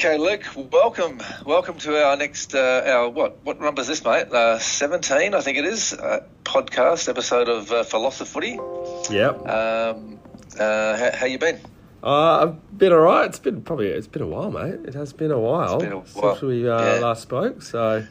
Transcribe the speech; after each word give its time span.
Okay, 0.00 0.16
Luke, 0.16 0.44
welcome, 0.72 1.20
welcome 1.44 1.76
to 1.80 2.02
our 2.02 2.16
next, 2.16 2.54
uh, 2.54 2.84
our 2.86 3.10
what, 3.10 3.36
what 3.44 3.60
number 3.60 3.82
is 3.82 3.86
this, 3.86 4.02
mate? 4.02 4.28
Uh, 4.32 4.58
Seventeen, 4.58 5.34
I 5.34 5.42
think 5.42 5.58
it 5.58 5.66
is. 5.66 5.92
Uh, 5.92 6.24
podcast 6.42 7.06
episode 7.10 7.50
of 7.50 7.70
uh, 7.70 7.82
Philosophy. 7.82 8.58
Yep. 9.10 9.46
Um, 9.46 10.18
uh, 10.58 10.96
how, 10.96 11.10
how 11.12 11.26
you 11.26 11.38
been? 11.38 11.60
Uh, 12.02 12.46
I've 12.46 12.78
been 12.78 12.94
alright. 12.94 13.28
It's 13.28 13.38
been 13.40 13.60
probably 13.60 13.88
it's 13.88 14.06
been 14.06 14.22
a 14.22 14.26
while, 14.26 14.50
mate. 14.50 14.80
It 14.86 14.94
has 14.94 15.12
been 15.12 15.30
a 15.30 15.38
while, 15.38 15.80
been 15.80 15.92
a 15.92 15.98
while, 15.98 16.32
since 16.32 16.42
we 16.44 16.66
uh, 16.66 16.82
yeah. 16.82 17.00
last 17.00 17.20
spoke. 17.20 17.60
So 17.60 18.06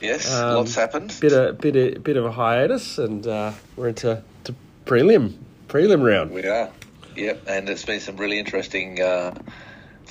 Yes, 0.00 0.32
Um, 0.32 0.54
lots 0.54 0.76
happened. 0.76 1.12
bit 1.20 1.32
a 1.32 1.54
bit 1.54 1.74
a 1.74 1.98
bit 1.98 2.16
of 2.16 2.24
a 2.24 2.30
hiatus, 2.30 2.98
and 2.98 3.26
uh, 3.26 3.50
we're 3.74 3.88
into 3.88 4.22
to 4.44 4.54
prelim 4.84 5.38
prelim 5.66 6.04
round. 6.08 6.30
We 6.30 6.46
are. 6.46 6.70
Yep, 7.16 7.42
and 7.48 7.68
it's 7.68 7.84
been 7.84 7.98
some 7.98 8.16
really 8.16 8.38
interesting 8.38 9.02
uh, 9.02 9.34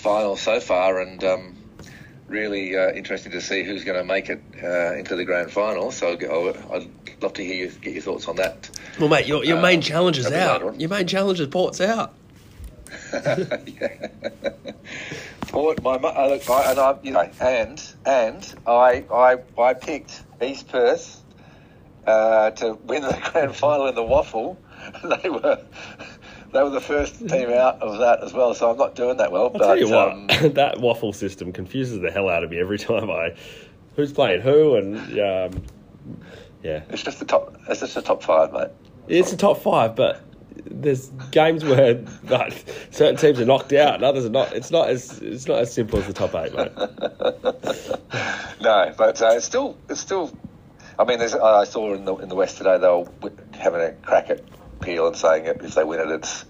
finals 0.05 0.41
so 0.41 0.59
far, 0.59 0.99
and 0.99 1.23
um, 1.23 1.55
really 2.27 2.75
uh, 2.75 2.91
interesting 2.91 3.31
to 3.33 3.41
see 3.41 3.63
who's 3.63 3.83
going 3.83 3.97
to 3.97 4.03
make 4.03 4.29
it 4.29 4.41
uh, 4.63 4.93
into 4.95 5.15
the 5.15 5.23
grand 5.25 5.51
final. 5.51 5.91
So 5.91 6.09
I'll 6.09 6.17
get- 6.17 6.31
I'll- 6.31 6.73
I'd 6.73 6.89
love 7.21 7.33
to 7.33 7.43
hear 7.45 7.55
you 7.55 7.69
get 7.69 7.93
your 7.93 8.01
thoughts 8.01 8.27
on 8.27 8.35
that. 8.37 8.69
Well, 8.99 9.09
mate, 9.09 9.27
your 9.27 9.43
your 9.45 9.57
Uh, 9.59 9.61
main 9.61 9.81
challenge 9.81 10.17
is 10.17 10.25
that'd 10.29 10.39
be 10.39 10.53
later 10.65 10.69
out. 10.73 10.79
Your 10.81 10.89
main 10.89 11.07
challenge 11.07 11.39
is 11.39 11.47
Port's 11.47 11.79
out. 11.81 12.13
yeah. 13.13 14.07
Port, 15.47 15.81
my 15.83 15.91
uh, 15.95 16.27
look, 16.27 16.49
I, 16.49 16.71
and 16.71 16.79
I, 16.79 16.95
you 17.03 17.11
know, 17.11 17.29
and 17.39 17.81
and 18.05 18.55
I 18.65 19.03
I 19.13 19.38
I 19.61 19.73
picked 19.73 20.23
East 20.41 20.67
Perth 20.69 21.21
uh, 22.07 22.52
to 22.52 22.73
win 22.86 23.03
the 23.03 23.17
grand 23.31 23.55
final 23.55 23.88
in 23.88 23.95
the 23.95 24.02
WAFL. 24.03 24.58
They 25.23 25.30
were 25.30 25.59
they 26.52 26.63
were 26.63 26.69
the 26.69 26.81
first 26.81 27.17
team 27.27 27.49
out 27.49 27.81
of 27.81 27.99
that 27.99 28.23
as 28.23 28.33
well, 28.33 28.53
so 28.53 28.71
I'm 28.71 28.77
not 28.77 28.95
doing 28.95 29.17
that 29.17 29.31
well. 29.31 29.44
I'll 29.44 29.49
but, 29.49 29.59
tell 29.59 29.77
you 29.77 29.89
what, 29.89 30.11
um, 30.11 30.27
that 30.53 30.77
WAFL 30.77 31.16
system 31.16 31.52
confuses 31.52 31.99
the 31.99 32.11
hell 32.11 32.30
out 32.30 32.43
of 32.43 32.49
me 32.49 32.59
every 32.59 32.77
time 32.77 33.09
I 33.09 33.35
who's 33.95 34.11
playing 34.11 34.41
who, 34.41 34.75
and 34.75 34.97
um, 35.19 35.63
yeah, 36.63 36.83
it's 36.89 37.03
just 37.03 37.19
the 37.19 37.25
top. 37.25 37.55
It's 37.67 37.81
just 37.81 37.95
the 37.95 38.02
top 38.02 38.23
five, 38.23 38.53
mate. 38.53 38.69
It's 39.08 39.33
a 39.33 39.38
top 39.38 39.61
five, 39.61 39.95
but 39.95 40.21
there's 40.66 41.08
games 41.31 41.63
where 41.63 42.03
like, 42.23 42.65
certain 42.91 43.17
teams 43.17 43.39
are 43.39 43.45
knocked 43.45 43.73
out 43.73 43.95
and 43.95 44.03
others 44.03 44.25
are 44.25 44.30
not. 44.30 44.53
It's 44.53 44.71
not 44.71 44.89
as 44.89 45.21
it's 45.21 45.47
not 45.47 45.59
as 45.59 45.73
simple 45.73 45.99
as 45.99 46.08
the 46.08 46.13
top 46.13 46.36
eight, 46.36 46.53
mate. 46.53 46.71
No, 48.61 48.93
but 48.95 49.19
uh, 49.21 49.31
it's 49.31 49.45
still 49.45 49.75
it's 49.89 49.99
still. 49.99 50.31
I 50.99 51.03
mean, 51.03 51.17
there's, 51.17 51.33
I 51.33 51.63
saw 51.63 51.95
in 51.95 52.05
the 52.05 52.15
in 52.17 52.30
the 52.30 52.36
West 52.36 52.58
today 52.58 52.77
they 52.77 52.88
were 52.88 53.31
having 53.53 53.81
a 53.81 53.93
crack 53.93 54.30
at 54.30 54.41
Peel 54.81 55.07
and 55.07 55.15
saying 55.15 55.45
it, 55.45 55.61
if 55.63 55.75
they 55.75 55.83
win 55.83 55.99
it, 55.99 56.09
it's 56.11 56.45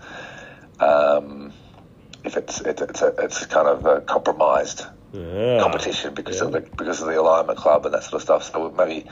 um, 0.79 1.53
if 2.23 2.37
it's 2.37 2.61
it's 2.61 2.81
it's, 2.81 3.01
a, 3.01 3.13
it's 3.19 3.45
kind 3.45 3.67
of 3.67 3.85
a 3.85 4.01
compromised 4.01 4.83
Ah, 5.13 5.59
competition 5.59 6.13
because 6.13 6.39
of 6.39 6.53
the 6.53 6.61
because 6.61 7.02
of 7.02 7.07
the 7.07 7.19
alignment 7.19 7.57
club 7.59 7.85
and 7.85 7.93
that 7.93 8.03
sort 8.03 8.13
of 8.13 8.21
stuff. 8.21 8.43
So 8.49 8.71
maybe, 8.71 9.05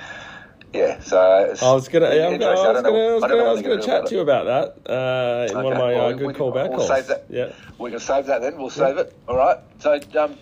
yeah. 0.74 1.02
So 1.02 1.20
I 1.20 1.74
was 1.74 1.90
gonna, 1.90 2.16
yeah, 2.16 2.28
I 2.28 2.30
was 2.30 2.34
interesting. 2.34 2.40
gonna, 2.40 2.50
I 2.50 2.72
was 2.72 2.82
gonna, 2.82 2.98
I 2.98 3.14
was 3.14 3.24
I 3.24 3.28
don't 3.28 3.38
know 3.38 3.44
gonna, 3.44 3.50
I 3.50 3.54
was 3.54 3.62
gonna 3.62 3.82
chat 3.86 4.06
to 4.08 4.16
you 4.16 4.22
about 4.22 4.46
that 4.46 4.90
uh, 4.90 5.52
in 5.52 5.58
one 5.62 5.74
of 5.74 5.78
my 5.78 5.94
well, 5.94 6.06
uh, 6.06 6.12
good 6.14 6.28
we- 6.28 6.34
call 6.34 6.52
we'll 6.54 6.68
calls. 6.70 6.88
save 6.88 7.08
that. 7.08 7.26
Yeah. 7.30 7.52
We 7.78 7.92
can 7.92 8.00
save 8.00 8.28
that 8.28 8.42
then. 8.42 8.58
We'll 8.58 8.70
save 8.70 8.98
it. 8.98 9.14
All 9.28 9.36
right. 9.36 9.58
So, 9.80 9.94
um, 10.18 10.36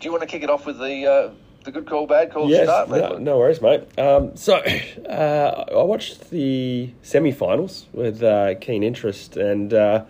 do 0.00 0.06
you 0.06 0.10
want 0.10 0.22
to 0.22 0.26
kick 0.26 0.42
it 0.42 0.48
off 0.48 0.64
with 0.64 0.78
the 0.78 1.06
uh, 1.06 1.30
the 1.64 1.72
good 1.72 1.86
call, 1.86 2.06
bad 2.06 2.30
call? 2.32 2.46
to 2.46 2.52
Yes, 2.52 2.64
start, 2.64 2.90
mate? 2.90 3.00
no, 3.00 3.18
no 3.18 3.38
worries, 3.38 3.60
mate. 3.60 3.82
Um, 3.98 4.36
so, 4.36 4.54
uh, 5.08 5.64
I 5.72 5.82
watched 5.82 6.30
the 6.30 6.90
semi-finals 7.02 7.86
with 7.92 8.22
uh, 8.22 8.54
keen 8.60 8.82
interest, 8.82 9.36
and 9.36 9.72
uh, 9.74 10.04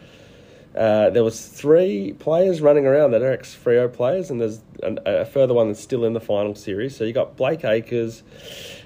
uh, 0.76 1.10
there 1.10 1.22
was 1.24 1.46
three 1.46 2.12
players 2.18 2.60
running 2.60 2.86
around 2.86 3.12
that 3.12 3.22
are 3.22 3.32
ex-Freo 3.32 3.92
players, 3.92 4.30
and 4.30 4.40
there's 4.40 4.60
an, 4.82 4.98
a 5.06 5.24
further 5.24 5.54
one 5.54 5.68
that's 5.68 5.80
still 5.80 6.04
in 6.04 6.12
the 6.12 6.20
final 6.20 6.54
series. 6.54 6.96
So 6.96 7.04
you 7.04 7.12
got 7.12 7.36
Blake 7.36 7.64
Acres, 7.64 8.22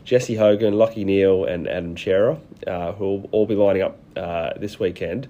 Jesse 0.04 0.34
Hogan, 0.34 0.74
Lachie 0.74 1.04
Neale, 1.04 1.44
and 1.46 1.66
Adam 1.66 1.96
Cerra, 1.96 2.38
uh, 2.66 2.92
who 2.92 3.04
will 3.04 3.28
all 3.32 3.46
be 3.46 3.54
lining 3.54 3.82
up 3.82 3.98
uh, 4.16 4.50
this 4.58 4.78
weekend. 4.78 5.28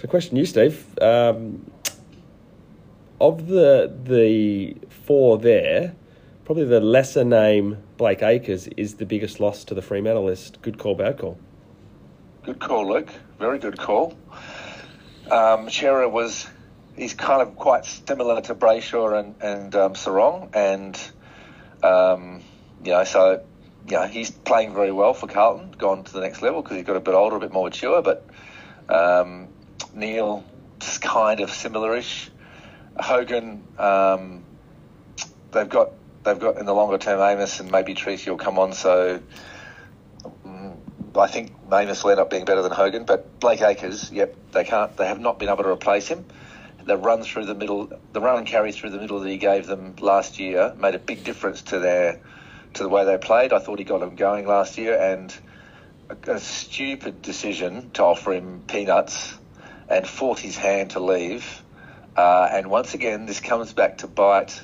So, 0.00 0.08
question 0.08 0.36
you, 0.36 0.46
Steve. 0.46 0.84
Um, 1.00 1.70
of 3.20 3.48
the 3.48 3.92
the 4.04 4.76
four 4.88 5.38
there, 5.38 5.94
probably 6.48 6.64
the 6.64 6.80
lesser 6.80 7.24
name 7.24 7.76
Blake 7.98 8.22
Acres 8.22 8.68
is 8.68 8.94
the 8.94 9.04
biggest 9.04 9.38
loss 9.38 9.64
to 9.64 9.74
the 9.74 9.82
Fremantle 9.82 10.24
list. 10.24 10.62
Good 10.62 10.78
call, 10.78 10.94
bad 10.94 11.18
call. 11.18 11.38
Good 12.42 12.58
call, 12.58 12.88
Luke. 12.88 13.10
Very 13.38 13.58
good 13.58 13.76
call. 13.76 14.16
Um, 15.30 15.68
Cerra 15.68 16.08
was, 16.08 16.48
he's 16.96 17.12
kind 17.12 17.42
of 17.42 17.54
quite 17.56 17.84
similar 17.84 18.40
to 18.40 18.54
Brayshaw 18.54 19.20
and, 19.20 19.34
and 19.42 19.76
um, 19.76 19.92
Serong, 19.92 20.48
and, 20.54 20.98
um, 21.82 22.40
you 22.82 22.92
know, 22.92 23.04
so, 23.04 23.44
you 23.86 23.96
know, 23.98 24.06
he's 24.06 24.30
playing 24.30 24.72
very 24.72 24.90
well 24.90 25.12
for 25.12 25.26
Carlton, 25.26 25.72
gone 25.72 26.02
to 26.02 26.12
the 26.14 26.20
next 26.20 26.40
level 26.40 26.62
because 26.62 26.78
he's 26.78 26.86
got 26.86 26.96
a 26.96 27.00
bit 27.00 27.12
older, 27.12 27.36
a 27.36 27.40
bit 27.40 27.52
more 27.52 27.64
mature, 27.64 28.00
but 28.00 28.26
um, 28.88 29.48
Neale, 29.92 30.42
just 30.78 31.02
kind 31.02 31.40
of 31.40 31.50
similar-ish. 31.50 32.30
Hogan, 32.98 33.62
um, 33.78 34.44
they've 35.52 35.68
got 35.68 35.92
they've 36.28 36.38
got 36.38 36.58
in 36.58 36.66
the 36.66 36.74
longer 36.74 36.98
term 36.98 37.20
Amiss 37.20 37.60
and 37.60 37.70
maybe 37.70 37.94
Treacy 37.94 38.28
will 38.28 38.36
come 38.36 38.58
on, 38.58 38.72
so 38.72 39.20
mm, 40.44 40.76
I 41.16 41.26
think 41.26 41.52
Amiss 41.70 42.04
will 42.04 42.10
end 42.10 42.20
up 42.20 42.30
being 42.30 42.44
better 42.44 42.62
than 42.62 42.72
Hogan, 42.72 43.04
but 43.04 43.40
Blake 43.40 43.62
Acres, 43.62 44.12
yep, 44.12 44.36
they 44.52 44.64
can't. 44.64 44.96
They 44.96 45.06
have 45.06 45.20
not 45.20 45.38
been 45.38 45.48
able 45.48 45.64
to 45.64 45.70
replace 45.70 46.08
him. 46.08 46.26
The 46.84 46.96
run 46.96 47.22
through 47.22 47.46
the 47.46 47.54
middle, 47.54 47.90
the 48.12 48.20
run 48.20 48.38
and 48.38 48.46
carry 48.46 48.72
through 48.72 48.90
the 48.90 48.98
middle 48.98 49.20
that 49.20 49.28
he 49.28 49.38
gave 49.38 49.66
them 49.66 49.96
last 50.00 50.38
year 50.38 50.74
made 50.78 50.94
a 50.94 50.98
big 50.98 51.24
difference 51.24 51.62
to 51.62 51.78
their 51.78 52.20
to 52.74 52.82
the 52.82 52.88
way 52.88 53.04
they 53.04 53.18
played. 53.18 53.52
I 53.52 53.58
thought 53.58 53.78
he 53.78 53.84
got 53.84 54.00
them 54.00 54.14
going 54.14 54.46
last 54.46 54.78
year, 54.78 54.98
and 54.98 55.34
a, 56.08 56.32
a 56.32 56.40
stupid 56.40 57.22
decision 57.22 57.90
to 57.92 58.04
offer 58.04 58.32
him 58.32 58.62
peanuts 58.66 59.36
and 59.88 60.06
fought 60.06 60.38
his 60.38 60.56
hand 60.56 60.90
to 60.90 61.00
leave. 61.00 61.62
Uh, 62.16 62.48
and 62.50 62.68
once 62.68 62.94
again, 62.94 63.26
this 63.26 63.40
comes 63.40 63.72
back 63.72 63.98
to 63.98 64.06
bite. 64.06 64.60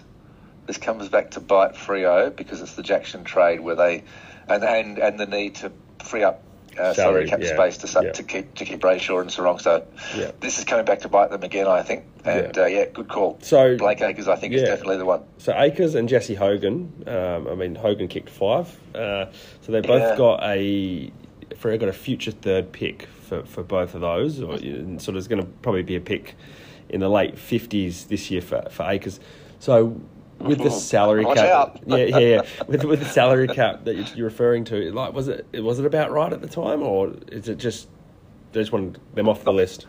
This 0.66 0.78
comes 0.78 1.08
back 1.08 1.32
to 1.32 1.40
bite 1.40 1.74
Freo 1.74 2.34
because 2.34 2.60
it's 2.60 2.74
the 2.74 2.82
Jackson 2.82 3.24
trade 3.24 3.60
where 3.60 3.74
they, 3.76 4.04
and 4.48 4.64
and, 4.64 4.98
and 4.98 5.20
the 5.20 5.26
need 5.26 5.56
to 5.56 5.72
free 6.02 6.22
up 6.22 6.42
uh, 6.78 6.92
salary 6.92 6.94
Salary, 6.94 7.28
cap 7.28 7.40
yeah, 7.40 7.54
space 7.54 7.78
to 7.78 8.04
yeah. 8.04 8.12
to 8.12 8.22
keep 8.22 8.54
to 8.54 8.64
keep 8.64 8.80
Brayshaw 8.80 9.20
and 9.20 9.30
Serong. 9.30 9.60
So 9.60 9.86
Yeah. 10.16 10.32
this 10.40 10.58
is 10.58 10.64
coming 10.64 10.84
back 10.84 11.00
to 11.00 11.08
bite 11.08 11.30
them 11.30 11.42
again, 11.42 11.66
I 11.66 11.82
think. 11.82 12.04
And 12.24 12.56
Yeah. 12.56 12.62
uh, 12.62 12.66
yeah, 12.66 12.84
good 12.86 13.08
call. 13.08 13.38
So- 13.42 13.76
Blake 13.76 14.00
Acres, 14.00 14.26
I 14.28 14.36
think, 14.36 14.54
is 14.54 14.62
definitely 14.62 14.96
the 14.96 15.04
one. 15.04 15.22
So 15.38 15.54
Acres 15.56 15.94
and 15.94 16.08
Jesse 16.08 16.34
Hogan. 16.34 17.04
Um, 17.06 17.48
I 17.48 17.54
mean, 17.54 17.74
Hogan 17.74 18.08
kicked 18.08 18.30
five, 18.30 18.76
uh, 18.94 19.26
so 19.60 19.72
they 19.72 19.80
both 19.80 20.16
got 20.18 20.42
a. 20.42 21.12
Freo 21.56 21.78
got 21.78 21.88
a 21.88 21.92
future 21.92 22.32
third 22.32 22.72
pick 22.72 23.06
for, 23.06 23.44
for 23.44 23.62
both 23.62 23.94
of 23.94 24.00
those, 24.00 24.40
or 24.40 24.54
and 24.54 25.00
of 25.06 25.16
is 25.16 25.28
going 25.28 25.40
to 25.40 25.46
probably 25.62 25.82
be 25.82 25.94
a 25.94 26.00
pick 26.00 26.34
in 26.88 27.00
the 27.00 27.08
late 27.08 27.38
fifties 27.38 28.06
this 28.06 28.30
year 28.30 28.40
for 28.40 28.62
for 28.70 28.84
Acres. 28.90 29.20
So 29.60 30.00
with 30.38 30.58
the 30.58 30.70
salary 30.70 31.24
Watch 31.24 31.36
cap, 31.38 31.78
yeah, 31.86 31.96
yeah, 31.96 32.18
yeah, 32.18 32.42
with 32.66 32.84
with 32.84 33.00
the 33.00 33.06
salary 33.06 33.48
cap 33.48 33.84
that 33.84 33.94
you're- 33.94 34.22
referring 34.22 34.64
to, 34.64 34.92
like 34.92 35.12
was 35.12 35.28
it 35.28 35.46
was 35.54 35.78
it 35.78 35.86
about 35.86 36.10
right 36.10 36.32
at 36.32 36.40
the 36.40 36.48
time, 36.48 36.82
or 36.82 37.12
is 37.32 37.48
it 37.48 37.58
just 37.58 37.88
they 38.52 38.60
just 38.60 38.72
wanted 38.72 39.00
them 39.14 39.28
off 39.28 39.44
the 39.44 39.52
list? 39.52 39.86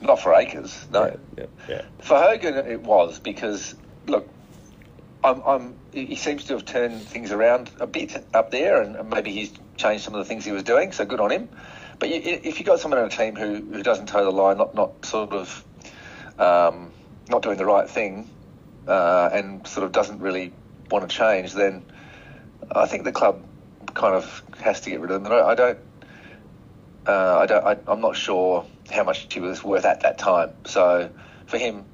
Not 0.00 0.20
for 0.20 0.34
Acres, 0.34 0.86
no. 0.92 1.06
Yeah, 1.06 1.16
yeah, 1.36 1.46
yeah. 1.68 1.82
For 2.00 2.16
Hogan, 2.16 2.54
it 2.54 2.82
was 2.82 3.18
because 3.18 3.74
look, 4.06 4.28
I'm, 5.24 5.42
I'm, 5.44 5.74
he 5.92 6.14
seems 6.14 6.44
to 6.44 6.54
have 6.54 6.64
turned 6.64 7.00
things 7.02 7.32
around 7.32 7.70
a 7.80 7.86
bit 7.86 8.24
up 8.34 8.50
there, 8.50 8.80
and 8.80 9.10
maybe 9.10 9.32
he's 9.32 9.52
changed 9.76 10.04
some 10.04 10.14
of 10.14 10.18
the 10.18 10.24
things 10.24 10.44
he 10.44 10.52
was 10.52 10.62
doing. 10.62 10.92
So 10.92 11.04
good 11.04 11.20
on 11.20 11.30
him. 11.32 11.48
But 11.98 12.10
you, 12.10 12.20
if 12.24 12.60
you 12.60 12.64
got 12.64 12.78
someone 12.78 13.00
on 13.00 13.06
a 13.06 13.10
team 13.10 13.34
who, 13.34 13.56
who 13.56 13.82
doesn't 13.82 14.06
toe 14.06 14.24
the 14.24 14.30
line, 14.30 14.58
not 14.58 14.74
not 14.74 15.04
sort 15.04 15.32
of 15.32 15.64
um, 16.38 16.92
not 17.28 17.42
doing 17.42 17.56
the 17.58 17.66
right 17.66 17.90
thing, 17.90 18.30
uh, 18.88 19.28
and 19.32 19.66
sort 19.66 19.84
of 19.84 19.92
doesn't 19.92 20.20
really 20.20 20.52
want 20.90 21.08
to 21.08 21.14
change, 21.14 21.52
then 21.52 21.84
I 22.72 22.86
think 22.86 23.04
the 23.04 23.12
club 23.12 23.44
kind 23.94 24.14
of 24.14 24.42
has 24.60 24.80
to 24.82 24.90
get 24.90 25.00
rid 25.00 25.10
of 25.10 25.22
them. 25.22 25.32
And 25.32 25.42
I, 25.42 25.54
don't. 25.54 25.78
Uh, 27.06 27.38
I 27.38 27.46
don't. 27.46 27.64
I, 27.64 27.76
I'm 27.86 28.00
not 28.00 28.16
sure 28.16 28.66
how 28.90 29.04
much 29.04 29.32
he 29.32 29.40
was 29.40 29.62
worth 29.62 29.84
at 29.84 30.00
that 30.00 30.18
time. 30.18 30.52
So 30.64 31.10
for 31.46 31.58
him, 31.58 31.84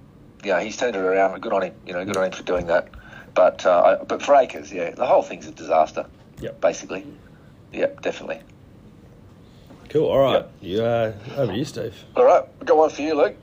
yeah, 0.45 0.61
he's 0.61 0.77
turned 0.77 0.97
it 0.97 1.01
around. 1.01 1.41
Good 1.41 1.53
on 1.53 1.63
him. 1.63 1.75
You 1.87 1.95
know, 1.95 2.05
good 2.05 2.17
on 2.17 2.25
him 2.25 2.33
for 2.33 2.45
doing 2.45 2.67
that. 2.69 2.89
But 3.35 3.67
uh, 3.67 3.99
I, 4.01 4.05
but 4.05 4.23
for 4.23 4.37
Acres, 4.37 4.73
yeah, 4.73 4.91
the 4.91 5.07
whole 5.07 5.23
thing's 5.23 5.47
a 5.47 5.51
disaster. 5.51 6.07
Yep. 6.41 6.61
Basically. 6.61 7.07
Yep, 7.73 8.03
definitely. 8.03 8.41
Cool. 9.89 10.07
All 10.07 10.19
right, 10.19 10.47
you 10.61 10.83
uh, 10.83 11.13
over 11.37 11.53
to 11.53 11.59
you, 11.59 11.65
Steve. 11.65 11.95
All 12.17 12.25
right, 12.25 12.45
got 12.65 12.77
one 12.77 12.91
for 12.91 13.03
you, 13.03 13.15
Luke. 13.15 13.37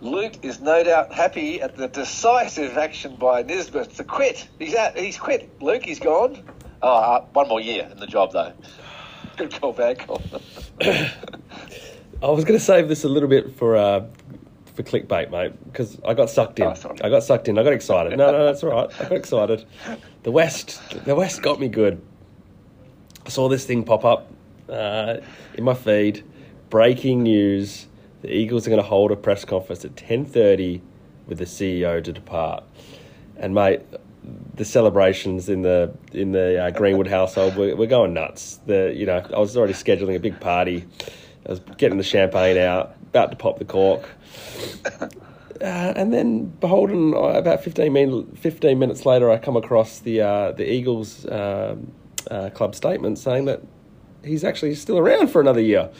Luke 0.00 0.44
is 0.44 0.60
no 0.60 0.82
doubt 0.82 1.12
happy 1.12 1.60
at 1.60 1.76
the 1.76 1.88
decisive 1.88 2.76
action 2.76 3.16
by 3.16 3.42
Nisbett 3.42 3.96
to 3.96 4.04
quit. 4.04 4.48
He's 4.58 4.74
out. 4.74 4.96
He's 4.96 5.18
quit. 5.18 5.50
Luke, 5.60 5.84
he's 5.84 6.00
gone. 6.00 6.42
Oh, 6.82 6.88
uh, 6.88 7.24
one 7.32 7.48
more 7.48 7.60
year 7.60 7.88
in 7.90 7.98
the 7.98 8.06
job 8.06 8.32
though. 8.32 8.52
Good 9.36 9.58
call, 9.60 9.72
bad 9.72 9.98
call. 9.98 10.22
I 10.80 12.28
was 12.28 12.44
going 12.44 12.58
to 12.58 12.64
save 12.64 12.88
this 12.88 13.04
a 13.04 13.08
little 13.08 13.28
bit 13.28 13.56
for 13.56 13.76
uh, 13.76 14.06
for 14.74 14.82
clickbait, 14.82 15.30
mate, 15.30 15.52
because 15.64 15.98
I 16.06 16.14
got 16.14 16.30
sucked 16.30 16.58
in. 16.58 16.66
Oh. 16.66 16.96
I 17.02 17.08
got 17.08 17.22
sucked 17.22 17.48
in. 17.48 17.58
I 17.58 17.62
got 17.62 17.72
excited. 17.72 18.16
No, 18.16 18.30
no, 18.30 18.44
that's 18.44 18.62
all 18.62 18.70
right. 18.70 18.90
I 19.00 19.02
got 19.04 19.12
excited. 19.12 19.64
The 20.22 20.30
West, 20.30 20.80
the 21.04 21.14
West 21.14 21.42
got 21.42 21.60
me 21.60 21.68
good. 21.68 22.02
I 23.24 23.28
saw 23.28 23.48
this 23.48 23.64
thing 23.64 23.84
pop 23.84 24.04
up 24.04 24.30
uh, 24.68 25.18
in 25.54 25.64
my 25.64 25.74
feed. 25.74 26.24
Breaking 26.68 27.22
news: 27.22 27.86
The 28.22 28.34
Eagles 28.34 28.66
are 28.66 28.70
going 28.70 28.82
to 28.82 28.88
hold 28.88 29.10
a 29.10 29.16
press 29.16 29.44
conference 29.44 29.84
at 29.84 29.96
ten 29.96 30.24
thirty 30.24 30.82
with 31.26 31.38
the 31.38 31.44
CEO 31.44 32.02
to 32.02 32.12
depart. 32.12 32.64
And 33.36 33.54
mate, 33.54 33.80
the 34.54 34.64
celebrations 34.64 35.48
in 35.48 35.62
the 35.62 35.94
in 36.12 36.32
the 36.32 36.62
uh, 36.62 36.70
Greenwood 36.70 37.06
household 37.06 37.56
were, 37.56 37.74
were 37.76 37.86
going 37.86 38.12
nuts. 38.12 38.60
The 38.66 38.92
you 38.94 39.06
know 39.06 39.24
I 39.34 39.38
was 39.38 39.56
already 39.56 39.72
scheduling 39.72 40.16
a 40.16 40.20
big 40.20 40.40
party. 40.40 40.84
I 41.46 41.50
was 41.50 41.60
getting 41.78 41.96
the 41.96 42.04
champagne 42.04 42.58
out, 42.58 42.94
about 43.08 43.30
to 43.30 43.36
pop 43.36 43.58
the 43.58 43.64
cork. 43.64 44.08
Uh, 45.60 45.92
and 45.94 46.10
then, 46.10 46.46
beholden, 46.46 47.12
uh, 47.12 47.18
about 47.18 47.62
15, 47.62 47.92
min- 47.92 48.34
15 48.34 48.78
minutes 48.78 49.04
later, 49.04 49.30
I 49.30 49.36
come 49.36 49.58
across 49.58 49.98
the 49.98 50.22
uh, 50.22 50.52
the 50.52 50.70
Eagles 50.70 51.26
um, 51.26 51.92
uh, 52.30 52.48
club 52.48 52.74
statement 52.74 53.18
saying 53.18 53.44
that 53.44 53.60
he's 54.24 54.42
actually 54.42 54.74
still 54.74 54.96
around 54.96 55.28
for 55.28 55.38
another 55.38 55.60
year. 55.60 55.90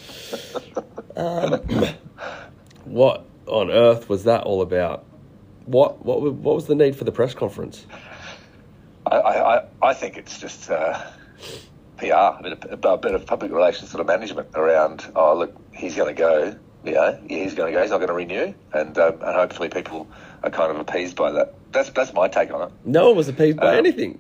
Um, 1.15 1.61
what 2.91 3.25
on 3.47 3.71
earth 3.71 4.09
was 4.09 4.25
that 4.25 4.43
all 4.45 4.63
about? 4.63 5.05
What 5.67 6.05
what 6.05 6.21
what 6.21 6.55
was 6.57 6.67
the 6.67 6.75
need 6.75 6.97
for 6.97 7.05
the 7.05 7.13
press 7.13 7.35
conference? 7.35 7.87
I, 9.07 9.17
I, 9.17 9.65
I- 9.83 9.95
think 9.95 10.17
it's 10.17 10.39
just 10.39 10.71
uh, 10.71 11.01
PR, 11.97 12.07
a 12.07 12.41
bit, 12.43 12.53
of, 12.53 12.85
a 12.85 12.97
bit 12.99 13.15
of 13.15 13.27
public 13.27 13.51
relations 13.53 13.91
sort 13.91 14.01
of 14.01 14.07
management 14.07 14.49
around. 14.55 15.05
Oh, 15.17 15.37
look, 15.37 15.55
he's 15.73 15.97
going 15.97 16.15
to 16.15 16.19
go. 16.19 16.57
Yeah, 16.85 17.19
yeah, 17.29 17.43
he's 17.43 17.55
going 17.55 17.73
to 17.73 17.77
go. 17.77 17.83
He's 17.83 17.91
not 17.91 17.99
going 17.99 18.09
to 18.09 18.15
renew, 18.15 18.55
and 18.73 18.97
um, 18.99 19.15
and 19.15 19.35
hopefully 19.37 19.69
people 19.69 20.09
are 20.43 20.51
kind 20.51 20.71
of 20.71 20.79
appeased 20.79 21.17
by 21.17 21.33
that. 21.33 21.55
That's 21.73 21.91
that's 21.91 22.13
my 22.13 22.29
take 22.29 22.53
on 22.53 22.69
it. 22.69 22.73
No 22.85 23.09
one 23.09 23.17
was 23.17 23.29
appeased 23.29 23.59
by 23.59 23.73
Um, 23.73 23.79
anything. 23.79 24.19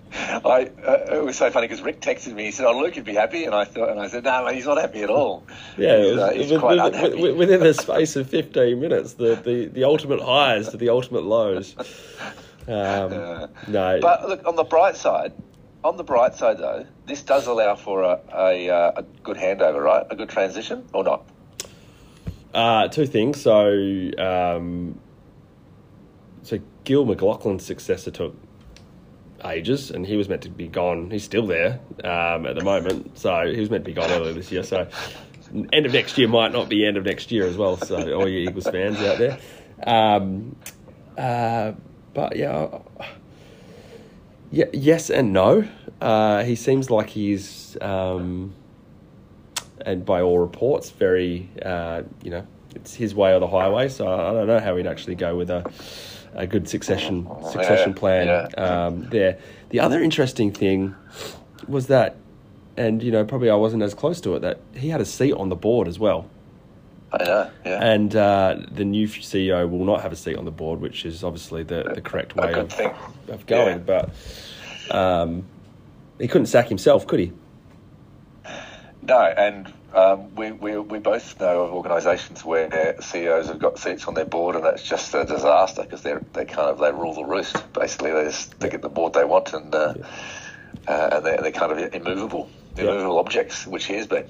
I 0.45 0.71
uh, 0.87 1.17
it 1.17 1.25
was 1.25 1.37
so 1.37 1.51
funny 1.51 1.67
because 1.67 1.83
Rick 1.83 2.01
texted 2.01 2.35
me. 2.35 2.45
He 2.45 2.51
said, 2.51 2.67
"Oh, 2.67 2.79
Luke, 2.79 2.97
you'd 2.97 3.05
be 3.05 3.15
happy," 3.15 3.45
and 3.45 3.55
I 3.55 3.65
thought, 3.65 3.91
and 3.91 4.01
I 4.01 4.09
said, 4.09 4.25
"No, 4.25 4.47
he's 4.49 4.67
not 4.67 4.81
happy 4.81 5.03
at 5.03 5.11
all. 5.11 5.45
Yeah, 5.77 5.99
he's, 5.99 6.07
it 6.07 6.11
was, 6.13 6.21
uh, 6.21 6.31
he's 6.31 6.51
was 6.53 6.61
quite 6.61 6.83
within, 6.83 7.05
unhappy." 7.05 7.33
within 7.33 7.61
the 7.61 7.75
space 7.75 8.17
of 8.17 8.29
15 8.29 8.81
minutes, 8.81 9.15
the, 9.15 9.35
the, 9.35 9.67
the 9.67 9.85
ultimate 9.85 10.21
highs 10.21 10.69
to 10.69 10.77
the 10.77 10.89
ultimate 10.89 11.25
lows. 11.25 11.75
Um, 12.69 13.11
no, 13.69 13.99
But 14.01 14.29
look, 14.29 14.47
on 14.47 14.57
the 14.57 14.65
bright 14.65 14.97
side, 14.97 15.33
on 15.83 15.97
the 15.97 16.05
bright 16.05 16.35
side 16.35 16.59
though, 16.59 16.87
this 17.07 17.23
does 17.23 17.47
allow 17.47 17.75
for 17.75 18.03
a 18.03 18.21
a, 18.33 18.71
uh, 18.71 18.93
a 18.97 19.03
good 19.23 19.37
handover, 19.37 19.83
right? 19.83 20.07
A 20.11 20.17
good 20.17 20.29
transition, 20.29 20.87
or 20.93 21.05
not? 21.05 21.27
Uh, 22.55 22.89
two 22.89 23.07
things. 23.07 23.41
So, 23.41 24.11
um, 24.19 24.99
so 26.45 26.61
Gill 26.85 27.05
McLachlan's 27.05 27.65
successor 27.67 28.13
took 28.13 28.37
ages, 29.45 29.91
and 29.91 30.07
he 30.07 30.17
was 30.17 30.29
meant 30.29 30.43
to 30.43 30.49
be 30.49 30.69
gone. 30.69 31.11
He's 31.11 31.25
still 31.25 31.47
there 31.47 31.81
um, 32.03 32.47
at 32.47 32.55
the 32.57 32.65
moment, 32.65 33.19
so 33.19 33.51
he 33.53 33.61
was 33.61 33.71
meant 33.71 33.85
to 33.85 33.91
be 33.91 33.95
gone 33.95 34.11
earlier 34.11 34.33
this 34.33 34.51
year. 34.51 34.63
So, 34.63 34.89
end 35.73 35.87
of 35.87 35.93
next 35.93 36.19
year 36.19 36.29
might 36.29 36.53
not 36.53 36.69
be 36.69 36.87
end 36.87 36.97
of 36.97 37.05
next 37.05 37.31
year 37.31 37.47
as 37.47 37.57
well. 37.57 37.77
So, 37.77 38.13
all 38.15 38.29
you 38.29 38.49
Eagles 38.49 38.65
fans 38.65 38.99
out 38.99 39.19
there. 39.19 39.39
Um, 39.87 40.57
uh, 41.19 41.73
but 42.13 42.37
yeah, 42.37 42.79
yeah, 44.51 44.67
yes 44.73 45.11
and 45.11 45.33
no. 45.33 45.69
Uh, 46.01 46.45
he 46.45 46.57
seems 46.57 46.91
like 46.91 47.11
he's. 47.11 47.77
Um, 47.81 48.55
and 49.85 50.05
by 50.05 50.21
all 50.21 50.39
reports, 50.39 50.91
very 50.91 51.49
uh, 51.63 52.03
you 52.23 52.31
know 52.31 52.47
it's 52.75 52.95
his 52.95 53.15
way 53.15 53.35
or 53.35 53.41
the 53.41 53.47
highway. 53.47 53.89
So 53.89 54.07
I 54.07 54.33
don't 54.33 54.47
know 54.47 54.61
how 54.61 54.77
he'd 54.77 54.87
actually 54.87 55.15
go 55.15 55.37
with 55.37 55.51
a 55.51 55.71
a 56.35 56.47
good 56.47 56.69
succession 56.69 57.29
succession 57.51 57.91
Yeah, 57.91 57.99
plan 57.99 58.27
yeah. 58.27 58.47
um, 58.87 59.09
there. 59.11 59.39
The 59.71 59.81
other 59.81 60.03
interesting 60.03 60.53
thing 60.53 60.95
was 61.67 61.87
that, 61.89 62.17
and 62.77 63.03
you 63.03 63.11
know 63.11 63.25
probably 63.25 63.51
I 63.51 63.55
wasn't 63.55 63.83
as 63.83 63.95
close 63.95 64.21
to 64.23 64.35
it 64.35 64.41
that 64.41 64.61
he 64.75 64.89
had 64.89 65.01
a 65.01 65.05
seat 65.05 65.33
on 65.33 65.49
the 65.49 65.57
board 65.57 65.89
as 65.89 65.99
well. 65.99 66.29
I 67.13 67.25
know. 67.25 67.51
Yeah. 67.65 67.85
And 67.85 68.17
uh, 68.17 68.57
the 68.73 68.85
new 68.85 69.07
CEO 69.07 69.71
will 69.71 69.85
not 69.85 70.03
have 70.03 70.13
a 70.13 70.17
seat 70.17 70.37
on 70.37 70.45
the 70.45 70.51
board, 70.51 70.81
which 70.81 71.05
is 71.05 71.23
obviously 71.23 71.63
the, 71.63 71.93
the 71.95 72.01
correct 72.01 72.35
way 72.35 72.53
of, 72.53 72.73
thing. 72.73 72.93
of 73.29 73.47
going. 73.47 73.85
But 73.85 74.11
um, 74.91 75.45
he 76.19 76.27
couldn't 76.27 76.47
sack 76.47 76.69
himself, 76.69 77.07
could 77.07 77.21
he? 77.21 77.33
No, 79.03 79.21
and 79.21 79.73
um, 79.95 80.35
we, 80.35 80.53
we 80.53 80.79
we 80.79 80.99
both 80.99 81.39
know 81.41 81.63
of 81.65 81.73
organisations 81.73 82.45
where 82.45 82.97
CEOs 83.01 83.49
have 83.49 83.59
got 83.61 83.79
seats 83.79 84.07
on 84.07 84.15
their 84.15 84.25
board, 84.25 84.57
and 84.57 84.65
that's 84.65 84.87
just 84.89 85.15
a 85.15 85.25
disaster 85.25 85.83
because 85.83 86.03
they're 86.03 86.23
they 86.33 86.45
kind 86.45 86.69
of 86.71 86.79
they 86.79 86.93
rule 86.93 87.15
the 87.15 87.25
roost. 87.25 87.57
Basically, 87.73 88.13
they 88.13 88.25
just 88.25 88.59
they 88.61 88.69
get 88.69 88.83
the 88.83 88.89
board 88.89 89.13
they 89.13 89.25
want, 89.25 89.53
and 89.53 89.75
uh, 89.75 89.95
uh, 90.89 91.09
and 91.13 91.25
they're, 91.25 91.43
they're 91.43 91.53
kind 91.53 91.73
of 91.73 91.95
immovable, 91.95 92.51
Yeah. 92.77 92.85
immovable 92.85 93.19
objects, 93.19 93.67
which 93.67 93.87
he 93.87 93.95
has 93.95 94.07
been. 94.07 94.27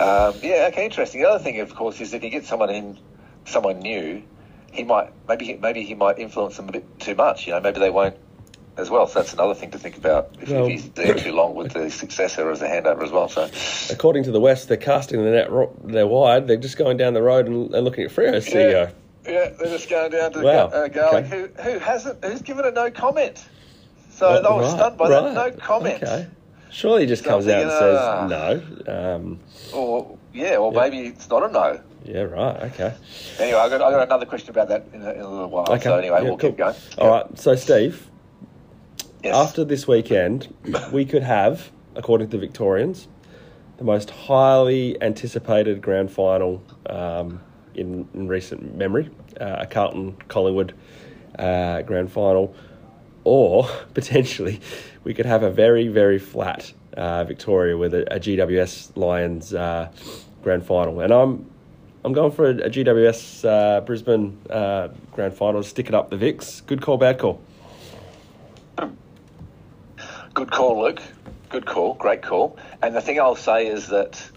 Um, 0.00 0.40
yeah, 0.42 0.68
okay, 0.72 0.84
interesting. 0.84 1.20
The 1.22 1.28
other 1.28 1.42
thing, 1.42 1.60
of 1.60 1.74
course, 1.74 2.00
is 2.00 2.14
if 2.14 2.22
you 2.22 2.30
get 2.30 2.44
someone 2.46 2.70
in, 2.70 2.98
someone 3.44 3.80
new, 3.80 4.22
he 4.72 4.84
might 4.84 5.12
maybe 5.28 5.58
maybe 5.60 5.82
he 5.84 5.94
might 5.94 6.18
influence 6.18 6.56
them 6.56 6.68
a 6.68 6.72
bit 6.72 6.98
too 7.00 7.14
much. 7.14 7.46
You 7.46 7.54
know, 7.54 7.60
maybe 7.60 7.80
they 7.80 7.90
won't 7.90 8.16
as 8.78 8.88
well. 8.90 9.06
So 9.06 9.18
that's 9.20 9.32
another 9.34 9.54
thing 9.54 9.70
to 9.72 9.78
think 9.78 9.96
about 9.96 10.30
if, 10.40 10.48
Well- 10.50 10.64
if 10.66 10.70
he's 10.70 10.88
there 10.90 11.14
too 11.14 11.32
long 11.32 11.54
with 11.54 11.72
the 11.72 11.90
successor 12.04 12.50
as 12.50 12.62
a 12.62 12.68
handover 12.68 13.02
as 13.02 13.10
well. 13.10 13.28
So. 13.28 13.50
According 13.92 14.24
to 14.24 14.30
the 14.30 14.40
West, 14.40 14.68
they're 14.68 14.76
casting 14.76 15.22
the 15.24 15.30
net 15.30 15.48
they're 15.84 16.06
wide. 16.06 16.46
They're 16.46 16.56
just 16.56 16.78
going 16.78 16.96
down 16.96 17.14
the 17.14 17.22
road 17.22 17.46
and, 17.46 17.74
and 17.74 17.84
looking 17.84 18.04
at 18.04 18.10
Freo's 18.12 18.46
CEO. 18.46 18.90
Yeah, 19.26 19.30
yeah, 19.30 19.48
they're 19.50 19.68
just 19.68 19.90
going 19.90 20.12
down 20.12 20.32
to 20.32 20.40
Wow, 20.40 20.66
uh, 20.68 20.88
Garlick, 20.88 21.26
okay. 21.26 21.52
who 21.62 21.70
who 21.72 21.78
hasn't 21.78 22.24
who's 22.24 22.40
given 22.42 22.64
a 22.64 22.70
no 22.70 22.90
comment. 22.90 23.44
So 24.10 24.26
Oh, 24.28 24.42
they 24.42 24.48
were 24.48 24.62
right, 24.62 24.70
stunned 24.70 24.96
by 24.96 25.08
right, 25.08 25.34
that. 25.34 25.52
No 25.52 25.56
comment. 25.58 26.02
Okay. 26.02 26.26
Surely 26.70 27.02
he 27.02 27.06
just 27.06 27.24
So 27.24 27.30
comes 27.30 27.48
out 27.48 27.62
and 27.62 27.70
says 27.70 28.30
no. 28.86 29.14
Um, 29.16 29.40
Or 29.74 30.16
yeah, 30.34 30.56
or 30.56 30.72
Yeah. 30.72 30.80
maybe 30.80 31.06
it's 31.08 31.28
not 31.28 31.48
a 31.48 31.52
no. 31.52 31.80
yeah, 32.04 32.22
right. 32.22 32.62
Okay. 32.72 32.94
Anyway, 33.38 33.58
I 33.58 33.68
got 33.68 33.80
I 33.82 33.90
got 33.90 34.02
another 34.02 34.26
question 34.26 34.50
about 34.50 34.68
that 34.68 34.84
in 34.92 35.02
a, 35.02 35.12
in 35.12 35.20
a 35.20 35.28
little 35.28 35.48
while. 35.50 35.66
Okay. 35.70 35.84
So 35.84 35.96
anyway, 35.96 36.18
Yeah, 36.22 36.28
we'll 36.28 36.36
cool. 36.38 36.50
keep 36.50 36.58
going. 36.58 36.74
All 36.98 37.08
right. 37.10 37.38
So, 37.38 37.54
Steve, 37.54 38.06
Yes. 39.22 39.34
after 39.34 39.64
this 39.64 39.88
weekend, 39.88 40.54
we 40.92 41.04
could 41.04 41.22
have, 41.22 41.70
according 41.96 42.28
to 42.28 42.36
the 42.36 42.40
Victorians, 42.40 43.08
the 43.78 43.84
most 43.84 44.10
highly 44.10 45.00
anticipated 45.02 45.82
grand 45.82 46.10
final 46.10 46.62
um, 46.86 47.40
in, 47.74 48.08
in 48.14 48.28
recent 48.28 48.76
memory, 48.76 49.10
uh, 49.40 49.56
a 49.60 49.66
Carlton 49.66 50.16
Collingwood 50.28 50.74
uh, 51.38 51.82
grand 51.82 52.10
final, 52.12 52.54
or 53.24 53.68
potentially 53.94 54.60
we 55.04 55.14
could 55.14 55.26
have 55.26 55.42
a 55.42 55.50
very, 55.50 55.88
very 55.88 56.18
flat 56.18 56.72
uh, 56.96 57.24
Victoria 57.24 57.76
with 57.76 57.94
a, 57.94 58.12
a 58.12 58.18
GWS 58.18 58.96
Lions 58.96 59.54
uh, 59.54 59.90
grand 60.42 60.64
final. 60.64 61.00
And 61.00 61.12
I'm 61.12 61.50
I'm 62.04 62.12
going 62.12 62.32
for 62.32 62.46
a, 62.46 62.50
a 62.50 62.70
GWS 62.70 63.44
uh, 63.44 63.80
Brisbane 63.82 64.38
uh, 64.50 64.88
grand 65.12 65.34
final. 65.34 65.62
Stick 65.62 65.88
it 65.88 65.94
up 65.94 66.10
the 66.10 66.16
Vicks. 66.16 66.64
Good 66.66 66.80
call, 66.80 66.96
bad 66.96 67.18
call. 67.18 67.40
Good 70.38 70.52
call, 70.52 70.84
Luke. 70.84 71.02
Good 71.48 71.66
call. 71.66 71.94
Great 71.94 72.22
call. 72.22 72.58
And 72.80 72.94
the 72.94 73.00
thing 73.00 73.18
I'll 73.18 73.34
say 73.34 73.66
is 73.66 73.88
that 73.88 74.30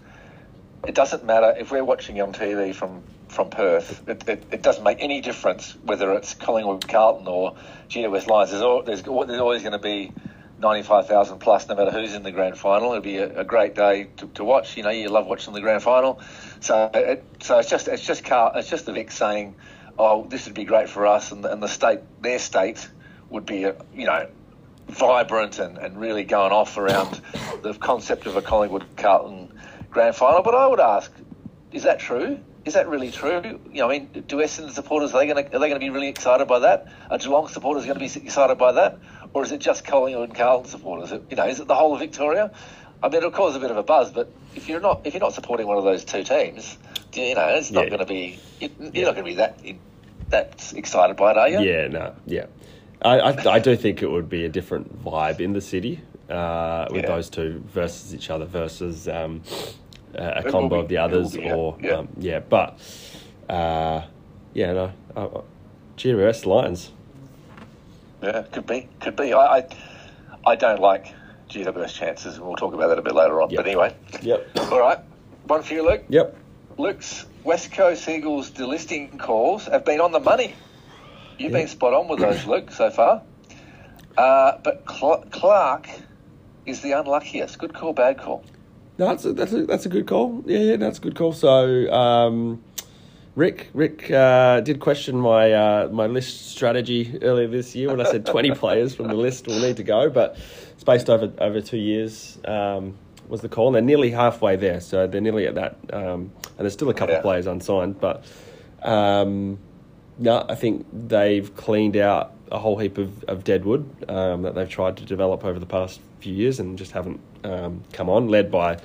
it 0.84 0.96
doesn't 0.96 1.24
matter 1.24 1.54
if 1.56 1.70
we're 1.70 1.84
watching 1.84 2.20
on 2.20 2.32
TV 2.32 2.74
from 2.74 3.04
from 3.28 3.50
Perth. 3.50 4.02
It, 4.08 4.28
it, 4.28 4.44
it 4.50 4.62
doesn't 4.62 4.82
make 4.82 4.98
any 5.00 5.20
difference 5.20 5.76
whether 5.84 6.12
it's 6.14 6.34
Collingwood, 6.34 6.88
Carlton, 6.88 7.28
or 7.28 7.54
GWS 7.88 8.26
Lions. 8.26 8.50
There's, 8.50 8.62
al- 8.62 8.82
there's, 8.82 9.02
there's 9.02 9.40
always 9.40 9.62
going 9.62 9.74
to 9.74 9.78
be 9.78 10.10
ninety 10.58 10.82
five 10.82 11.06
thousand 11.06 11.38
plus, 11.38 11.68
no 11.68 11.76
matter 11.76 11.92
who's 11.92 12.14
in 12.14 12.24
the 12.24 12.32
grand 12.32 12.58
final. 12.58 12.90
It'll 12.90 13.00
be 13.00 13.18
a, 13.18 13.42
a 13.42 13.44
great 13.44 13.76
day 13.76 14.08
to, 14.16 14.26
to 14.26 14.42
watch. 14.42 14.76
You 14.76 14.82
know, 14.82 14.90
you 14.90 15.08
love 15.08 15.28
watching 15.28 15.54
the 15.54 15.60
grand 15.60 15.84
final. 15.84 16.20
So, 16.58 16.90
it, 16.92 17.24
so 17.44 17.60
it's 17.60 17.70
just 17.70 17.86
it's 17.86 18.04
just 18.04 18.24
Carl, 18.24 18.50
it's 18.56 18.68
just 18.68 18.86
the 18.86 18.92
Vic 18.92 19.12
saying, 19.12 19.54
"Oh, 19.96 20.26
this 20.28 20.46
would 20.46 20.54
be 20.54 20.64
great 20.64 20.88
for 20.88 21.06
us," 21.06 21.30
and, 21.30 21.44
and 21.44 21.62
the 21.62 21.68
state, 21.68 22.00
their 22.20 22.40
state, 22.40 22.88
would 23.30 23.46
be, 23.46 23.66
uh, 23.66 23.74
you 23.94 24.06
know, 24.06 24.26
vibrant 24.92 25.58
and, 25.58 25.78
and 25.78 26.00
really 26.00 26.24
going 26.24 26.52
off 26.52 26.76
around 26.78 27.20
the 27.62 27.74
concept 27.74 28.26
of 28.26 28.36
a 28.36 28.42
Collingwood 28.42 28.84
Carlton 28.96 29.52
grand 29.90 30.14
final. 30.14 30.42
But 30.42 30.54
I 30.54 30.66
would 30.66 30.80
ask, 30.80 31.12
is 31.72 31.84
that 31.84 31.98
true? 31.98 32.38
Is 32.64 32.74
that 32.74 32.88
really 32.88 33.10
true? 33.10 33.60
You 33.72 33.80
know, 33.80 33.90
I 33.90 33.98
mean, 33.98 34.24
do 34.28 34.36
Essendon 34.36 34.70
supporters 34.70 35.12
are 35.12 35.18
they 35.18 35.26
going 35.26 35.44
to 35.44 35.56
are 35.56 35.58
they 35.58 35.68
going 35.68 35.80
to 35.80 35.84
be 35.84 35.90
really 35.90 36.08
excited 36.08 36.46
by 36.46 36.60
that? 36.60 36.86
Are 37.10 37.18
Geelong 37.18 37.48
supporters 37.48 37.84
going 37.84 37.98
to 37.98 38.00
be 38.00 38.24
excited 38.24 38.56
by 38.56 38.72
that, 38.72 38.98
or 39.32 39.42
is 39.42 39.50
it 39.50 39.58
just 39.58 39.84
Collingwood 39.84 40.28
and 40.28 40.38
Carlton 40.38 40.70
supporters? 40.70 41.10
You 41.10 41.36
know, 41.36 41.46
is 41.48 41.58
it 41.58 41.66
the 41.66 41.74
whole 41.74 41.92
of 41.94 41.98
Victoria? 41.98 42.52
I 43.02 43.08
mean, 43.08 43.16
it'll 43.16 43.32
cause 43.32 43.56
a 43.56 43.58
bit 43.58 43.72
of 43.72 43.76
a 43.76 43.82
buzz, 43.82 44.12
but 44.12 44.30
if 44.54 44.68
you're 44.68 44.78
not 44.80 45.00
if 45.04 45.12
you're 45.14 45.20
not 45.20 45.34
supporting 45.34 45.66
one 45.66 45.76
of 45.76 45.82
those 45.82 46.04
two 46.04 46.22
teams, 46.22 46.78
you 47.14 47.34
know, 47.34 47.48
it's 47.48 47.72
not 47.72 47.84
Yeah. 47.84 47.90
going 47.90 48.00
to 48.00 48.06
be 48.06 48.38
you're 48.60 48.70
not 49.06 49.16
going 49.16 49.16
to 49.16 49.22
be 49.24 49.34
that 49.36 49.58
that 50.28 50.72
excited 50.76 51.16
by 51.16 51.32
it, 51.32 51.36
are 51.38 51.48
you? 51.48 51.60
Yeah, 51.62 51.88
no, 51.88 52.14
yeah. 52.26 52.46
I, 53.04 53.18
I, 53.18 53.52
I 53.54 53.58
do 53.58 53.74
think 53.76 54.02
it 54.02 54.10
would 54.10 54.28
be 54.28 54.44
a 54.44 54.48
different 54.48 55.02
vibe 55.04 55.40
in 55.40 55.52
the 55.52 55.60
city 55.60 56.00
uh, 56.30 56.86
with 56.90 57.02
Yeah. 57.02 57.08
those 57.08 57.28
two 57.30 57.62
versus 57.66 58.14
each 58.14 58.30
other 58.30 58.44
versus 58.44 59.08
um, 59.08 59.42
a, 60.14 60.42
a 60.46 60.50
combo 60.50 60.76
be- 60.76 60.80
of 60.82 60.88
the 60.88 60.96
others, 60.98 61.32
be, 61.34 61.50
or 61.50 61.76
yeah. 61.80 61.92
Um, 61.94 62.08
yeah. 62.18 62.38
But 62.40 62.78
uh, 63.48 64.02
yeah, 64.54 64.72
no. 64.72 64.92
Uh, 65.16 65.28
GWS 65.96 66.46
Lions. 66.46 66.92
Yeah, 68.22 68.42
could 68.52 68.66
be, 68.66 68.88
could 69.00 69.16
be. 69.16 69.32
I, 69.32 69.58
I, 69.58 69.66
I 70.46 70.54
don't 70.56 70.80
like 70.80 71.12
GWS 71.50 71.94
chances, 71.94 72.36
and 72.36 72.46
we'll 72.46 72.56
talk 72.56 72.72
about 72.72 72.88
that 72.88 72.98
a 72.98 73.02
bit 73.02 73.14
later 73.14 73.42
on. 73.42 73.50
Yep. 73.50 73.56
But 73.58 73.66
anyway, 73.66 73.96
Yep. 74.22 74.48
all 74.70 74.78
right, 74.80 74.98
one 75.48 75.62
for 75.62 75.74
you, 75.74 75.84
Luke. 75.84 76.04
Yep. 76.08 76.36
Luke's 76.78 77.26
West 77.44 77.72
Coast 77.72 78.08
Eagles 78.08 78.50
delisting 78.50 79.18
calls 79.18 79.66
have 79.66 79.84
been 79.84 80.00
on 80.00 80.12
the 80.12 80.20
money. 80.20 80.54
You've 81.38 81.52
Yeah. 81.52 81.58
been 81.58 81.68
spot 81.68 81.94
on 81.94 82.08
with 82.08 82.20
those, 82.20 82.44
Luke, 82.46 82.70
so 82.70 82.90
far. 82.90 83.22
Uh, 84.16 84.52
but 84.62 84.84
Cl- 84.90 85.24
Clark 85.30 85.88
is 86.66 86.80
the 86.82 86.92
unluckiest. 86.92 87.58
Good 87.58 87.74
call, 87.74 87.92
bad 87.92 88.18
call. 88.18 88.44
No, 88.98 89.06
that's 89.08 89.24
a, 89.24 89.32
that's 89.32 89.52
a, 89.52 89.64
that's 89.66 89.86
a 89.86 89.88
good 89.88 90.06
call. 90.06 90.42
Yeah, 90.46 90.58
yeah, 90.58 90.76
that's 90.76 90.98
a 90.98 91.00
good 91.00 91.14
call. 91.16 91.32
So, 91.32 91.90
um, 91.92 92.62
Rick 93.34 93.70
Rick 93.72 94.10
uh, 94.10 94.60
did 94.60 94.78
question 94.80 95.16
my 95.16 95.52
uh, 95.52 95.88
my 95.90 96.06
list 96.06 96.50
strategy 96.50 97.18
earlier 97.22 97.48
this 97.48 97.74
year 97.74 97.88
when 97.88 97.98
I 98.00 98.04
said 98.04 98.26
twenty 98.26 98.50
players 98.54 98.94
from 98.94 99.08
the 99.08 99.14
list 99.14 99.46
will 99.46 99.58
need 99.58 99.78
to 99.78 99.82
go, 99.82 100.10
but 100.10 100.36
it's 100.74 100.84
based 100.84 101.08
over 101.08 101.32
over 101.38 101.62
two 101.62 101.78
years. 101.78 102.38
Um, 102.44 102.94
was 103.28 103.40
the 103.40 103.48
call, 103.48 103.68
and 103.68 103.74
they're 103.74 103.80
nearly 103.82 104.10
halfway 104.10 104.56
there, 104.56 104.80
so 104.80 105.06
they're 105.06 105.22
nearly 105.22 105.46
at 105.46 105.54
that. 105.54 105.76
Um, 105.90 106.30
and 106.44 106.58
there's 106.58 106.74
still 106.74 106.90
a 106.90 106.94
couple 106.94 107.14
Yeah. 107.14 107.18
of 107.20 107.22
players 107.22 107.46
unsigned, 107.46 107.98
but 107.98 108.22
um, 108.82 109.58
no, 110.18 110.44
I 110.48 110.54
think 110.54 110.86
they've 110.92 111.54
cleaned 111.56 111.96
out 111.96 112.34
a 112.50 112.58
whole 112.58 112.78
heap 112.78 112.98
of, 112.98 113.24
of 113.24 113.44
deadwood 113.44 113.88
um, 114.10 114.42
that 114.42 114.54
they've 114.54 114.68
tried 114.68 114.96
to 114.98 115.04
develop 115.04 115.44
over 115.44 115.58
the 115.58 115.66
past 115.66 116.00
few 116.20 116.34
years 116.34 116.60
and 116.60 116.76
just 116.78 116.92
haven't 116.92 117.20
um, 117.44 117.82
come 117.92 118.08
on. 118.10 118.28
Led 118.28 118.50
by 118.50 118.78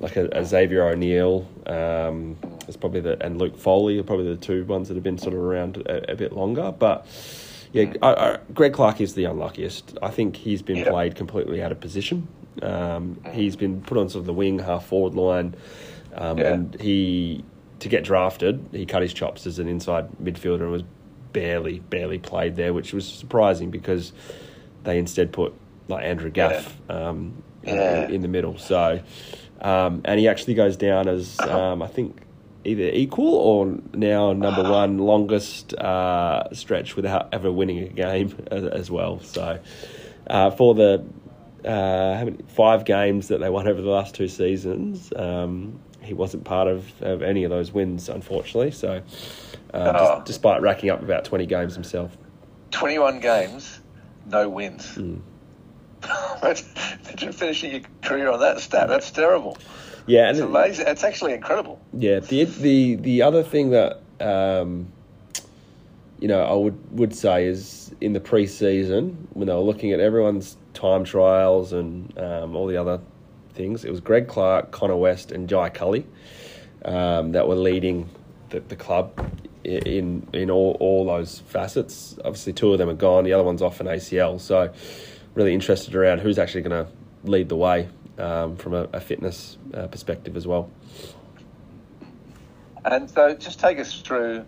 like 0.00 0.16
a, 0.16 0.26
a 0.32 0.44
Xavier 0.44 0.84
O'Neill, 0.88 1.48
um, 1.66 2.36
it's 2.66 2.76
probably 2.76 3.00
the 3.00 3.22
and 3.24 3.38
Luke 3.38 3.56
Foley 3.56 3.98
are 3.98 4.02
probably 4.02 4.26
the 4.28 4.36
two 4.36 4.64
ones 4.64 4.88
that 4.88 4.94
have 4.94 5.02
been 5.04 5.18
sort 5.18 5.34
of 5.34 5.40
around 5.40 5.78
a, 5.78 6.12
a 6.12 6.16
bit 6.16 6.32
longer. 6.32 6.72
But 6.72 7.06
yeah, 7.72 7.92
I, 8.02 8.12
I, 8.14 8.38
Greg 8.54 8.72
Clark 8.72 9.00
is 9.00 9.14
the 9.14 9.24
unluckiest. 9.24 9.96
I 10.02 10.10
think 10.10 10.36
he's 10.36 10.62
been 10.62 10.76
Yeah. 10.78 10.90
played 10.90 11.14
completely 11.14 11.62
out 11.62 11.72
of 11.72 11.80
position. 11.80 12.26
Um, 12.62 13.20
he's 13.32 13.56
been 13.56 13.80
put 13.82 13.98
on 13.98 14.08
sort 14.08 14.20
of 14.20 14.26
the 14.26 14.32
wing, 14.32 14.58
half 14.58 14.86
forward 14.86 15.14
line, 15.14 15.54
um, 16.14 16.38
Yeah. 16.38 16.52
and 16.54 16.80
he 16.80 17.44
to 17.80 17.88
get 17.88 18.04
drafted, 18.04 18.64
he 18.72 18.86
cut 18.86 19.02
his 19.02 19.12
chops 19.12 19.46
as 19.46 19.58
an 19.58 19.68
inside 19.68 20.08
midfielder 20.22 20.62
and 20.62 20.72
was 20.72 20.82
barely, 21.32 21.78
barely 21.78 22.18
played 22.18 22.56
there, 22.56 22.72
which 22.72 22.92
was 22.92 23.06
surprising 23.06 23.70
because 23.70 24.12
they 24.84 24.98
instead 24.98 25.32
put 25.32 25.52
like 25.88 26.04
Andrew 26.04 26.30
Gaff 26.30 26.76
um, 26.90 27.42
in- 27.62 27.74
Yeah. 27.74 28.04
in, 28.06 28.14
in 28.16 28.22
the 28.22 28.28
middle. 28.28 28.58
So, 28.58 29.00
um, 29.60 30.02
and 30.04 30.18
he 30.20 30.28
actually 30.28 30.54
goes 30.54 30.76
down 30.76 31.08
as 31.08 31.38
um, 31.40 31.82
I 31.82 31.86
think 31.86 32.16
either 32.64 32.84
equal 32.92 33.34
or 33.34 33.78
now 33.94 34.32
number 34.32 34.62
one 34.62 34.98
longest 34.98 35.72
uh, 35.74 36.52
stretch 36.52 36.96
without 36.96 37.28
ever 37.32 37.50
winning 37.50 37.78
a 37.78 37.88
game 37.88 38.34
as, 38.50 38.64
as 38.64 38.90
well. 38.90 39.20
So, 39.20 39.60
uh, 40.28 40.50
for 40.50 40.74
the 40.74 41.04
uh, 41.64 42.16
how 42.18 42.24
many 42.24 42.38
five 42.48 42.84
games 42.84 43.28
that 43.28 43.38
they 43.40 43.50
won 43.50 43.66
over 43.68 43.80
the 43.82 43.88
last 43.90 44.14
two 44.14 44.28
seasons. 44.28 45.12
Um, 45.16 45.80
he 46.08 46.14
wasn't 46.14 46.42
part 46.44 46.66
of, 46.66 46.90
of 47.02 47.22
any 47.22 47.44
of 47.44 47.50
those 47.50 47.72
wins, 47.72 48.08
unfortunately. 48.08 48.70
So, 48.72 49.02
uh, 49.74 49.92
Oh. 49.94 50.18
des- 50.18 50.24
despite 50.24 50.62
racking 50.62 50.90
up 50.90 51.02
about 51.02 51.24
twenty 51.24 51.46
games 51.46 51.74
himself, 51.74 52.16
21 52.72 53.20
games, 53.20 53.80
no 54.26 54.48
wins. 54.48 54.94
Hmm. 54.94 55.16
Imagine 56.42 57.32
finishing 57.32 57.70
your 57.72 57.80
career 58.02 58.30
on 58.30 58.40
that 58.40 58.60
stat. 58.60 58.88
That's 58.88 59.10
terrible. 59.10 59.56
yeah, 60.06 60.30
It's 60.30 60.38
amazing. 60.40 60.86
It's 60.88 61.04
actually 61.04 61.34
incredible. 61.34 61.80
yeah. 61.92 62.20
The 62.20 62.44
the 62.44 62.94
the 62.96 63.22
other 63.22 63.42
thing 63.42 63.70
that 63.70 64.00
um, 64.20 64.86
you 66.20 66.28
know 66.28 66.40
I 66.42 66.54
would 66.54 66.78
would 66.98 67.14
say 67.14 67.46
is 67.46 67.92
in 68.00 68.12
the 68.12 68.20
pre-season 68.20 69.28
when 69.34 69.48
they 69.48 69.54
were 69.54 69.60
looking 69.60 69.92
at 69.92 70.00
everyone's 70.00 70.56
time 70.72 71.04
trials 71.04 71.72
and 71.72 72.16
um, 72.18 72.54
all 72.56 72.66
the 72.68 72.76
other 72.76 73.00
things, 73.58 73.84
it 73.84 73.90
was 73.90 74.00
Greg 74.00 74.28
Clark, 74.28 74.70
Connor 74.70 74.96
West, 74.96 75.30
and 75.32 75.48
Jai 75.48 75.68
Culley 75.68 76.06
um, 76.84 77.32
that 77.32 77.46
were 77.46 77.56
leading 77.56 78.08
the, 78.48 78.60
the 78.60 78.76
club 78.76 79.12
in 79.64 80.26
in 80.32 80.50
all, 80.50 80.76
all 80.80 81.04
those 81.04 81.40
facets. 81.40 82.16
Obviously, 82.24 82.54
two 82.54 82.72
of 82.72 82.78
them 82.78 82.88
are 82.88 82.94
gone. 82.94 83.24
The 83.24 83.34
other 83.34 83.44
one's 83.44 83.60
off 83.60 83.80
an 83.80 83.86
ACL. 83.86 84.40
So, 84.40 84.72
really 85.34 85.52
interested 85.52 85.94
around 85.94 86.20
who's 86.20 86.38
actually 86.38 86.62
going 86.62 86.86
to 86.86 86.90
lead 87.24 87.50
the 87.50 87.56
way 87.56 87.88
um, 88.16 88.56
from 88.56 88.72
a, 88.72 88.84
a 88.94 89.00
fitness 89.00 89.58
uh, 89.74 89.88
perspective 89.88 90.36
as 90.36 90.46
well. 90.46 90.70
And 92.84 93.10
so 93.10 93.34
just 93.34 93.60
take 93.60 93.78
us 93.78 94.00
through. 94.00 94.44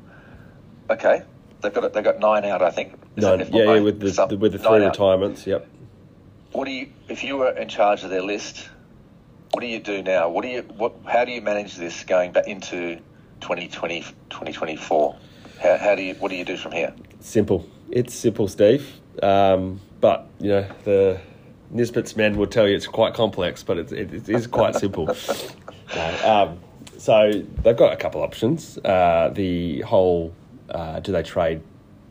Okay, 0.88 1.22
they've 1.60 1.74
got 1.74 1.92
they 1.92 2.00
got 2.00 2.20
nine 2.20 2.44
out, 2.44 2.62
I 2.62 2.70
think. 2.70 2.94
Is 3.16 3.22
No, 3.24 3.34
yeah, 3.34 3.74
yeah, 3.74 3.80
with 3.80 4.00
the, 4.00 4.12
some- 4.12 4.28
the 4.28 4.38
with 4.38 4.52
the 4.52 4.58
nine 4.58 4.66
three 4.68 4.84
out. 4.86 4.92
retirements. 4.92 5.46
Yep. 5.46 5.66
What 6.52 6.64
do 6.64 6.70
you, 6.72 6.88
if 7.08 7.22
you 7.22 7.36
were 7.36 7.50
in 7.50 7.68
charge 7.68 8.02
of 8.02 8.10
their 8.10 8.22
list? 8.22 8.69
What 9.52 9.61
do 9.61 9.66
you 9.66 9.80
do 9.80 10.02
now? 10.02 10.28
What 10.28 10.42
do 10.42 10.49
you, 10.49 10.62
what, 10.76 10.95
how 11.07 11.25
do 11.25 11.33
you 11.33 11.42
manage 11.42 11.76
this 11.76 12.04
going 12.04 12.33
back 12.33 12.47
into 12.47 12.97
2020, 13.40 14.02
2024? 14.30 15.16
How, 15.61 15.76
how 15.76 15.95
do 15.95 16.02
you, 16.02 16.14
what 16.14 16.30
do 16.30 16.37
you 16.37 16.45
do 16.45 16.57
from 16.57 16.73
here? 16.73 16.95
Simple. 17.21 17.66
It's 17.90 18.14
simple, 18.14 18.47
Steve. 18.47 19.00
Um, 19.23 19.80
but 20.00 20.28
you 20.38 20.49
know 20.49 20.66
the 20.85 21.21
Nisbett's 21.75 22.16
men 22.16 22.37
will 22.37 22.47
tell 22.47 22.66
you 22.66 22.75
it's 22.75 22.87
quite 22.87 23.12
complex, 23.14 23.62
but 23.62 23.76
it, 23.76 23.92
it, 23.92 24.14
it 24.14 24.28
is 24.28 24.47
quite 24.47 24.75
simple. 24.75 25.14
Um, 26.25 26.61
so 26.99 27.33
they've 27.64 27.76
got 27.76 27.92
a 27.92 27.97
couple 27.97 28.23
options. 28.23 28.78
Uh, 28.78 29.33
the 29.35 29.80
whole 29.80 30.33
uh, 30.69 31.00
do 31.00 31.11
they 31.11 31.25
trade 31.25 31.62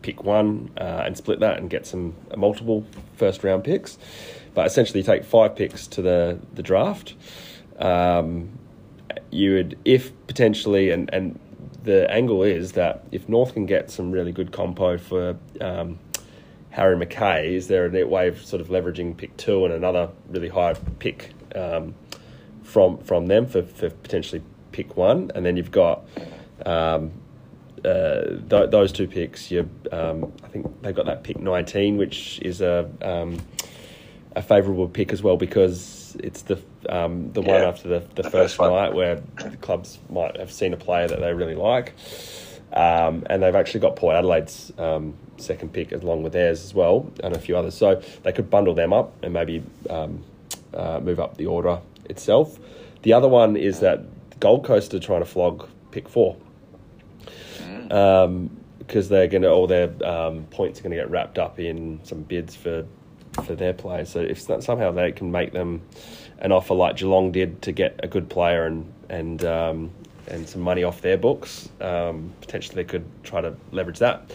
pick 0.01 0.23
one 0.23 0.69
uh, 0.77 1.03
and 1.05 1.15
split 1.15 1.39
that 1.39 1.59
and 1.59 1.69
get 1.69 1.85
some 1.85 2.13
uh, 2.31 2.35
multiple 2.35 2.85
first 3.15 3.43
round 3.43 3.63
picks, 3.63 3.97
but 4.59 4.65
essentially 4.65 5.01
take 5.01 5.23
five 5.23 5.55
picks 5.55 5.87
to 5.87 6.01
the 6.01 6.37
the 6.53 6.61
draft. 6.61 7.15
Um, 7.77 8.59
you 9.31 9.53
would, 9.53 9.79
if 9.85 10.11
potentially, 10.27 10.91
and, 10.91 11.09
and 11.13 11.39
the 11.85 12.11
angle 12.11 12.43
is 12.43 12.73
that 12.73 13.05
if 13.13 13.29
North 13.29 13.53
can 13.53 13.65
get 13.65 13.89
some 13.89 14.11
really 14.11 14.33
good 14.33 14.51
compo 14.51 14.97
for 14.97 15.37
um, 15.61 15.97
Harry 16.71 16.97
McKay, 16.97 17.53
is 17.53 17.69
there 17.69 17.85
a 17.85 18.03
way 18.03 18.27
of 18.27 18.43
sort 18.45 18.59
of 18.61 18.67
leveraging 18.67 19.15
pick 19.15 19.37
two 19.37 19.63
and 19.63 19.73
another 19.73 20.09
really 20.27 20.49
high 20.49 20.73
pick 20.99 21.31
um, 21.55 21.95
from 22.61 22.97
from 22.97 23.27
them 23.27 23.45
for, 23.45 23.63
for 23.63 23.89
potentially 23.89 24.41
pick 24.73 24.97
one, 24.97 25.31
and 25.35 25.45
then 25.45 25.55
you've 25.55 25.71
got 25.71 26.05
um, 26.65 27.13
uh, 27.85 28.23
th- 28.49 28.71
those 28.71 28.91
two 28.91 29.07
picks. 29.07 29.51
You, 29.51 29.69
um, 29.93 30.33
I 30.43 30.49
think 30.49 30.81
they 30.81 30.91
got 30.91 31.05
that 31.05 31.23
pick 31.23 31.39
nineteen, 31.39 31.95
which 31.95 32.39
is 32.41 32.59
a 32.59 32.89
um, 33.01 33.39
a 34.35 34.41
favourable 34.41 34.87
pick 34.87 35.11
as 35.11 35.23
well 35.23 35.37
because 35.37 36.15
it's 36.19 36.43
the 36.43 36.61
um, 36.87 37.31
the 37.33 37.41
one 37.41 37.61
after 37.61 37.87
the, 37.87 37.99
the, 37.99 38.23
the 38.23 38.29
first, 38.29 38.55
first 38.55 38.59
night 38.59 38.93
where 38.93 39.21
the 39.37 39.57
clubs 39.57 39.99
might 40.09 40.37
have 40.37 40.51
seen 40.51 40.73
a 40.73 40.77
player 40.77 41.07
that 41.07 41.19
they 41.19 41.33
really 41.33 41.55
like, 41.55 41.93
um, 42.73 43.23
and 43.29 43.41
they've 43.41 43.55
actually 43.55 43.79
got 43.79 43.95
Port 43.95 44.15
Adelaide's 44.15 44.71
um, 44.77 45.13
second 45.37 45.73
pick 45.73 45.91
along 45.91 46.23
with 46.23 46.33
theirs 46.33 46.63
as 46.63 46.73
well, 46.73 47.11
and 47.23 47.35
a 47.35 47.39
few 47.39 47.57
others. 47.57 47.75
So 47.75 48.01
they 48.23 48.31
could 48.31 48.49
bundle 48.49 48.73
them 48.73 48.93
up 48.93 49.13
and 49.23 49.33
maybe 49.33 49.63
um, 49.89 50.23
uh, 50.73 50.99
move 50.99 51.19
up 51.19 51.37
the 51.37 51.47
order 51.47 51.79
itself. 52.05 52.59
The 53.01 53.13
other 53.13 53.27
one 53.27 53.55
is 53.55 53.79
that 53.79 54.03
Gold 54.39 54.65
Coast 54.65 54.93
are 54.93 54.99
trying 54.99 55.21
to 55.21 55.25
flog 55.25 55.67
pick 55.91 56.07
four. 56.07 56.37
Because 57.87 59.09
they're 59.09 59.27
going 59.27 59.43
to 59.43 59.49
all 59.49 59.67
their 59.67 59.91
um, 60.03 60.45
points 60.45 60.79
are 60.79 60.83
going 60.83 60.91
to 60.91 60.97
get 60.97 61.09
wrapped 61.09 61.37
up 61.37 61.59
in 61.59 61.99
some 62.03 62.21
bids 62.23 62.55
for 62.55 62.85
for 63.43 63.55
their 63.55 63.73
players. 63.73 64.09
So 64.09 64.19
if 64.19 64.41
somehow 64.41 64.91
they 64.91 65.11
can 65.11 65.31
make 65.31 65.51
them 65.51 65.81
an 66.39 66.51
offer 66.51 66.73
like 66.73 66.97
Geelong 66.97 67.31
did 67.31 67.61
to 67.63 67.71
get 67.71 67.99
a 68.03 68.07
good 68.07 68.29
player 68.29 68.65
and 68.65 68.91
and 69.09 69.43
um, 69.45 69.91
and 70.27 70.47
some 70.47 70.61
money 70.61 70.83
off 70.83 71.01
their 71.01 71.17
books, 71.17 71.69
um, 71.81 72.33
potentially 72.41 72.75
they 72.75 72.87
could 72.87 73.05
try 73.23 73.41
to 73.41 73.55
leverage 73.71 73.99
that. 73.99 74.31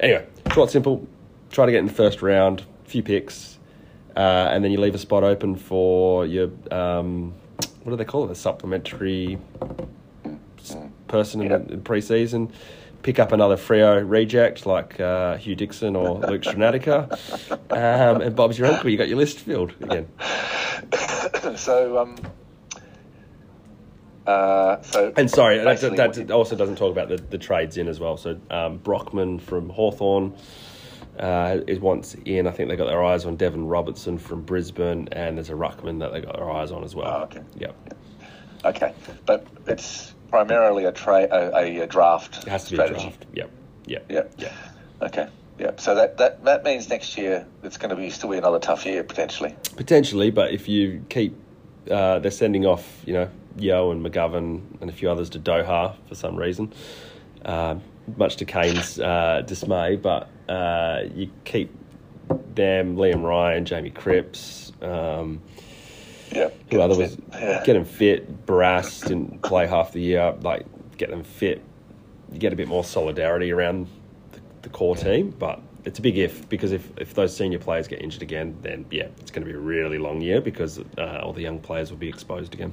Anyway, 0.00 0.26
short, 0.52 0.70
simple. 0.70 1.06
Try 1.50 1.66
to 1.66 1.72
get 1.72 1.78
in 1.78 1.86
the 1.86 1.92
first 1.92 2.22
round, 2.22 2.64
few 2.84 3.02
picks, 3.02 3.58
uh, 4.16 4.48
and 4.50 4.64
then 4.64 4.72
you 4.72 4.80
leave 4.80 4.94
a 4.94 4.98
spot 4.98 5.22
open 5.22 5.56
for 5.56 6.26
your 6.26 6.50
um, 6.70 7.32
what 7.86 7.90
do 7.90 7.96
they 7.96 8.04
call 8.04 8.24
it? 8.24 8.30
A 8.32 8.34
supplementary 8.34 9.38
person 11.06 11.40
in, 11.40 11.48
the, 11.48 11.78
pre-season. 11.78 12.52
Pick 13.06 13.20
up 13.20 13.30
another 13.30 13.56
Freo 13.56 14.02
reject 14.04 14.66
like 14.66 14.98
uh, 14.98 15.36
Hugh 15.36 15.54
Dixon 15.54 15.94
or 15.94 16.18
Luke 16.18 16.42
Strnadica, 16.42 17.08
um, 17.70 18.20
and 18.20 18.34
Bob's 18.34 18.58
your 18.58 18.66
uncle. 18.66 18.90
You 18.90 18.98
got 18.98 19.06
your 19.06 19.18
list 19.18 19.38
filled 19.38 19.72
again. 19.80 20.08
so, 21.56 21.98
um, 21.98 22.16
uh, 24.26 24.82
so 24.82 25.12
And 25.16 25.30
sorry, 25.30 25.58
that, 25.58 26.16
that, 26.16 26.32
also 26.32 26.56
doesn't 26.56 26.78
talk 26.78 26.90
about 26.90 27.08
the, 27.08 27.18
the 27.18 27.38
trades 27.38 27.76
in 27.76 27.86
as 27.86 28.00
well. 28.00 28.16
So 28.16 28.40
um, 28.50 28.78
Brockman 28.78 29.38
from 29.38 29.68
Hawthorn 29.68 30.34
uh, 31.20 31.58
is 31.68 31.78
once 31.78 32.16
in. 32.24 32.48
I 32.48 32.50
think 32.50 32.70
they 32.70 32.74
got 32.74 32.88
their 32.88 33.04
eyes 33.04 33.24
on 33.24 33.36
Devon 33.36 33.68
Robertson 33.68 34.18
from 34.18 34.42
Brisbane, 34.42 35.10
and 35.12 35.38
there's 35.38 35.50
a 35.50 35.52
Ruckman 35.52 36.00
that 36.00 36.12
they 36.12 36.22
got 36.22 36.34
their 36.34 36.50
eyes 36.50 36.72
on 36.72 36.82
as 36.82 36.96
well. 36.96 37.20
Oh, 37.20 37.22
okay. 37.26 37.42
Yep. 37.56 37.94
Okay, 38.64 38.92
but 39.26 39.46
it's 39.68 40.15
primarily 40.30 40.84
a 40.84 40.92
tra- 40.92 41.28
a, 41.30 41.82
a 41.82 41.86
draft. 41.86 42.46
It 42.46 42.50
has 42.50 42.64
to 42.64 42.70
be 42.70 42.76
strategy. 42.76 42.98
a 42.98 43.02
draft. 43.02 43.26
Yep. 43.34 43.50
Yep. 43.86 44.06
Yeah. 44.08 44.22
Yeah. 44.38 44.52
Okay. 45.02 45.28
Yeah. 45.58 45.70
So 45.76 45.94
that, 45.94 46.18
that 46.18 46.44
that 46.44 46.64
means 46.64 46.88
next 46.88 47.16
year 47.16 47.46
it's 47.62 47.76
going 47.76 47.90
to 47.90 47.96
be 47.96 48.10
still 48.10 48.30
be 48.30 48.38
another 48.38 48.58
tough 48.58 48.84
year 48.84 49.02
potentially. 49.02 49.54
Potentially, 49.76 50.30
but 50.30 50.52
if 50.52 50.68
you 50.68 51.04
keep, 51.08 51.36
uh, 51.90 52.18
they're 52.18 52.30
sending 52.30 52.66
off, 52.66 53.02
you 53.06 53.12
know, 53.12 53.30
Yeo 53.58 53.90
and 53.90 54.04
McGovern 54.04 54.60
and 54.80 54.90
a 54.90 54.92
few 54.92 55.10
others 55.10 55.30
to 55.30 55.38
Doha 55.38 55.94
for 56.08 56.14
some 56.14 56.36
reason, 56.36 56.72
uh, 57.44 57.76
much 58.16 58.36
to 58.36 58.44
Kane's 58.44 59.00
uh, 59.00 59.42
dismay. 59.46 59.96
But 59.96 60.28
uh, 60.48 61.04
you 61.14 61.30
keep 61.44 61.74
them, 62.54 62.96
Liam 62.96 63.22
Ryan, 63.22 63.64
Jamie 63.64 63.90
Cripps, 63.90 64.72
um, 64.82 65.40
Yeah. 66.36 66.50
who 66.70 66.80
other 66.80 66.96
was 66.96 67.16
Yeah. 67.32 67.62
get 67.64 67.72
them 67.74 67.84
fit. 67.84 68.46
Barrass 68.46 69.02
didn't 69.06 69.42
play 69.42 69.66
half 69.66 69.92
the 69.92 70.00
year. 70.00 70.34
Like 70.40 70.66
get 70.96 71.10
them 71.10 71.22
fit. 71.24 71.62
You 72.32 72.38
get 72.38 72.52
a 72.52 72.56
bit 72.56 72.68
more 72.68 72.84
solidarity 72.84 73.52
around 73.52 73.86
the, 74.32 74.40
the 74.62 74.68
core 74.68 74.96
team, 74.96 75.30
but 75.38 75.60
it's 75.84 75.98
a 75.98 76.02
big 76.02 76.18
if 76.18 76.48
because 76.48 76.72
if, 76.72 76.90
if 76.98 77.14
those 77.14 77.36
senior 77.36 77.58
players 77.60 77.86
get 77.88 78.02
injured 78.02 78.22
again, 78.22 78.56
then 78.62 78.84
yeah, 78.90 79.06
it's 79.20 79.30
going 79.30 79.46
to 79.46 79.50
be 79.50 79.56
a 79.56 79.60
really 79.60 79.98
long 79.98 80.20
year 80.20 80.40
because 80.40 80.78
uh, 80.98 81.20
all 81.22 81.32
the 81.32 81.42
young 81.42 81.60
players 81.60 81.90
will 81.90 81.98
be 81.98 82.08
exposed 82.08 82.52
again. 82.54 82.72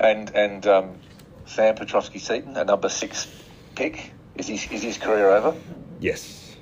And 0.00 0.30
and 0.34 0.66
um, 0.66 0.98
Sam 1.46 1.74
Petrevski-Seton, 1.74 2.56
a 2.56 2.64
number 2.64 2.88
six 2.88 3.26
pick, 3.74 4.12
is 4.36 4.46
his 4.46 4.70
is 4.70 4.82
his 4.82 4.96
career 4.98 5.28
over? 5.30 5.54
Yes, 6.00 6.54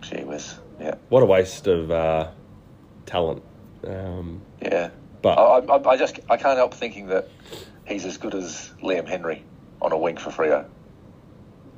Gee 0.00 0.24
whiz. 0.24 0.54
Yeah. 0.80 0.94
what 1.08 1.22
a 1.22 1.26
waste 1.26 1.66
of 1.68 1.90
uh, 1.92 2.28
talent. 3.06 3.42
Um, 3.86 4.42
Yeah. 4.60 4.90
but 5.22 5.38
I, 5.38 5.58
I, 5.58 5.90
I 5.90 5.96
just 5.96 6.18
I 6.28 6.36
can't 6.36 6.56
help 6.56 6.74
thinking 6.74 7.06
that 7.08 7.28
he's 7.86 8.04
as 8.04 8.16
good 8.16 8.34
as 8.34 8.70
Liam 8.82 9.06
Henry 9.08 9.44
on 9.80 9.92
a 9.92 9.98
wing 9.98 10.16
for 10.16 10.30
Freo. 10.30 10.64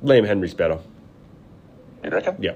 Liam 0.03 0.25
Henry's 0.25 0.53
better. 0.53 0.79
You 2.03 2.09
reckon? 2.09 2.35
Yeah, 2.39 2.55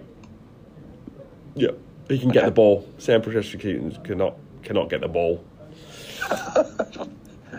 yeah, 1.56 1.70
he 2.08 2.18
can 2.18 2.30
get 2.30 2.46
the 2.46 2.52
ball. 2.52 2.88
Sam 2.98 3.22
Petrevski 3.22 4.04
cannot 4.04 4.38
cannot 4.64 4.90
get 4.90 5.02
the 5.02 5.08
ball. 5.08 5.44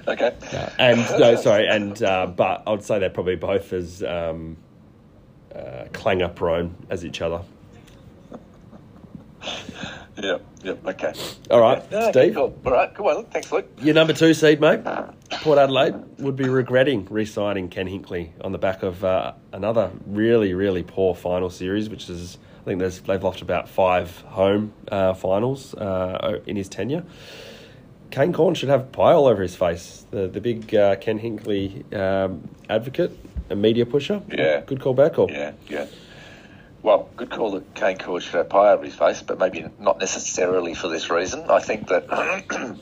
Okay. 0.08 0.32
and 0.78 0.98
no, 1.18 1.34
sorry, 1.34 1.66
and 1.66 2.00
uh, 2.02 2.26
but 2.26 2.62
I 2.64 2.70
would 2.70 2.84
say 2.84 3.00
they're 3.00 3.10
probably 3.10 3.34
both 3.34 3.72
as 3.72 4.04
um, 4.04 4.56
uh, 5.52 5.86
clanger 5.92 6.28
prone 6.28 6.76
as 6.90 7.04
each 7.04 7.20
other. 7.22 7.40
Yeah. 10.16 10.38
Yep. 10.62 10.86
Okay. 10.86 11.12
All 11.50 11.60
right, 11.60 11.82
Yeah, 11.90 12.08
okay, 12.08 12.10
Steve, 12.10 12.34
Cool. 12.34 12.58
All 12.64 12.72
right. 12.72 12.94
Come 12.94 13.06
on. 13.06 13.24
Thanks, 13.26 13.52
Luke. 13.52 13.68
your 13.82 13.94
number 13.94 14.12
two 14.12 14.34
seed, 14.34 14.60
mate. 14.60 14.80
Port 15.42 15.58
Adelaide 15.58 15.94
would 16.18 16.36
be 16.36 16.48
regretting 16.48 17.06
re-signing 17.10 17.68
Ken 17.68 17.86
Hinkley 17.86 18.30
on 18.40 18.52
the 18.52 18.58
back 18.58 18.82
of 18.82 19.04
uh, 19.04 19.34
another 19.52 19.90
really, 20.06 20.54
really 20.54 20.82
poor 20.82 21.14
final 21.14 21.50
series, 21.50 21.90
which 21.90 22.08
is 22.08 22.38
I 22.62 22.64
think 22.64 22.80
there's 22.80 23.00
they've 23.00 23.22
lost 23.22 23.42
about 23.42 23.68
five 23.68 24.20
home 24.22 24.72
uh, 24.90 25.14
finals 25.14 25.74
uh, 25.74 26.40
in 26.46 26.56
his 26.56 26.68
tenure. 26.68 27.04
Kane 28.10 28.32
Cornes 28.32 28.56
should 28.56 28.68
have 28.68 28.92
pie 28.92 29.12
all 29.12 29.26
over 29.26 29.42
his 29.42 29.54
face. 29.54 30.06
The 30.10 30.28
the 30.28 30.40
big 30.40 30.74
uh, 30.74 30.96
Ken 30.96 31.18
Hinkley 31.18 31.92
um, 31.94 32.48
advocate, 32.68 33.16
a 33.50 33.56
media 33.56 33.84
pusher. 33.84 34.22
Yeah. 34.28 34.62
good 34.64 34.80
call, 34.80 34.94
bad 34.94 35.14
call. 35.14 35.30
Yeah. 35.30 35.52
Yeah. 35.68 35.86
Well, 36.86 37.10
good 37.16 37.30
call 37.30 37.50
that 37.50 37.74
Kane 37.74 37.98
over 38.06 38.84
his 38.84 38.94
face, 38.94 39.20
but 39.20 39.40
maybe 39.40 39.66
not 39.80 39.98
necessarily 39.98 40.72
for 40.72 40.86
this 40.86 41.10
reason. 41.10 41.46
I 41.50 41.58
think 41.58 41.88
that 41.88 42.78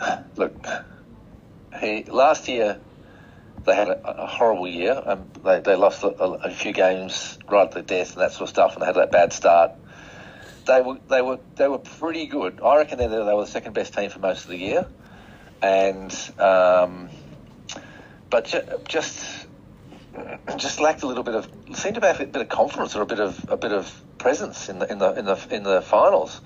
look, 0.36 0.64
he 1.80 2.04
last 2.04 2.46
year 2.46 2.78
they 3.64 3.74
had 3.74 3.88
a, 3.88 4.22
a 4.22 4.26
horrible 4.28 4.68
year. 4.68 5.02
Um, 5.04 5.32
they 5.44 5.58
they 5.58 5.74
lost 5.74 6.04
a, 6.04 6.10
a, 6.22 6.32
a 6.34 6.50
few 6.52 6.72
games 6.72 7.36
right 7.50 7.64
at 7.64 7.72
the 7.72 7.82
death 7.82 8.12
and 8.12 8.22
that 8.22 8.30
sort 8.30 8.42
of 8.42 8.50
stuff, 8.50 8.74
and 8.74 8.82
they 8.82 8.86
had 8.86 8.94
that 8.94 9.10
bad 9.10 9.32
start. 9.32 9.72
They 10.68 10.80
were 10.80 11.00
they 11.08 11.20
were 11.20 11.40
they 11.56 11.66
were 11.66 11.78
pretty 11.78 12.26
good. 12.26 12.60
I 12.64 12.76
reckon 12.76 12.98
they 12.98 13.08
they 13.08 13.16
were 13.18 13.40
the 13.40 13.46
second 13.46 13.72
best 13.72 13.92
team 13.92 14.08
for 14.08 14.20
most 14.20 14.44
of 14.44 14.50
the 14.50 14.58
year, 14.58 14.86
and 15.60 16.12
um, 16.38 17.10
but 18.30 18.44
ju- 18.44 18.62
just 18.88 19.37
just 20.56 20.80
lacked 20.80 21.02
a 21.02 21.06
little 21.06 21.22
bit 21.22 21.34
of 21.34 21.48
seemed 21.74 21.94
to 21.96 22.00
have 22.00 22.20
a 22.20 22.26
bit 22.26 22.42
of 22.42 22.48
confidence 22.48 22.96
or 22.96 23.02
a 23.02 23.06
bit 23.06 23.20
of 23.20 23.44
a 23.48 23.56
bit 23.56 23.72
of 23.72 23.92
presence 24.18 24.68
in 24.68 24.78
the 24.78 24.90
in 24.90 24.98
the 24.98 25.12
in 25.18 25.24
the 25.24 25.46
in 25.50 25.62
the 25.62 25.82
finals, 25.82 26.40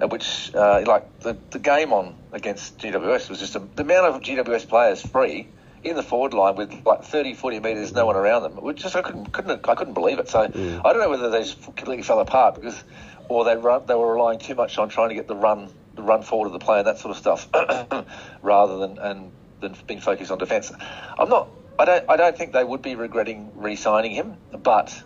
uh, 0.00 0.08
which 0.08 0.54
uh, 0.54 0.82
like 0.86 1.20
the 1.20 1.36
the 1.50 1.58
game 1.58 1.92
on 1.92 2.14
against 2.32 2.78
GWS 2.78 3.28
was 3.30 3.38
just 3.38 3.56
a, 3.56 3.60
the 3.60 3.82
amount 3.82 4.06
of 4.06 4.22
GWS 4.22 4.68
players 4.68 5.02
free 5.02 5.48
in 5.84 5.96
the 5.96 6.02
forward 6.02 6.34
line 6.34 6.56
with 6.56 6.84
like 6.84 7.04
30, 7.04 7.34
40 7.34 7.60
metres, 7.60 7.92
no 7.92 8.06
one 8.06 8.16
around 8.16 8.42
them. 8.42 8.56
Which 8.56 8.82
just 8.82 8.96
I 8.96 9.02
couldn't 9.02 9.32
couldn't 9.32 9.68
I 9.68 9.74
couldn't 9.74 9.94
believe 9.94 10.18
it. 10.18 10.28
So 10.28 10.40
I 10.40 10.48
don't 10.48 10.98
know 10.98 11.10
whether 11.10 11.30
they 11.30 11.42
just 11.42 11.62
completely 11.62 12.02
fell 12.02 12.20
apart 12.20 12.56
because 12.56 12.82
or 13.28 13.44
they 13.44 13.56
run 13.56 13.86
they 13.86 13.94
were 13.94 14.14
relying 14.14 14.38
too 14.38 14.54
much 14.54 14.78
on 14.78 14.88
trying 14.88 15.10
to 15.10 15.14
get 15.14 15.28
the 15.28 15.36
run 15.36 15.68
the 15.94 16.02
run 16.02 16.22
forward 16.22 16.46
of 16.46 16.52
the 16.52 16.58
play 16.58 16.78
and 16.78 16.86
that 16.86 16.98
sort 16.98 17.10
of 17.10 17.16
stuff 17.16 17.48
rather 18.42 18.78
than 18.78 18.98
and 18.98 19.32
than 19.60 19.74
being 19.86 20.00
focused 20.00 20.30
on 20.30 20.38
defence. 20.38 20.72
I'm 21.18 21.28
not. 21.28 21.48
I 21.78 21.84
don't. 21.84 22.04
I 22.08 22.16
don't 22.16 22.36
think 22.36 22.52
they 22.52 22.64
would 22.64 22.82
be 22.82 22.94
regretting 22.94 23.52
re-signing 23.54 24.12
him, 24.12 24.36
but 24.62 25.02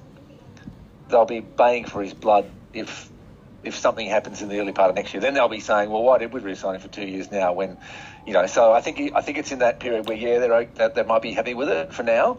they'll 1.08 1.24
be 1.24 1.40
baying 1.40 1.86
for 1.86 2.02
his 2.02 2.14
blood 2.14 2.50
if 2.72 3.10
if 3.62 3.76
something 3.76 4.06
happens 4.06 4.40
in 4.40 4.48
the 4.48 4.58
early 4.60 4.72
part 4.72 4.90
of 4.90 4.96
next 4.96 5.12
year. 5.12 5.20
Then 5.20 5.34
they'll 5.34 5.48
be 5.48 5.60
saying, 5.60 5.90
"Well, 5.90 6.02
why 6.02 6.18
did 6.18 6.32
we 6.32 6.40
re-sign 6.40 6.76
him 6.76 6.80
for 6.80 6.88
two 6.88 7.06
years 7.06 7.30
now?" 7.30 7.52
When 7.52 7.76
you 8.26 8.32
know. 8.32 8.46
So 8.46 8.72
I 8.72 8.80
think 8.80 9.12
I 9.14 9.20
think 9.20 9.38
it's 9.38 9.52
in 9.52 9.58
that 9.60 9.80
period 9.80 10.08
where 10.08 10.16
yeah, 10.16 10.38
they're 10.38 10.64
that 10.76 10.94
they 10.94 11.02
might 11.02 11.22
be 11.22 11.32
happy 11.32 11.54
with 11.54 11.68
it 11.68 11.92
for 11.92 12.02
now, 12.02 12.38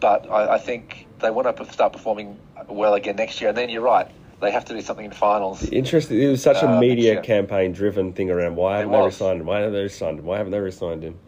but 0.00 0.30
I, 0.30 0.54
I 0.54 0.58
think 0.58 1.06
they 1.20 1.30
want 1.30 1.56
to 1.56 1.72
start 1.72 1.92
performing 1.94 2.38
well 2.68 2.94
again 2.94 3.16
next 3.16 3.40
year. 3.40 3.48
And 3.50 3.58
then 3.58 3.70
you're 3.70 3.82
right. 3.82 4.08
They 4.38 4.50
have 4.50 4.66
to 4.66 4.74
do 4.74 4.82
something 4.82 5.06
in 5.06 5.12
finals. 5.12 5.66
Interesting. 5.70 6.20
It 6.20 6.28
was 6.28 6.42
such 6.42 6.62
a 6.62 6.68
Uh, 6.68 6.78
media 6.78 7.22
campaign 7.22 7.72
driven 7.72 8.12
thing 8.12 8.30
around 8.30 8.56
why 8.56 8.78
haven't 8.78 8.92
they 8.92 9.00
resigned 9.00 9.40
him? 9.40 9.46
Why 9.46 9.60
haven't 9.60 9.72
they 9.72 9.80
resigned 9.82 10.18
him? 10.18 10.26
Why 10.26 10.36
haven't 10.36 10.52
they 10.52 10.60
resigned 10.60 11.02
him? 11.02 11.18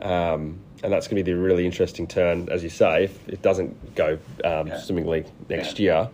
Um, 0.00 0.60
and 0.82 0.92
that's 0.92 1.08
going 1.08 1.16
to 1.16 1.24
be 1.24 1.32
the 1.32 1.38
really 1.38 1.64
interesting 1.66 2.06
turn, 2.06 2.48
as 2.50 2.62
you 2.62 2.68
say, 2.70 3.04
if 3.04 3.28
it 3.28 3.42
doesn't 3.42 3.94
go 3.94 4.18
um, 4.44 4.68
Yeah. 4.68 4.78
swimmingly 4.78 5.24
next 5.48 5.78
year. 5.78 6.08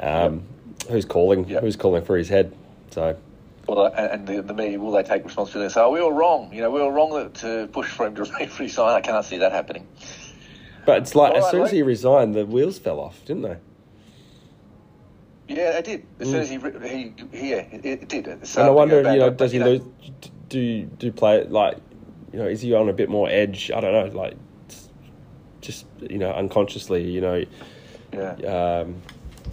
Um, 0.00 0.42
Who's 0.90 1.04
calling? 1.04 1.48
Yeah. 1.48 1.60
Who's 1.60 1.76
calling 1.76 2.04
for 2.04 2.16
his 2.16 2.28
head? 2.28 2.52
So 2.90 3.16
Well, 3.66 3.86
and 3.86 4.10
and 4.12 4.26
the, 4.26 4.42
the 4.42 4.54
media 4.54 4.78
will 4.78 4.92
they 4.92 5.02
take 5.02 5.24
responsibility 5.24 5.64
and 5.66 5.72
say, 5.72 5.80
"Oh, 5.80 5.90
we 5.90 6.00
were 6.00 6.12
wrong. 6.12 6.52
You 6.52 6.60
know, 6.60 6.70
we 6.70 6.80
were 6.80 6.92
wrong 6.92 7.30
to 7.32 7.68
push 7.72 7.88
for 7.88 8.06
him 8.06 8.14
to 8.16 8.22
resign." 8.60 8.90
I 8.90 9.00
can't 9.00 9.24
see 9.24 9.38
that 9.38 9.52
happening. 9.52 9.86
But 10.84 10.98
it's 10.98 11.14
like 11.16 11.32
All 11.32 11.38
as 11.38 11.44
right, 11.44 11.50
soon 11.50 11.62
as 11.62 11.70
he 11.72 11.82
resigned, 11.82 12.34
the 12.34 12.46
wheels 12.46 12.78
fell 12.78 13.00
off, 13.00 13.24
didn't 13.24 13.42
they? 13.42 13.56
Yeah, 15.48 15.78
it 15.78 15.84
did. 15.84 16.06
As 16.20 16.28
soon 16.30 16.40
as 16.40 16.50
he 16.50 16.58
re- 16.58 16.88
he, 16.88 17.14
he 17.36 17.50
yeah, 17.50 17.56
it, 17.56 17.84
it 17.84 18.08
did. 18.08 18.24
Mm. 18.26 18.56
and 18.58 18.66
I 18.66 18.70
wonder, 18.70 18.98
you 19.12 19.18
know, 19.18 19.30
does 19.30 19.52
he 19.52 19.58
lose? 19.58 19.80
Do 20.48 20.82
do 20.84 21.10
play 21.10 21.44
like, 21.44 21.78
you 22.36 22.42
know, 22.42 22.48
is 22.48 22.60
he 22.60 22.74
on 22.74 22.90
a 22.90 22.92
bit 22.92 23.08
more 23.08 23.30
edge? 23.30 23.70
I 23.74 23.80
don't 23.80 23.92
know, 24.12 24.14
like, 24.18 24.34
just 25.62 25.86
you 26.02 26.18
know, 26.18 26.30
unconsciously, 26.32 27.02
you 27.10 27.22
know, 27.22 27.42
Yeah. 28.12 28.32
um, 28.82 28.96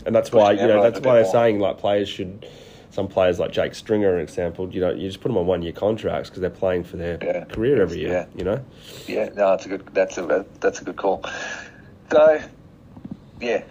and 0.06 0.13
that's 0.13 0.34
why 0.34 0.52
you 0.52 0.67
know 0.67 0.84
that's 0.84 1.00
why 1.00 1.13
they're 1.15 1.24
more. 1.24 1.32
saying 1.32 1.60
like 1.60 1.78
players 1.78 2.10
should. 2.10 2.46
Some 2.89 3.08
players 3.08 3.39
like 3.39 3.52
Jake 3.52 3.74
Stringer, 3.74 4.13
an 4.17 4.22
example, 4.22 4.69
you 4.72 4.80
know, 4.80 4.91
you 4.91 5.08
just 5.08 5.19
put 5.19 5.30
them 5.30 5.38
on 5.38 5.48
one 5.48 5.63
year 5.63 5.72
contracts 5.72 6.30
because 6.30 6.41
they're 6.41 6.52
playing 6.52 6.84
for 6.84 6.98
their 6.98 7.17
Yeah. 7.24 7.46
career 7.46 7.82
every 7.82 8.02
year. 8.02 8.12
Yeah. 8.12 8.26
You 8.38 8.43
know, 8.43 8.60
Yeah, 9.08 9.30
no, 9.34 9.54
it's 9.54 9.65
a 9.65 9.69
good. 9.69 9.84
That's 9.93 10.17
a 10.19 10.46
that's 10.60 10.80
a 10.82 10.84
good 10.84 10.98
call. 10.98 11.24
So, 12.12 12.39
yeah, 13.41 13.63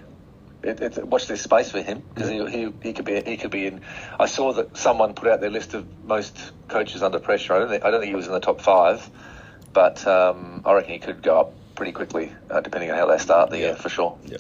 it, 0.63 0.81
it, 0.81 1.07
watch 1.07 1.27
this 1.27 1.43
space 1.43 1.71
for 1.71 1.83
him 1.83 2.03
because 2.15 2.31
he, 2.31 2.47
he 2.47 2.73
he 2.83 2.93
could 2.93 3.05
be 3.05 3.21
he 3.23 3.37
could 3.37 3.51
be 3.51 3.67
in. 3.67 3.81
I 4.19 4.27
saw 4.27 4.53
that 4.55 4.77
someone 4.77 5.15
put 5.15 5.29
out 5.29 5.41
their 5.41 5.51
list 5.51 5.75
of 5.75 5.87
most 6.05 6.53
coaches 6.69 7.03
under 7.03 7.19
pressure. 7.19 7.55
I 7.55 7.59
don't 7.59 7.69
think 7.69 7.85
I 7.85 7.91
don't 7.91 8.01
think 8.01 8.11
he 8.11 8.17
was 8.17 8.27
in 8.27 8.33
the 8.33 8.41
top 8.41 8.61
five, 8.61 9.09
but 9.73 10.07
um, 10.07 10.63
I 10.65 10.73
reckon 10.75 10.93
he 10.93 10.99
could 10.99 11.23
go 11.23 11.41
up 11.41 11.55
pretty 11.75 11.93
quickly 11.93 12.33
uh, 12.51 12.61
depending 12.61 12.91
on 12.91 12.97
how 12.97 13.07
they 13.07 13.19
start 13.19 13.51
the 13.51 13.59
year 13.59 13.77
for 13.77 13.89
sure. 13.89 14.19
yeah. 14.25 14.39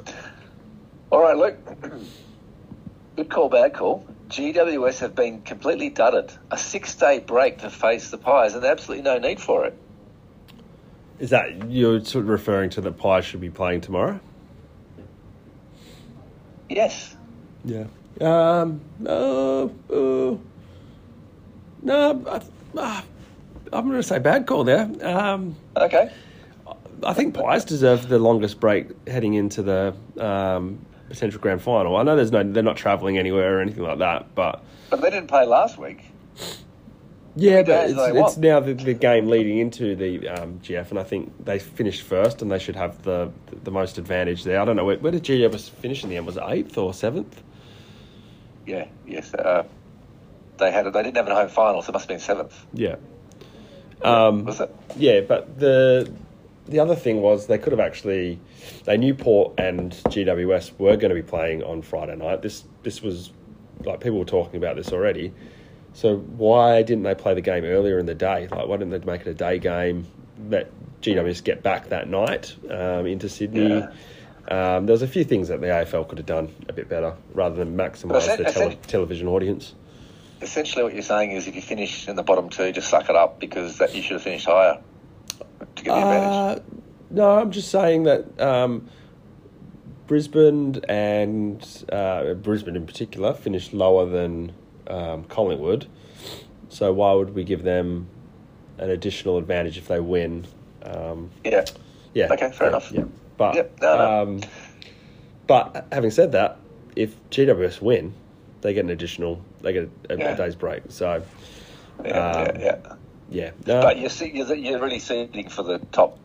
All 1.10 1.20
right, 1.20 1.36
Luke. 1.36 1.58
Good 3.16 3.28
call, 3.28 3.50
bad 3.50 3.74
call. 3.74 4.06
GWS 4.30 5.00
have 5.00 5.14
been 5.14 5.42
completely 5.42 5.90
dudded. 5.90 6.32
A 6.50 6.56
six-day 6.56 7.18
break 7.18 7.58
to 7.58 7.68
face 7.68 8.10
the 8.10 8.16
Pies, 8.16 8.54
and 8.54 8.64
absolutely 8.64 9.02
no 9.02 9.18
need 9.18 9.38
for 9.38 9.66
it. 9.66 9.76
Is 11.18 11.28
that 11.30 11.70
you're 11.70 12.02
sort 12.02 12.24
of 12.24 12.30
referring 12.30 12.70
to 12.70 12.80
that 12.80 12.96
Pies 12.96 13.26
should 13.26 13.42
be 13.42 13.50
playing 13.50 13.82
tomorrow? 13.82 14.20
Yes. 16.76 17.16
Yeah. 17.64 17.84
Um. 18.20 18.80
Uh, 19.04 19.64
uh, 19.64 20.36
no, 21.82 22.24
I, 22.28 22.40
uh, 22.78 23.02
I'm 23.72 23.88
going 23.88 23.96
to 23.96 24.02
say 24.02 24.18
bad 24.18 24.46
call 24.46 24.64
there. 24.64 24.88
Um, 25.02 25.56
Okay. 25.76 26.10
I 27.04 27.14
think 27.14 27.34
Pies 27.34 27.64
deserve 27.64 28.08
the 28.08 28.18
longest 28.20 28.60
break 28.60 28.86
heading 29.08 29.34
into 29.34 29.62
the 29.62 29.92
um, 30.20 30.78
potential 31.08 31.40
grand 31.40 31.60
final. 31.60 31.96
I 31.96 32.04
know 32.04 32.14
there's 32.14 32.30
no, 32.30 32.44
they're 32.44 32.62
not 32.62 32.76
travelling 32.76 33.18
anywhere 33.18 33.58
or 33.58 33.60
anything 33.60 33.82
like 33.82 33.98
that, 33.98 34.32
but 34.36 34.62
But 34.88 35.00
they 35.00 35.10
didn't 35.10 35.26
play 35.26 35.44
last 35.44 35.78
week. 35.78 36.04
Yeah, 37.34 37.62
but 37.62 37.90
it's, 37.90 37.98
it's 37.98 38.36
now 38.36 38.60
the, 38.60 38.74
the 38.74 38.92
game 38.92 39.28
leading 39.28 39.58
into 39.58 39.96
the 39.96 40.28
um, 40.28 40.60
GF, 40.60 40.90
and 40.90 40.98
I 40.98 41.02
think 41.02 41.44
they 41.44 41.58
finished 41.58 42.02
first, 42.02 42.42
and 42.42 42.50
they 42.50 42.58
should 42.58 42.76
have 42.76 43.02
the 43.02 43.32
the 43.64 43.70
most 43.70 43.96
advantage 43.96 44.44
there. 44.44 44.60
I 44.60 44.64
don't 44.66 44.76
know 44.76 44.84
where, 44.84 44.98
where 44.98 45.12
did 45.12 45.22
GF 45.22 45.70
finish 45.70 46.04
in 46.04 46.10
the 46.10 46.16
end? 46.18 46.26
Was 46.26 46.36
it 46.36 46.42
eighth 46.46 46.76
or 46.76 46.92
seventh? 46.92 47.42
Yeah, 48.66 48.86
yes. 49.06 49.32
Uh, 49.32 49.64
they 50.58 50.70
had. 50.70 50.84
They 50.92 51.02
didn't 51.02 51.16
have 51.16 51.28
a 51.28 51.34
home 51.34 51.48
final, 51.48 51.82
so 51.82 51.90
it 51.90 51.92
must 51.94 52.02
have 52.04 52.08
been 52.08 52.20
seventh. 52.20 52.66
Yeah. 52.74 52.96
Um, 54.02 54.44
Was 54.44 54.60
it? 54.60 54.74
Yeah, 54.96 55.20
but 55.20 55.58
the 55.58 56.12
the 56.66 56.80
other 56.80 56.94
thing 56.94 57.20
was 57.20 57.46
they 57.46 57.58
could 57.58 57.72
have 57.72 57.80
actually 57.80 58.38
they 58.84 58.96
knew 58.96 59.14
Port 59.14 59.54
and 59.58 59.92
GWS 59.92 60.78
were 60.78 60.96
going 60.96 61.10
to 61.10 61.14
be 61.14 61.22
playing 61.22 61.62
on 61.62 61.82
Friday 61.82 62.16
night. 62.16 62.42
This 62.42 62.64
this 62.82 63.00
was 63.02 63.32
like 63.84 64.00
people 64.00 64.18
were 64.18 64.24
talking 64.24 64.56
about 64.56 64.76
this 64.76 64.92
already. 64.92 65.32
So 65.94 66.16
why 66.16 66.82
didn't 66.82 67.04
they 67.04 67.14
play 67.14 67.34
the 67.34 67.40
game 67.40 67.64
earlier 67.64 67.98
in 67.98 68.06
the 68.06 68.14
day? 68.14 68.48
Like 68.48 68.66
why 68.66 68.76
didn't 68.76 68.90
they 68.90 68.98
make 69.10 69.22
it 69.22 69.28
a 69.28 69.34
day 69.34 69.58
game? 69.58 70.06
Let 70.48 70.70
GWS 71.02 71.44
get 71.44 71.62
back 71.62 71.88
that 71.88 72.08
night 72.08 72.54
um, 72.70 73.06
into 73.06 73.28
Sydney. 73.28 73.82
Um, 74.48 74.86
there 74.86 74.92
was 74.92 75.02
a 75.02 75.08
few 75.08 75.24
things 75.24 75.48
that 75.48 75.60
the 75.60 75.68
AFL 75.68 76.08
could 76.08 76.18
have 76.18 76.26
done 76.26 76.52
a 76.68 76.72
bit 76.72 76.88
better 76.88 77.14
rather 77.32 77.56
than 77.56 77.76
maximise 77.76 78.36
the 78.36 78.44
tele- 78.44 78.76
television 78.86 79.28
audience. 79.28 79.74
Essentially, 80.40 80.82
what 80.82 80.94
you're 80.94 81.02
saying 81.02 81.30
is, 81.30 81.46
if 81.46 81.54
you 81.54 81.62
finish 81.62 82.08
in 82.08 82.16
the 82.16 82.22
bottom 82.24 82.48
two, 82.48 82.72
just 82.72 82.88
suck 82.88 83.08
it 83.08 83.14
up 83.14 83.38
because 83.38 83.78
that 83.78 83.94
you 83.94 84.02
should 84.02 84.14
have 84.14 84.22
finished 84.22 84.46
higher 84.46 84.82
to 85.76 85.84
get 85.84 85.94
the 85.94 85.96
advantage. 85.96 86.58
Uh, 86.58 86.60
no, 87.10 87.38
I'm 87.38 87.52
just 87.52 87.70
saying 87.70 88.02
that 88.04 88.40
um, 88.40 88.88
Brisbane 90.08 90.80
and 90.88 91.84
uh, 91.92 92.34
Brisbane 92.34 92.74
in 92.74 92.86
particular 92.86 93.34
finished 93.34 93.72
lower 93.72 94.06
than 94.06 94.52
um, 94.88 95.24
Collingwood. 95.24 95.86
So 96.68 96.92
why 96.92 97.12
would 97.12 97.34
we 97.34 97.44
give 97.44 97.62
them 97.62 98.08
an 98.78 98.90
additional 98.90 99.38
advantage 99.38 99.76
if 99.78 99.88
they 99.88 100.00
win? 100.00 100.46
Um, 100.82 101.30
Yeah. 101.44 101.64
yeah. 102.14 102.32
Okay, 102.32 102.50
fair 102.50 102.66
yeah, 102.66 102.68
enough. 102.68 102.92
Yeah, 102.92 103.04
but 103.36 103.54
Yep, 103.54 103.78
no, 103.80 103.96
no. 103.96 104.22
Um, 104.22 104.40
but 105.46 105.86
having 105.92 106.10
said 106.10 106.32
that, 106.32 106.58
if 106.96 107.14
GWS 107.30 107.80
win, 107.82 108.14
they 108.62 108.72
get 108.74 108.84
an 108.84 108.90
additional. 108.90 109.42
They 109.60 109.72
get 109.72 109.88
a, 110.08 110.14
a, 110.14 110.18
Yeah. 110.18 110.34
day's 110.34 110.54
break. 110.54 110.82
So 110.88 111.22
Yeah, 112.04 112.10
um, 112.10 112.56
yeah, 112.56 112.58
yeah. 112.60 112.94
yeah, 113.30 113.50
no, 113.66 113.82
But 113.82 113.98
you're, 113.98 114.10
see, 114.10 114.30
you're, 114.34 114.54
you're 114.54 114.80
really 114.80 114.98
seeding 114.98 115.48
for 115.48 115.62
the 115.62 115.78
top 115.92 116.18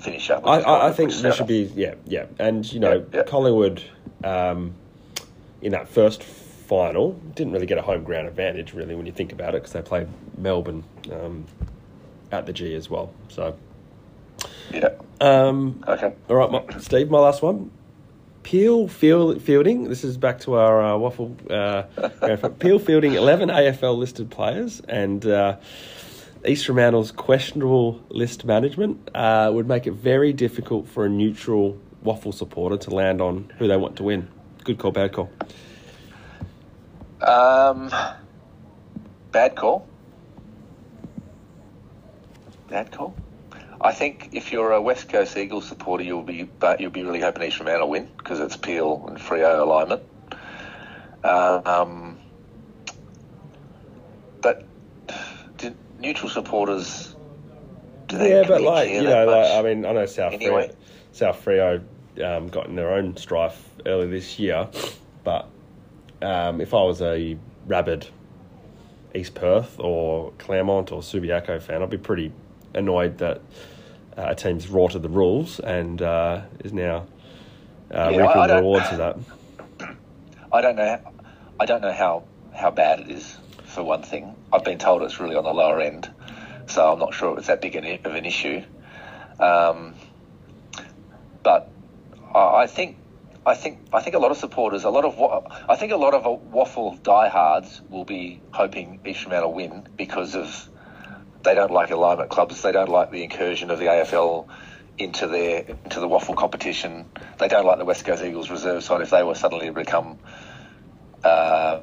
finisher. 0.00 0.40
I, 0.44 0.60
I, 0.60 0.88
I 0.88 0.92
think 0.92 1.12
there 1.14 1.32
should 1.32 1.46
be 1.46 1.70
yeah 1.74 1.94
yeah 2.06 2.26
and 2.38 2.70
you 2.72 2.80
know. 2.80 3.00
Collingwood 3.26 3.82
um, 4.24 4.74
in 5.62 5.72
that 5.72 5.88
first 5.88 6.22
final 6.66 7.12
didn't 7.34 7.52
really 7.52 7.66
get 7.66 7.78
a 7.78 7.82
home 7.82 8.02
ground 8.04 8.26
advantage 8.26 8.72
really 8.72 8.94
when 8.94 9.06
you 9.06 9.12
think 9.12 9.32
about 9.32 9.54
it 9.54 9.62
because 9.62 9.72
they 9.72 9.82
played 9.82 10.08
Melbourne 10.38 10.84
um, 11.12 11.44
at 12.32 12.46
the 12.46 12.52
G 12.52 12.74
as 12.74 12.88
well 12.88 13.12
so 13.28 13.56
Yeah. 14.72 14.90
um, 15.20 15.82
Okay. 15.86 16.12
all 16.28 16.36
right 16.36 16.50
my, 16.50 16.78
Steve 16.78 17.10
my 17.10 17.18
last 17.18 17.42
one 17.42 17.70
Peel 18.42 18.88
field, 18.88 19.40
Fielding 19.40 19.84
this 19.88 20.04
is 20.04 20.18
back 20.18 20.38
to 20.40 20.54
our 20.54 20.82
uh, 20.82 20.92
WAFL 20.98 21.50
uh. 21.50 22.48
Peel 22.58 22.78
Fielding 22.78 23.14
11 23.14 23.48
AFL 23.48 23.96
listed 23.96 24.30
players 24.30 24.80
and 24.86 25.24
uh, 25.26 25.56
East 26.46 26.66
Fremantle's 26.66 27.10
questionable 27.10 28.02
list 28.10 28.44
management 28.44 29.10
uh, 29.14 29.50
would 29.52 29.66
make 29.66 29.86
it 29.86 29.92
very 29.92 30.32
difficult 30.34 30.86
for 30.88 31.06
a 31.06 31.08
neutral 31.08 31.78
WAFL 32.04 32.34
supporter 32.34 32.76
to 32.76 32.90
land 32.90 33.22
on 33.22 33.50
who 33.58 33.66
they 33.66 33.78
want 33.78 33.96
to 33.96 34.02
win. 34.02 34.28
Good 34.62 34.76
call, 34.78 34.90
bad 34.92 35.12
call. 35.14 35.30
Um, 37.20 37.90
bad 39.32 39.56
call. 39.56 39.86
Bad 42.68 42.90
call. 42.92 43.14
I 43.80 43.92
think 43.92 44.30
if 44.32 44.52
you're 44.52 44.72
a 44.72 44.80
West 44.80 45.08
Coast 45.08 45.36
Eagles 45.36 45.68
supporter, 45.68 46.04
you'll 46.04 46.22
be 46.22 46.44
but 46.44 46.80
you'll 46.80 46.90
be 46.90 47.02
really 47.02 47.20
hoping 47.20 47.42
East 47.42 47.56
Fremantle 47.56 47.90
win 47.90 48.08
because 48.16 48.40
it's 48.40 48.56
Peel 48.56 49.06
and 49.08 49.18
Freo 49.18 49.60
alignment. 49.60 50.02
Uh, 51.22 51.60
um, 51.64 52.18
but 54.40 54.66
neutral 56.04 56.30
supporters? 56.30 57.16
Do 58.08 58.18
they 58.18 58.30
Yeah, 58.30 58.44
but 58.46 58.62
like 58.62 58.90
you 58.90 59.02
know, 59.02 59.26
like? 59.26 59.50
I 59.52 59.62
mean, 59.62 59.84
I 59.86 59.92
know 59.92 60.06
South 60.06 60.34
Anyway. 60.34 60.68
Freo, 60.68 60.76
South 61.12 61.44
Freo 61.44 61.82
um, 62.22 62.48
got 62.48 62.66
in 62.66 62.76
their 62.76 62.92
own 62.92 63.16
strife 63.16 63.70
earlier 63.86 64.08
this 64.08 64.38
year, 64.38 64.68
but 65.24 65.48
um, 66.24 66.60
if 66.60 66.74
I 66.74 66.82
was 66.82 67.00
a 67.02 67.36
rabid 67.66 68.06
East 69.14 69.34
Perth 69.34 69.78
or 69.78 70.32
Claremont 70.38 70.90
or 70.92 71.00
Subiaco 71.00 71.60
fan, 71.62 71.82
I'd 71.82 71.90
be 71.90 71.98
pretty 71.98 72.32
annoyed 72.74 73.18
that 73.18 73.38
uh, 74.16 74.26
a 74.28 74.34
team's 74.34 74.68
rorted 74.68 75.02
the 75.02 75.08
rules 75.08 75.60
and 75.60 76.00
uh, 76.02 76.42
is 76.64 76.72
now 76.72 77.06
uh, 77.92 78.10
Yeah, 78.10 78.18
reaping 78.18 78.26
I- 78.26 78.44
I 78.44 78.46
the 78.48 78.56
rewards 78.56 78.90
of 78.90 78.98
that. 78.98 79.16
I 80.52 80.60
don't 80.60 80.76
know. 80.76 81.00
I 81.60 81.66
don't 81.66 81.80
know 81.82 81.92
how 81.92 82.24
how 82.52 82.70
bad 82.70 83.00
it 83.00 83.10
is. 83.10 83.36
For 83.64 83.82
one 83.82 84.02
thing, 84.02 84.34
I've 84.52 84.62
been 84.64 84.78
told 84.78 85.02
it's 85.02 85.18
really 85.18 85.34
on 85.34 85.42
the 85.42 85.52
lower 85.52 85.80
end, 85.80 86.08
so 86.68 86.92
I'm 86.92 87.00
not 87.00 87.12
sure 87.12 87.36
it's 87.38 87.48
that 87.48 87.60
big 87.60 87.74
of 87.74 87.84
an 88.14 88.24
issue. 88.24 88.62
Um, 89.40 89.94
but 91.42 91.70
I 92.34 92.62
I 92.62 92.66
think. 92.66 92.96
I 93.46 93.54
think 93.54 93.78
I 93.92 94.00
think 94.00 94.16
a 94.16 94.18
lot 94.18 94.30
of 94.30 94.38
supporters, 94.38 94.84
a 94.84 94.90
lot 94.90 95.04
of 95.04 95.18
I 95.68 95.76
think 95.76 95.92
a 95.92 95.96
lot 95.96 96.14
of 96.14 96.26
uh, 96.26 96.30
WAFL 96.56 97.02
diehards 97.02 97.82
will 97.90 98.04
be 98.04 98.40
hoping 98.52 99.00
East 99.04 99.20
Fremantle 99.20 99.52
win 99.52 99.86
because 99.96 100.34
of 100.34 100.68
they 101.42 101.54
don't 101.54 101.70
like 101.70 101.90
alignment 101.90 102.30
clubs, 102.30 102.62
they 102.62 102.72
don't 102.72 102.88
like 102.88 103.10
the 103.10 103.22
incursion 103.22 103.70
of 103.70 103.78
the 103.78 103.84
AFL 103.84 104.48
into 104.96 105.26
their 105.26 105.64
into 105.84 106.00
the 106.00 106.08
WAFL 106.08 106.36
competition. 106.36 107.04
They 107.38 107.48
don't 107.48 107.66
like 107.66 107.78
the 107.78 107.84
West 107.84 108.06
Coast 108.06 108.24
Eagles 108.24 108.50
reserve 108.50 108.82
side 108.82 109.02
if 109.02 109.10
they 109.10 109.22
were 109.22 109.34
suddenly 109.34 109.66
to 109.66 109.72
become 109.72 110.18
um 111.22 111.80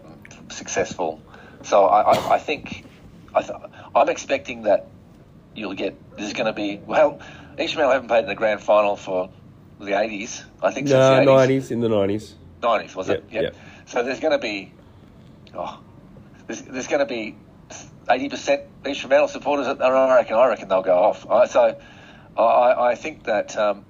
successful. 0.50 1.22
So 1.64 1.86
I, 1.86 2.14
I, 2.14 2.36
I 2.36 2.40
think 2.40 2.86
I 3.36 3.48
I'm 3.94 4.10
expecting 4.10 4.64
that 4.64 4.88
you'll 5.56 5.76
get 5.76 5.96
there's 6.18 6.34
going 6.34 6.48
to 6.48 6.54
be 6.54 6.82
well 6.84 7.20
Fremantle 7.56 7.92
haven't 7.92 8.08
played 8.08 8.24
in 8.24 8.30
the 8.30 8.36
grand 8.36 8.62
final 8.62 8.96
for 8.96 9.30
the 9.86 9.92
80s. 9.92 10.44
I 10.62 10.72
think 10.72 10.88
No, 10.88 10.92
since 10.92 11.26
the 11.26 11.32
80s. 11.32 11.36
nineties 11.38 11.72
in 11.72 11.80
the 11.82 11.90
nineties. 11.90 12.36
90s, 12.62 12.96
was 12.96 13.10
it? 13.10 13.24
Yep, 13.32 13.44
yep. 13.44 13.56
So 13.86 14.04
there's 14.04 14.20
going 14.20 14.32
to 14.34 14.38
be, 14.38 14.72
oh, 15.54 15.80
there's, 16.48 16.62
there's 16.62 16.88
going 16.88 17.00
to 17.00 17.06
be 17.06 17.36
80% 18.08 18.66
East 18.88 19.02
Fremantle 19.02 19.28
supporters. 19.28 19.68
That, 19.68 19.82
are, 19.82 19.96
I 19.96 20.16
reckon, 20.16 20.36
I 20.36 20.48
reckon 20.48 20.68
they'll 20.68 20.82
go 20.82 20.98
off. 20.98 21.30
I, 21.30 21.48
so 21.48 21.80
I, 22.38 22.90
I 22.92 22.96
think 22.96 23.24
that 23.24 23.58
um, 23.58 23.86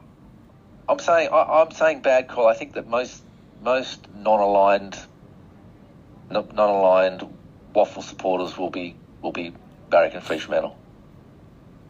I'm 0.88 0.99
saying 0.99 1.30
I, 1.32 1.62
I'm 1.62 1.71
saying 1.71 2.01
bad 2.01 2.27
call. 2.27 2.47
I 2.47 2.54
think 2.54 2.73
that 2.73 2.88
most 2.88 3.23
most 3.62 4.08
non-aligned 4.15 4.97
non- 6.30 6.49
non-aligned 6.54 7.27
WAFL 7.75 8.04
supporters 8.04 8.58
will 8.58 8.69
be 8.69 8.95
will 9.21 9.32
be 9.32 9.54
for 9.89 10.34
East 10.34 10.45
Fremantle. 10.45 10.77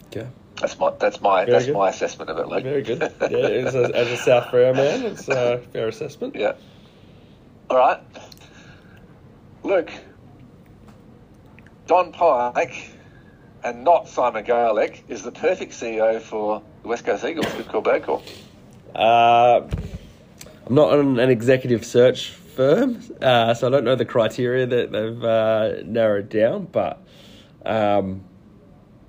Okay, 0.08 0.28
That's 0.62 0.78
my 0.78 0.91
that's 1.00 1.19
my 1.21 1.39
Very 1.45 1.52
that's 1.52 1.65
good. 1.65 1.74
my 1.74 1.89
assessment 1.89 2.30
of 2.30 2.38
it. 2.38 2.47
Luke. 2.47 2.63
very 2.63 2.84
good. 2.84 3.02
Yeah, 3.21 3.38
as 3.38 3.74
a, 3.76 3.95
as 3.95 4.08
a 4.10 4.17
South 4.17 4.45
Freo 4.45 4.76
man, 4.76 5.04
it's 5.04 5.28
a 5.28 5.58
fair 5.74 5.88
assessment. 5.88 6.36
Yeah. 6.36 6.54
All 7.69 7.78
right. 7.78 8.00
Luke, 9.63 9.91
Don 11.88 12.12
Pike 12.12 12.91
and 13.63 13.84
not 13.84 14.08
Simon 14.08 14.43
Garlick 14.43 15.04
is 15.08 15.24
the 15.24 15.32
perfect 15.32 15.71
CEO 15.74 16.21
for 16.21 16.62
the 16.84 16.88
West 16.88 17.06
Coast 17.06 17.24
Eagles. 17.24 17.52
Good 17.54 17.67
call, 17.67 17.82
bad 17.82 18.04
call. 18.04 18.24
Uh, 18.95 19.62
I'm 20.67 20.76
not 20.76 20.97
on 20.97 21.19
an 21.19 21.30
executive 21.30 21.86
search 21.86 22.30
firm, 22.30 23.02
uh, 23.21 23.54
so 23.54 23.67
I 23.67 23.69
don't 23.71 23.84
know 23.84 23.95
the 23.95 24.06
criteria 24.06 24.65
that 24.67 24.91
they've 24.91 25.24
uh, 25.24 25.84
narrowed 25.86 26.30
down. 26.30 26.65
But 26.65 27.02
um, 27.65 28.24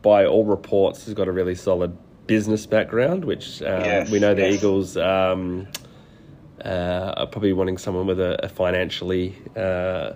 by 0.02 0.26
all 0.26 0.44
reports, 0.44 1.04
he's 1.06 1.14
got 1.14 1.28
a 1.28 1.32
really 1.32 1.54
solid 1.54 1.96
business 2.26 2.66
background, 2.66 3.24
which 3.24 3.62
um, 3.62 3.80
Yes, 3.84 4.10
we 4.10 4.18
know 4.18 4.34
the 4.34 4.42
yes. 4.42 4.54
Eagles 4.56 4.96
um, 4.96 5.66
uh, 6.64 7.14
are 7.16 7.26
probably 7.26 7.52
wanting 7.52 7.78
someone 7.78 8.06
with 8.06 8.20
a, 8.20 8.44
a 8.44 8.48
financially 8.48 9.34
uh, 9.56 10.12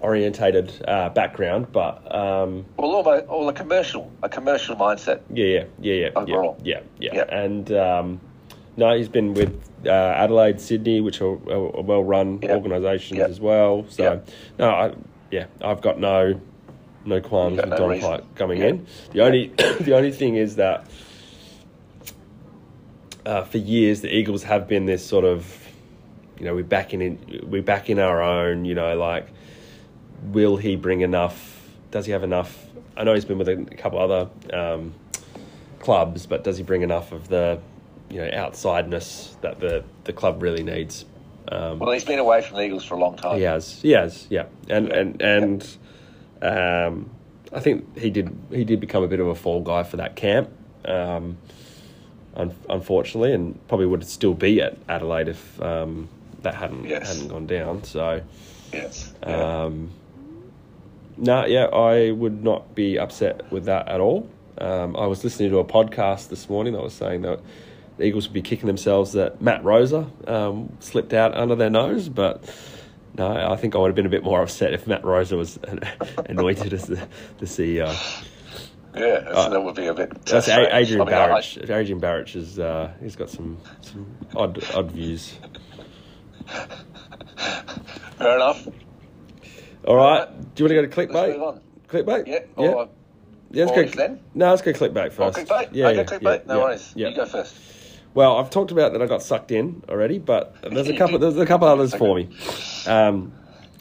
orientated 0.00 0.72
uh, 0.88 1.08
background. 1.10 1.66
But 1.72 2.02
um, 2.14 2.64
Well, 2.76 2.90
almost 2.94 3.26
all 3.26 3.48
a 3.48 3.52
commercial, 3.52 4.10
a 4.22 4.28
commercial 4.28 4.76
mindset. 4.76 5.20
yeah, 5.32 5.44
yeah, 5.46 5.64
yeah, 5.80 5.94
yeah, 5.94 6.10
Overall. 6.16 6.58
yeah, 6.64 6.80
yeah, 6.98 7.10
Yeah. 7.14 7.24
yeah. 7.28 7.38
And 7.44 7.72
um, 7.72 8.20
no, 8.76 8.96
he's 8.96 9.08
been 9.08 9.34
with 9.34 9.58
uh, 9.86 9.90
Adelaide, 9.90 10.60
Sydney, 10.60 11.00
which 11.00 11.20
are, 11.20 11.32
are 11.50 11.82
well-run 11.82 12.40
Yeah. 12.42 12.54
organisations 12.54 13.20
as 13.20 13.40
well. 13.40 13.86
So 13.88 14.22
no, 14.58 14.70
I, 14.70 14.94
yeah, 15.30 15.46
I've 15.62 15.80
got 15.80 15.98
no 15.98 16.38
no 17.06 17.20
qualms 17.20 17.56
with 17.56 17.68
no 17.68 17.76
Don 17.76 17.90
reason. 17.90 18.10
Pike 18.10 18.34
coming 18.34 18.58
Yeah. 18.60 18.66
in. 18.68 18.86
The 19.12 19.20
only 19.22 19.46
the 19.80 19.94
only 19.96 20.10
thing 20.12 20.36
is 20.36 20.56
that 20.56 20.86
uh, 23.24 23.42
for 23.44 23.58
years 23.58 24.00
the 24.00 24.14
Eagles 24.14 24.42
have 24.44 24.68
been 24.68 24.86
this 24.86 25.04
sort 25.04 25.24
of 25.24 25.56
you 26.38 26.44
know 26.44 26.54
we're 26.54 26.64
back 26.64 26.92
in 26.92 27.44
we're 27.46 27.62
back 27.62 27.88
in 27.90 27.98
our 27.98 28.22
own. 28.22 28.64
You 28.64 28.74
know, 28.74 28.96
like 28.96 29.28
will 30.24 30.56
he 30.56 30.76
bring 30.76 31.00
enough 31.00 31.68
does 31.90 32.06
he 32.06 32.12
have 32.12 32.24
enough? 32.24 32.66
I 32.96 33.04
know 33.04 33.14
he's 33.14 33.24
been 33.24 33.38
with 33.38 33.48
a 33.48 33.64
couple 33.76 33.98
other 33.98 34.28
um, 34.52 34.94
clubs, 35.80 36.26
but 36.26 36.44
does 36.44 36.56
he 36.56 36.62
bring 36.62 36.82
enough 36.82 37.12
of 37.12 37.28
the 37.28 37.60
you 38.10 38.18
know 38.18 38.28
outsideness 38.30 39.40
that 39.40 39.60
the 39.60 39.84
the 40.04 40.12
club 40.12 40.42
really 40.42 40.62
needs? 40.62 41.04
Um, 41.48 41.78
Well, 41.78 41.92
he's 41.92 42.04
been 42.04 42.18
away 42.18 42.42
from 42.42 42.56
the 42.56 42.64
Eagles 42.64 42.84
for 42.84 42.94
a 42.96 42.98
long 42.98 43.16
time. 43.16 43.36
he 43.36 43.42
has, 43.44 43.80
he 43.80 43.92
has, 43.92 44.26
yeah, 44.30 44.46
and 44.68 44.90
and 44.90 45.22
and 45.22 45.76
um, 46.46 47.10
I 47.52 47.60
think 47.60 47.98
he 47.98 48.10
did 48.10 48.36
he 48.50 48.64
did 48.64 48.80
become 48.80 49.02
a 49.02 49.08
bit 49.08 49.20
of 49.20 49.26
a 49.28 49.34
fall 49.34 49.60
guy 49.62 49.82
for 49.82 49.96
that 49.98 50.16
camp, 50.16 50.50
um, 50.84 51.38
un- 52.34 52.54
unfortunately, 52.68 53.32
and 53.32 53.58
probably 53.68 53.86
would 53.86 54.06
still 54.06 54.34
be 54.34 54.60
at 54.60 54.76
Adelaide 54.88 55.28
if 55.28 55.62
um, 55.62 56.08
that 56.42 56.54
hadn't 56.54 56.84
Yes. 56.84 57.08
hadn't 57.14 57.28
gone 57.28 57.46
down. 57.46 57.84
So. 57.84 58.20
Yes. 58.72 59.12
Yeah. 59.22 59.62
Um, 59.64 59.90
no, 61.16 61.46
yeah, 61.46 61.64
I 61.66 62.10
would 62.10 62.42
not 62.44 62.74
be 62.74 62.98
upset 62.98 63.50
with 63.50 63.64
that 63.66 63.88
at 63.88 64.00
all. 64.00 64.28
Um, 64.58 64.96
I 64.96 65.06
was 65.06 65.24
listening 65.24 65.50
to 65.50 65.58
a 65.60 65.64
podcast 65.64 66.28
this 66.28 66.48
morning 66.50 66.74
that 66.74 66.82
was 66.82 66.92
saying 66.92 67.22
that 67.22 67.40
the 67.96 68.04
Eagles 68.04 68.26
would 68.26 68.34
be 68.34 68.42
kicking 68.42 68.66
themselves 68.66 69.12
that 69.12 69.40
Matt 69.40 69.64
Rosa 69.64 70.10
um, 70.26 70.76
slipped 70.80 71.14
out 71.14 71.34
under 71.34 71.54
their 71.54 71.70
nose, 71.70 72.08
but 72.10 72.44
no, 73.18 73.50
I 73.52 73.56
think 73.56 73.74
I 73.74 73.78
would 73.78 73.88
have 73.88 73.94
been 73.96 74.06
a 74.06 74.10
bit 74.10 74.22
more 74.24 74.42
upset 74.42 74.72
if 74.74 74.86
Matt 74.86 75.04
Rosa 75.04 75.36
was 75.36 75.58
anointed 76.26 76.72
as 76.72 76.86
the, 76.86 76.96
the 77.38 77.46
CEO. 77.46 77.86
yeah, 78.94 79.20
that's, 79.20 79.48
that 79.50 79.62
would 79.62 79.74
be 79.74 79.86
a 79.86 79.94
bit. 79.94 80.10
uh, 80.12 80.18
That's 80.26 80.46
strange. 80.46 80.68
Adrian 80.72 81.00
I 81.02 81.04
mean, 81.04 81.14
I- 81.14 81.26
Barrett. 81.28 81.70
Adrian 81.70 82.00
Barich 82.00 82.36
is 82.36 82.58
uh, 82.58 82.92
he's 83.00 83.16
got 83.16 83.30
some 83.30 83.58
some 83.82 84.06
odd 84.34 84.62
odd 84.74 84.90
views. 84.92 85.34
Fair 88.18 88.36
enough. 88.36 88.66
All 89.86 89.96
right, 89.96 90.28
do 90.54 90.64
you 90.64 90.68
want 90.68 90.90
to 90.90 90.94
go 90.96 91.04
to 91.06 91.12
clickbait? 91.14 91.60
Clickbait? 91.88 92.26
Yeah. 92.26 92.38
yeah. 92.58 92.68
Or, 92.70 92.88
Yeah, 93.52 93.64
let's 93.66 93.94
go. 93.94 93.96
then? 93.96 94.20
No, 94.34 94.50
let's 94.50 94.62
go 94.62 94.72
clickbait 94.72 95.06
or 95.06 95.10
first. 95.10 95.38
clickbait. 95.38 95.68
Yeah, 95.72 95.88
okay, 95.88 95.96
yeah, 95.98 96.04
clickbait. 96.04 96.38
yeah, 96.40 96.46
no 96.46 96.56
yeah, 96.58 96.64
worries. 96.64 96.92
Yeah. 96.96 97.08
You 97.08 97.16
go 97.16 97.26
first. 97.26 97.54
Well, 98.16 98.38
I've 98.38 98.48
talked 98.48 98.70
about 98.72 98.92
that 98.94 99.02
I 99.02 99.06
got 99.06 99.22
sucked 99.22 99.50
in 99.52 99.82
already, 99.90 100.18
but 100.18 100.56
there's 100.62 100.88
a 100.88 100.96
couple. 100.96 101.18
There's 101.18 101.36
a 101.36 101.44
couple 101.44 101.68
others 101.68 101.94
for 101.94 102.16
me. 102.16 102.30
Um, 102.86 103.30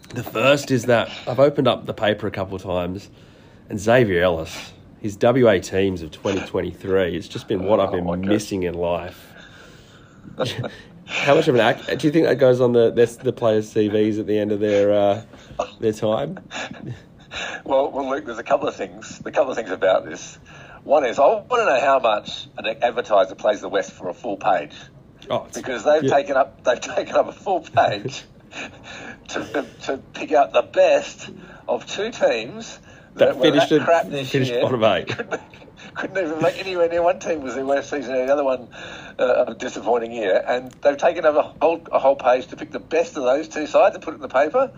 the 0.09 0.23
first 0.23 0.71
is 0.71 0.83
that 0.87 1.09
I've 1.25 1.39
opened 1.39 1.69
up 1.69 1.85
the 1.85 1.93
paper 1.93 2.27
a 2.27 2.31
couple 2.31 2.57
of 2.57 2.61
times, 2.61 3.09
and 3.69 3.79
Xavier 3.79 4.21
Ellis, 4.23 4.73
his 4.99 5.17
WA 5.21 5.59
teams 5.59 6.01
of 6.01 6.11
2023. 6.11 7.15
It's 7.15 7.29
just 7.29 7.47
been 7.47 7.63
what 7.63 7.79
I've 7.79 7.89
Oh, 7.89 7.93
been 7.93 8.05
God. 8.07 8.25
missing 8.25 8.63
in 8.63 8.73
life. 8.73 9.31
How 11.05 11.35
much 11.35 11.47
of 11.47 11.55
an 11.55 11.61
act 11.61 11.87
do 11.97 12.05
you 12.05 12.11
think 12.11 12.25
that 12.25 12.35
goes 12.37 12.59
on 12.59 12.73
the 12.73 12.91
the 13.23 13.31
players' 13.31 13.73
CVs 13.73 14.19
at 14.19 14.27
the 14.27 14.37
end 14.37 14.51
of 14.51 14.59
their 14.59 14.91
uh, 14.93 15.21
their 15.79 15.93
time? 15.93 16.39
Well, 17.65 17.91
well, 17.91 18.09
Luke, 18.09 18.23
there's 18.25 18.37
a 18.37 18.43
couple 18.43 18.65
of 18.69 18.77
things. 18.77 19.21
A 19.25 19.31
couple 19.31 19.51
of 19.51 19.57
things 19.57 19.69
about 19.69 20.05
this. 20.05 20.39
One 20.85 21.03
is 21.03 21.19
I 21.19 21.25
want 21.25 21.49
to 21.49 21.65
know 21.65 21.79
how 21.81 21.99
much 21.99 22.47
an 22.57 22.65
advertiser 22.81 23.35
plays 23.35 23.59
the 23.59 23.67
West 23.69 23.91
for 23.91 24.07
a 24.07 24.13
full 24.13 24.37
page 24.37 24.73
Oh, 25.29 25.47
because 25.53 25.83
they've 25.83 26.03
yeah. 26.03 26.09
taken 26.15 26.37
up 26.37 26.63
they've 26.63 26.79
taken 26.95 27.15
up 27.15 27.27
a 27.27 27.31
full 27.33 27.59
page 27.61 28.23
to, 29.29 29.65
to 29.83 29.97
pick 30.13 30.31
out 30.31 30.53
the 30.53 30.61
best 30.61 31.29
of 31.67 31.85
two 31.87 32.11
teams 32.11 32.79
That 33.15 33.35
were 33.35 33.41
finished 33.51 33.69
that 33.69 33.81
crap 33.83 34.07
this 34.09 34.29
finished 34.31 34.51
year. 34.51 34.61
bottom 34.61 34.83
eight. 34.83 35.07
Couldn't, 35.17 35.41
couldn't 35.95 36.17
even 36.27 36.41
make 36.41 36.59
anywhere 36.59 36.87
near 36.89 37.01
one 37.01 37.19
team 37.19 37.41
was 37.41 37.55
their 37.55 37.65
worst 37.65 37.89
season, 37.89 38.15
and 38.15 38.27
the 38.29 38.33
other 38.33 38.43
one 38.43 38.67
uh, 39.17 39.45
a 39.47 39.53
disappointing 39.55 40.11
year. 40.11 40.43
And 40.45 40.71
they've 40.81 40.97
taken 40.97 41.25
up 41.25 41.35
a 41.35 41.41
whole 41.65 41.81
a 41.91 41.99
whole 41.99 42.15
page 42.17 42.47
to 42.47 42.55
pick 42.57 42.71
the 42.71 42.79
best 42.79 43.15
of 43.17 43.23
those 43.23 43.47
two 43.47 43.65
sides 43.65 43.95
and 43.95 44.03
put 44.03 44.13
it 44.13 44.15
in 44.17 44.21
the 44.21 44.27
paper. 44.27 44.71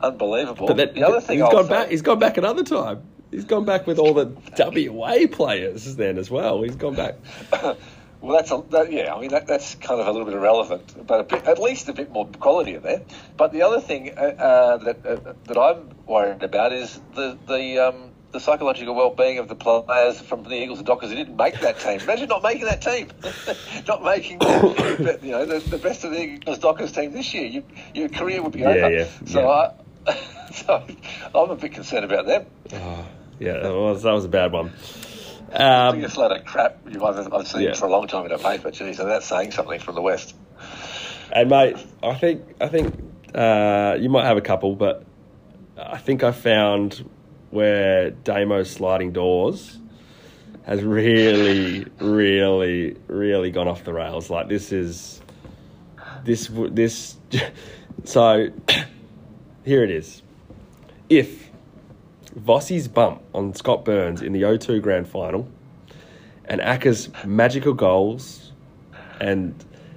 Unbelievable. 0.00 0.66
But 0.68 0.76
that, 0.76 0.94
the 0.94 1.02
other 1.04 1.20
thing 1.20 1.38
he's 1.38 1.44
I'll 1.44 1.50
gone 1.52 1.64
say- 1.64 1.70
back. 1.70 1.88
He's 1.88 2.02
gone 2.02 2.18
back 2.18 2.36
another 2.38 2.62
time. 2.62 3.02
He's 3.30 3.44
gone 3.44 3.64
back 3.64 3.86
with 3.86 3.98
all 3.98 4.14
the 4.14 4.26
WA 4.58 5.26
players 5.30 5.96
then 5.96 6.18
as 6.18 6.30
well. 6.30 6.62
He's 6.62 6.76
gone 6.76 6.94
back. 6.96 7.16
Well, 8.22 8.36
that's 8.36 8.50
a, 8.50 8.62
that, 8.68 8.92
yeah. 8.92 9.14
I 9.14 9.18
mean, 9.20 9.30
that, 9.30 9.46
that's 9.46 9.76
kind 9.76 9.98
of 9.98 10.06
a 10.06 10.12
little 10.12 10.26
bit 10.26 10.34
irrelevant, 10.34 11.06
but 11.06 11.20
a 11.20 11.22
bit, 11.24 11.46
at 11.46 11.58
least 11.58 11.88
a 11.88 11.94
bit 11.94 12.12
more 12.12 12.26
quality 12.26 12.74
in 12.74 12.82
there. 12.82 13.00
But 13.38 13.50
the 13.52 13.62
other 13.62 13.80
thing 13.80 14.10
uh, 14.14 14.20
uh, 14.20 14.76
that 14.76 15.06
uh, 15.06 15.32
that 15.46 15.56
I'm 15.56 15.88
worried 16.06 16.42
about 16.42 16.74
is 16.74 17.00
the 17.14 17.38
the 17.48 17.78
um, 17.78 18.10
the 18.32 18.40
psychological 18.40 18.94
well-being 18.94 19.38
of 19.38 19.48
the 19.48 19.54
players 19.54 20.20
from 20.20 20.42
the 20.44 20.54
Eagles 20.54 20.78
and 20.78 20.86
Dockers 20.86 21.08
who 21.08 21.16
didn't 21.16 21.36
make 21.36 21.58
that 21.60 21.80
team. 21.80 21.98
Imagine 22.00 22.28
not 22.28 22.42
making 22.42 22.66
that 22.66 22.82
team, 22.82 23.08
not 23.88 24.04
making 24.04 24.38
the, 24.40 25.18
you 25.22 25.30
know 25.30 25.46
the, 25.46 25.58
the 25.58 25.78
best 25.78 26.04
of 26.04 26.10
the 26.10 26.22
Eagles 26.22 26.58
Dockers 26.58 26.92
team 26.92 27.12
this 27.12 27.32
year. 27.32 27.46
You, 27.46 27.64
your 27.94 28.10
career 28.10 28.42
would 28.42 28.52
be 28.52 28.60
Yeah, 28.60 28.68
over. 28.68 28.90
yeah, 28.90 29.08
so 29.24 29.40
yeah. 29.40 29.72
I, 30.06 30.52
so 30.52 30.86
I'm 31.34 31.50
a 31.50 31.56
bit 31.56 31.72
concerned 31.72 32.04
about 32.04 32.26
them. 32.26 32.44
Oh, 32.74 33.06
yeah, 33.40 33.54
that 33.58 33.74
was, 33.74 34.02
that 34.04 34.12
was 34.12 34.24
a 34.24 34.28
bad 34.28 34.52
one. 34.52 34.72
Um, 35.52 35.96
biggest 35.96 36.16
load 36.16 36.30
of 36.30 36.44
crap 36.44 36.78
you've 36.88 37.02
I've, 37.02 37.32
I've 37.32 37.48
seen 37.48 37.62
Yeah. 37.62 37.74
for 37.74 37.86
a 37.86 37.90
long 37.90 38.06
time 38.06 38.24
in 38.26 38.30
a 38.30 38.38
paper. 38.38 38.70
Geez, 38.70 39.00
and 39.00 39.10
that's 39.10 39.26
saying 39.26 39.50
something 39.50 39.80
from 39.80 39.96
the 39.96 40.00
West. 40.02 40.36
and 41.32 41.50
mate, 41.50 41.76
I 42.04 42.14
think 42.14 42.42
I 42.60 42.68
think 42.68 42.94
uh, 43.34 43.96
you 43.98 44.08
might 44.10 44.26
have 44.26 44.36
a 44.36 44.40
couple, 44.42 44.76
but 44.76 45.04
I 45.76 45.98
think 45.98 46.22
I 46.22 46.30
found 46.30 47.08
where 47.50 48.10
Damo's 48.12 48.70
sliding 48.70 49.10
doors 49.12 49.76
has 50.62 50.84
really, 50.84 51.84
really, 51.98 52.96
really 53.08 53.50
gone 53.50 53.66
off 53.66 53.82
the 53.82 53.92
rails. 53.92 54.30
Like 54.30 54.48
this 54.48 54.70
is 54.72 55.20
this 56.24 56.48
this. 56.70 57.16
So 58.04 58.48
here 59.64 59.82
it 59.84 59.90
is. 59.90 60.22
If 61.10 61.49
Vossi's 62.38 62.88
bump 62.88 63.22
on 63.34 63.54
Scott 63.54 63.84
Burns 63.84 64.22
in 64.22 64.32
the 64.32 64.42
O2 64.42 64.80
Grand 64.82 65.08
Final, 65.08 65.48
and 66.44 66.60
Acker's 66.60 67.10
magical 67.24 67.74
goals, 67.74 68.52
and 69.20 69.54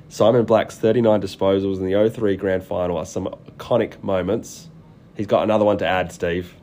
Simon 0.09 0.45
Black's 0.45 0.77
39 0.77 1.21
disposals 1.21 1.77
in 1.77 1.85
the 1.85 2.09
03 2.09 2.35
Grand 2.35 2.63
Final 2.63 2.97
are 2.97 3.05
some 3.05 3.27
iconic 3.57 4.01
moments. 4.03 4.69
He's 5.15 5.27
got 5.27 5.43
another 5.43 5.65
one 5.65 5.77
to 5.79 5.87
add, 5.87 6.11
Steve. 6.11 6.55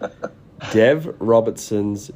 Dev 0.72 1.14
Robertson's 1.20 2.10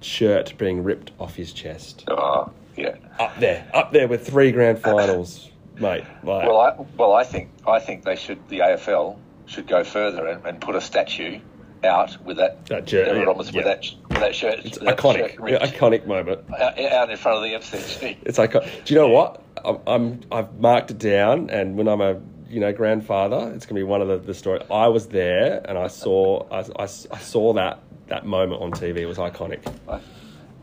shirt 0.00 0.56
being 0.58 0.82
ripped 0.82 1.12
off 1.18 1.34
his 1.34 1.52
chest. 1.52 2.04
Oh, 2.08 2.50
yeah. 2.76 2.96
Up 3.18 3.38
there, 3.40 3.68
up 3.74 3.92
there 3.92 4.08
with 4.08 4.26
three 4.26 4.52
grand 4.52 4.78
finals, 4.78 5.50
mate. 5.74 6.04
Like, 6.22 6.46
Well, 6.46 6.58
I 6.58 6.86
well, 6.96 7.12
I 7.14 7.24
think 7.24 7.50
I 7.66 7.80
think 7.80 8.04
they 8.04 8.16
should 8.16 8.46
the 8.48 8.60
AFL 8.60 9.16
should 9.46 9.66
go 9.66 9.82
further 9.82 10.26
and, 10.26 10.44
and 10.46 10.60
put 10.60 10.76
a 10.76 10.80
statue 10.80 11.40
out 11.84 12.20
with 12.24 12.36
that 12.38 12.66
That 12.66 12.88
shirt, 12.88 13.06
yeah, 13.16 13.22
Roberts 13.22 13.48
with 13.52 13.64
yeah. 13.64 13.74
that 13.74 13.84
with 14.08 14.18
that 14.20 14.34
shirt. 14.34 14.60
it's 14.64 14.78
that 14.78 14.96
iconic, 14.98 15.36
shirt 15.36 15.50
yeah, 15.50 15.58
iconic 15.66 16.06
moment. 16.06 16.40
out, 16.58 16.78
out 16.78 17.10
in 17.10 17.16
front 17.16 17.36
of 17.38 17.42
the 17.44 17.54
MCG. 17.76 18.16
It's 18.24 18.38
like, 18.38 18.52
do 18.52 18.60
you 18.86 18.96
know 19.00 19.08
what? 19.08 19.42
I'm, 19.64 19.78
I'm 19.86 20.20
I've 20.32 20.58
marked 20.60 20.90
it 20.90 20.98
down, 20.98 21.50
and 21.50 21.76
when 21.76 21.88
I'm 21.88 22.00
a 22.00 22.20
you 22.48 22.60
know 22.60 22.72
grandfather, 22.72 23.52
it's 23.54 23.66
gonna 23.66 23.78
be 23.80 23.84
one 23.84 24.00
of 24.02 24.08
the, 24.08 24.18
the 24.18 24.34
story. 24.34 24.60
I 24.70 24.88
was 24.88 25.08
there, 25.08 25.62
and 25.68 25.76
I 25.78 25.88
saw 25.88 26.46
I, 26.50 26.60
I, 26.78 26.82
I 26.84 26.86
saw 27.18 27.52
that 27.54 27.80
that 28.06 28.24
moment 28.26 28.62
on 28.62 28.70
TV. 28.72 28.98
It 28.98 29.06
was 29.06 29.18
iconic. 29.18 29.60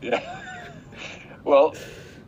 Yeah. 0.02 0.20
well, 1.44 1.74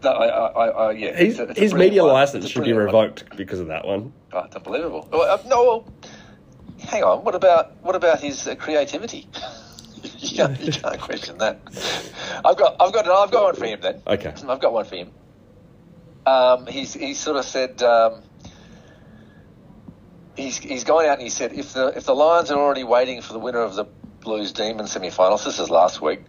no, 0.02 0.10
I, 0.10 0.26
I, 0.26 0.46
I, 0.46 0.66
I 0.68 0.90
yeah. 0.92 1.16
His, 1.16 1.38
it's 1.38 1.38
a- 1.40 1.50
it's 1.50 1.60
his 1.60 1.74
media 1.74 2.04
license 2.04 2.48
should 2.48 2.64
be 2.64 2.72
brilliant 2.72 2.92
one. 2.94 3.04
revoked 3.06 3.36
because 3.36 3.58
of 3.60 3.66
that 3.68 3.84
one. 3.86 4.12
Oh, 4.32 4.40
it's 4.40 4.54
unbelievable. 4.56 5.08
Well, 5.10 5.22
uh, 5.22 5.42
no, 5.48 5.62
well, 5.64 5.92
hang 6.88 7.04
on. 7.04 7.24
What 7.24 7.34
about 7.34 7.76
what 7.82 7.94
about 7.94 8.20
his 8.20 8.46
uh, 8.46 8.54
creativity? 8.54 9.28
you, 10.18 10.36
can't, 10.36 10.60
you 10.60 10.72
can't 10.82 11.00
question 11.00 11.38
that. 11.38 11.60
I've 12.44 12.56
got 12.56 12.76
I've 12.80 12.92
got 12.92 13.06
I've 13.06 13.30
got 13.30 13.44
one 13.44 13.54
for 13.54 13.66
him 13.66 13.80
then. 13.80 14.02
Okay. 14.06 14.34
I've 14.48 14.60
got 14.60 14.72
one 14.72 14.84
for 14.84 14.96
him. 14.96 15.10
Um, 16.26 16.66
he's 16.66 16.92
he 16.94 17.14
sort 17.14 17.36
of 17.36 17.44
said 17.44 17.82
um, 17.82 18.22
he's 20.36 20.58
he's 20.58 20.84
gone 20.84 21.04
out 21.04 21.14
and 21.14 21.22
he 21.22 21.30
said 21.30 21.52
if 21.52 21.72
the 21.72 21.88
if 21.88 22.04
the 22.04 22.14
Lions 22.14 22.50
are 22.50 22.58
already 22.58 22.84
waiting 22.84 23.22
for 23.22 23.32
the 23.32 23.38
winner 23.38 23.60
of 23.60 23.74
the 23.74 23.84
Blues 24.20 24.52
Demon 24.52 24.86
semi-finals, 24.86 25.44
this 25.44 25.58
is 25.58 25.70
last 25.70 26.02
week, 26.02 26.26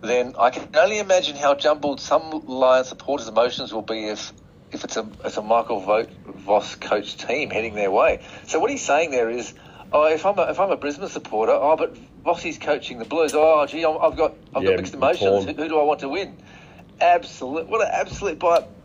then 0.00 0.34
I 0.38 0.50
can 0.50 0.68
only 0.76 0.98
imagine 0.98 1.36
how 1.36 1.54
jumbled 1.54 2.00
some 2.00 2.46
Lions 2.46 2.88
supporters' 2.88 3.28
emotions 3.28 3.72
will 3.72 3.82
be 3.82 4.06
if 4.06 4.32
if 4.70 4.84
it's 4.84 4.96
a 4.96 5.06
it's 5.24 5.36
a 5.36 5.42
Michael 5.42 5.80
Voss 5.80 6.74
coach 6.76 7.16
team 7.16 7.50
heading 7.50 7.74
their 7.74 7.90
way. 7.90 8.22
So 8.46 8.60
what 8.60 8.70
he's 8.70 8.84
saying 8.84 9.10
there 9.10 9.30
is, 9.30 9.54
oh, 9.94 10.06
if 10.06 10.26
I'm 10.26 10.38
a, 10.38 10.42
if 10.50 10.60
I'm 10.60 10.70
a 10.70 10.76
Brisbane 10.76 11.08
supporter, 11.08 11.52
oh, 11.52 11.76
but 11.76 11.96
Vossi's 12.24 12.58
coaching 12.58 12.98
the 12.98 13.06
Blues. 13.06 13.32
Oh, 13.34 13.66
gee, 13.66 13.84
I'm, 13.84 13.98
I've 14.02 14.16
got 14.16 14.34
I've 14.54 14.62
Yeah, 14.64 14.70
got 14.70 14.76
mixed 14.78 14.94
emotions. 14.94 15.44
Who, 15.44 15.54
who 15.54 15.68
do 15.68 15.80
I 15.80 15.84
want 15.84 16.00
to 16.00 16.10
win? 16.10 16.38
Absolute, 17.00 17.68
what 17.68 17.82
an 17.82 17.88
absolute 17.92 18.40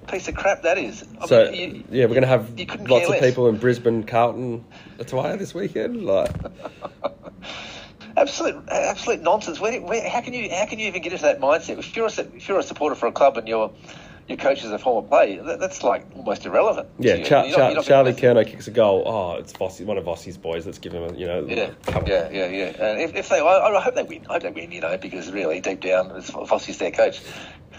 piece 0.08 0.28
of 0.30 0.36
crap 0.36 0.64
that 0.64 0.78
is. 0.78 1.06
I 1.22 1.28
So 1.28 1.44
mean, 1.52 1.76
you- 1.76 1.86
yeah, 1.92 2.06
we're 2.06 2.16
gonna 2.16 2.28
have 2.28 2.52
lots 2.90 3.08
of 3.10 3.20
people 3.20 3.48
in 3.50 3.58
Brisbane, 3.58 4.04
Carlton, 4.06 4.66
attire 5.00 5.38
this 5.38 5.54
weekend. 5.54 6.06
Like, 6.06 6.32
absolute 8.18 8.64
absolute 8.70 9.22
nonsense. 9.22 9.60
Where, 9.60 9.82
where, 9.82 10.10
how 10.10 10.22
can 10.22 10.34
you 10.34 10.50
how 10.54 10.66
can 10.66 10.80
you 10.80 10.88
even 10.88 11.02
get 11.02 11.14
into 11.14 11.26
that 11.26 11.40
mindset? 11.40 11.80
If 11.80 11.96
you're 11.96 12.08
a, 12.08 12.36
if 12.36 12.50
you're 12.50 12.60
a 12.60 12.64
supporter 12.64 12.96
for 12.96 13.08
a 13.08 13.12
club 13.12 13.38
and 13.38 13.48
you're 13.48 13.74
your 14.30 14.38
coach 14.38 14.64
is 14.64 14.72
a 14.72 14.78
former 14.80 15.06
player, 15.08 15.44
that, 15.44 15.60
that's 15.60 15.84
like 15.84 16.06
almost 16.16 16.46
irrelevant. 16.46 16.88
Yeah, 17.00 17.24
Char- 17.24 17.48
you're 17.48 17.52
not- 17.52 17.58
Char- 17.58 17.68
you're 17.72 17.76
not 17.78 17.86
Charlie 17.86 18.14
Curnow 18.14 18.48
kicks 18.48 18.68
a 18.68 18.72
goal. 18.72 19.04
Oh, 19.06 19.34
it's 19.34 19.52
Vossi, 19.52 19.86
one 19.86 19.98
of 19.98 20.06
Vossi's 20.06 20.38
boys. 20.38 20.66
Let's 20.66 20.78
give 20.78 20.94
him 20.94 21.04
a, 21.04 21.14
you 21.18 21.26
know, 21.26 21.46
Yeah, 21.48 21.72
yeah, 22.06 22.30
yeah, 22.30 22.46
yeah. 22.48 22.66
And 22.84 23.02
if, 23.02 23.16
if 23.16 23.30
they, 23.30 23.40
I, 23.40 23.44
I 23.76 23.82
hope 23.82 23.96
they 23.96 24.04
win. 24.04 24.26
I 24.30 24.34
hope 24.34 24.44
they 24.44 24.52
win. 24.52 24.72
You 24.72 24.82
know, 24.82 24.98
because 24.98 25.32
really 25.32 25.60
deep 25.60 25.82
down, 25.82 26.12
it's 26.16 26.32
Vossi's 26.32 26.78
their 26.78 26.92
coach. 26.92 27.22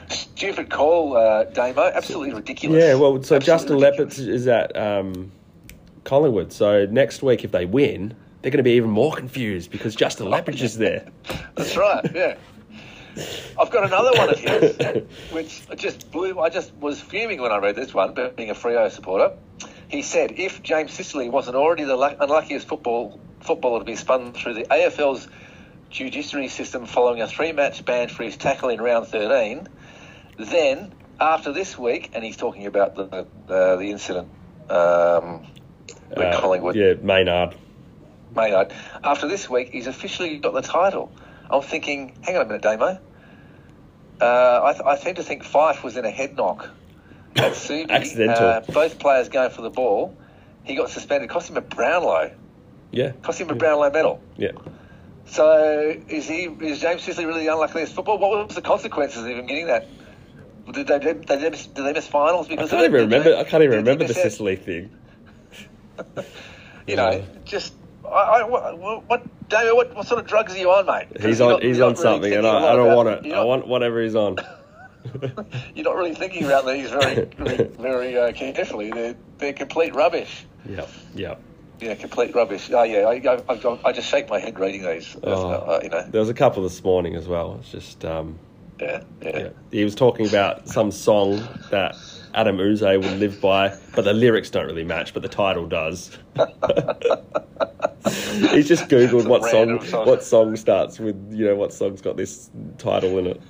Stupid 0.09 0.71
call, 0.71 1.17
uh, 1.17 1.45
Damo. 1.45 1.83
Absolutely 1.83 2.35
ridiculous. 2.35 2.83
Yeah, 2.83 2.95
well, 2.97 3.23
so 3.23 3.37
Absolutely 3.37 3.47
Justin 3.47 3.77
ridiculous. 3.79 4.19
Leppitsch 4.19 4.29
is 4.29 4.49
at 4.49 4.77
um, 4.77 5.31
Collingwood. 6.05 6.53
So 6.53 6.87
next 6.87 7.23
week, 7.23 7.45
if 7.45 7.53
they 7.53 7.65
win, 7.65 8.15
they're 8.43 8.51
going 8.51 8.57
to 8.59 8.65
be 8.65 8.73
even 8.73 8.91
more 8.91 9.13
confused 9.15 9.71
because 9.71 9.95
Justin 9.95 10.27
Leppitsch 10.27 10.63
is 10.63 10.79
there. 10.79 11.07
That's 11.55 11.77
right. 11.77 12.05
Yeah. 12.13 12.37
I've 13.59 13.71
got 13.71 13.85
another 13.85 14.11
one 14.17 14.31
of 14.31 14.39
his, 14.39 15.05
which 15.33 15.63
just 15.77 16.11
blew. 16.11 16.39
I 16.39 16.49
just 16.49 16.73
was 16.75 17.01
fuming 17.01 17.41
when 17.41 17.53
I 17.53 17.59
read 17.59 17.77
this 17.77 17.93
one, 17.93 18.15
but 18.15 18.37
being 18.37 18.51
a 18.51 18.55
Freo 18.55 18.91
supporter. 18.91 19.37
He 19.89 20.03
said, 20.03 20.33
if 20.37 20.63
James 20.63 20.93
Sicily 20.93 21.29
wasn't 21.29 21.57
already 21.57 21.85
the 21.85 21.97
unluckiest 21.99 22.69
football 22.69 23.21
footballer 23.41 23.81
to 23.81 23.85
be 23.85 23.97
spun 23.97 24.33
through 24.33 24.55
the 24.55 24.65
AFL's 24.65 25.27
judiciary 25.91 26.47
system 26.49 26.87
following 26.87 27.21
a 27.21 27.27
three-match 27.27 27.85
ban 27.85 28.09
for 28.09 28.23
his 28.23 28.37
tackle 28.37 28.69
in 28.69 28.81
round 28.81 29.09
13, 29.09 29.67
then 30.39 30.93
after 31.19 31.53
this 31.53 31.77
week, 31.77 32.11
and 32.15 32.23
he's 32.23 32.37
talking 32.37 32.67
about 32.67 32.95
the 32.95 33.27
uh, 33.53 33.77
the 33.77 33.91
incident 33.91 34.29
um, 34.71 35.45
with 36.09 36.19
Uh, 36.19 36.41
Collingwood, 36.41 36.77
Yeah, 36.77 36.95
Maynard. 37.03 37.57
Maynard. 38.35 38.73
After 39.03 39.27
this 39.27 39.51
week, 39.51 39.71
he's 39.71 39.89
officially 39.89 40.39
got 40.39 40.55
the 40.55 40.63
title. 40.63 41.11
I'm 41.51 41.63
thinking, 41.63 42.17
hang 42.23 42.37
on 42.37 42.43
a 42.43 42.45
minute, 42.47 42.63
Damo. 42.63 42.99
Uh, 44.21 44.61
I, 44.65 44.73
th- 44.73 44.85
I 44.85 44.97
tend 44.97 45.17
to 45.17 45.23
think 45.23 45.43
Fyfe 45.45 45.83
was 45.83 45.97
in 45.97 46.05
a 46.05 46.11
head 46.11 46.37
knock 46.37 46.69
at 47.37 47.53
Subi. 47.55 47.89
Accidental. 47.89 48.45
Uh, 48.47 48.61
both 48.61 48.99
players 48.99 49.29
going 49.29 49.51
for 49.51 49.63
the 49.63 49.71
ball. 49.71 50.17
He 50.65 50.75
got 50.75 50.91
suspended. 50.91 51.31
Cost 51.31 51.49
him 51.51 51.57
a 51.57 51.61
Brownlow. 51.63 52.33
Yeah. 52.91 53.13
Cost 53.23 53.41
him 53.41 53.49
a 53.51 53.55
Brownlow 53.55 53.91
medal. 53.91 54.23
Yeah. 54.37 54.53
So 55.27 55.97
is 56.09 56.29
he? 56.29 56.45
Is 56.61 56.81
James 56.81 57.03
Sicily 57.03 57.25
really 57.25 57.47
unlucky 57.47 57.71
unluckiest 57.73 57.95
football? 57.95 58.19
What 58.19 58.47
was 58.47 58.55
the 58.57 58.63
consequences 58.63 59.23
of 59.23 59.27
him 59.29 59.47
getting 59.47 59.67
that? 59.69 59.87
Did 60.73 60.87
they, 60.87 60.99
did 60.99 61.27
they, 61.27 61.51
miss, 61.51 61.67
did 61.67 61.85
they 61.85 61.93
miss 61.93 62.07
finals 62.07 62.47
I 62.47 62.51
because 62.51 62.71
can't 62.71 62.85
of 62.85 62.91
even 62.91 63.01
remember. 63.03 63.31
they- 63.31 63.39
I 63.41 63.45
can't 63.45 63.63
even 63.63 63.79
remember 63.79 64.07
the? 64.07 64.15
Sicily 64.15 64.57
thing. 64.57 64.91
You 66.87 66.97
know, 66.97 67.23
just 67.45 67.75
I, 68.11 68.41
I, 68.41 68.43
what, 68.45 69.09
what, 69.09 69.49
Daniel, 69.49 69.77
what, 69.77 69.95
what 69.95 70.07
sort 70.07 70.21
of 70.21 70.27
drugs 70.27 70.55
are 70.55 70.59
you 70.59 70.71
on, 70.71 70.87
mate? 70.87 71.07
He's 71.21 71.41
on. 71.41 71.51
not- 71.51 71.63
he's 71.63 71.81
on 71.81 71.93
not 71.93 71.99
really 71.99 72.03
something, 72.03 72.33
and 72.33 72.47
I, 72.47 72.73
I 72.73 72.77
don't 72.77 72.95
want 72.97 73.09
it. 73.09 73.25
you're 73.25 73.37
I 73.37 73.45
want 73.45 73.67
whatever 73.67 74.03
he's 74.03 74.15
on. 74.15 74.37
You're 75.75 75.85
not 75.85 75.97
really 75.97 76.15
thinking 76.15 76.45
about 76.45 76.67
these 76.67 76.91
very, 76.91 77.25
very, 77.39 77.65
very 77.79 78.19
uh, 78.19 78.33
carefully. 78.33 78.91
They're, 78.91 79.17
they're 79.39 79.53
complete 79.55 79.95
rubbish. 79.95 80.45
yeah. 80.69 80.87
Yeah. 81.15 81.37
Yeah, 81.81 81.95
complete 81.95 82.35
rubbish. 82.35 82.71
Oh 82.71 82.83
yeah, 82.83 83.07
I, 83.09 83.15
I, 83.15 83.55
I, 83.55 83.79
I 83.87 83.93
just 83.93 84.09
shake 84.11 84.29
my 84.29 84.39
head 84.39 84.59
reading 84.59 84.85
these. 84.85 85.17
Oh. 85.25 85.49
Uh, 85.51 85.81
you 85.83 85.89
know, 85.89 86.03
There 86.11 86.21
was 86.21 86.29
a 86.29 86.35
couple 86.35 86.63
this 86.63 86.85
morning 86.85 87.15
as 87.17 87.27
well. 87.27 87.57
It's 87.61 87.71
just. 87.73 88.05
Um, 88.05 88.39
yeah, 88.79 89.03
yeah. 89.23 89.39
Yeah. 89.39 89.49
He 89.71 89.83
was 89.83 89.95
talking 89.95 90.27
about 90.29 90.69
some 90.69 90.91
song 90.91 91.43
that 91.71 91.97
Adam 92.35 92.59
Yze 92.61 92.83
would 92.83 93.19
live 93.19 93.41
by, 93.41 93.77
but 93.95 94.05
the 94.05 94.13
lyrics 94.13 94.51
don't 94.51 94.67
really 94.67 94.85
match, 94.85 95.13
but 95.15 95.23
the 95.23 95.29
title 95.29 95.67
does. 95.67 96.17
He's 98.53 98.69
just 98.69 98.89
googled 98.89 99.27
what 99.29 99.45
song, 99.45 99.85
song. 99.85 100.07
what 100.07 100.23
song 100.25 100.57
starts 100.57 100.99
with 100.99 101.17
you 101.33 101.45
know 101.47 101.55
what 101.57 101.73
song's 101.73 102.01
got 102.01 102.17
this 102.17 102.51
title 102.79 103.19
in 103.19 103.27
it. 103.27 103.41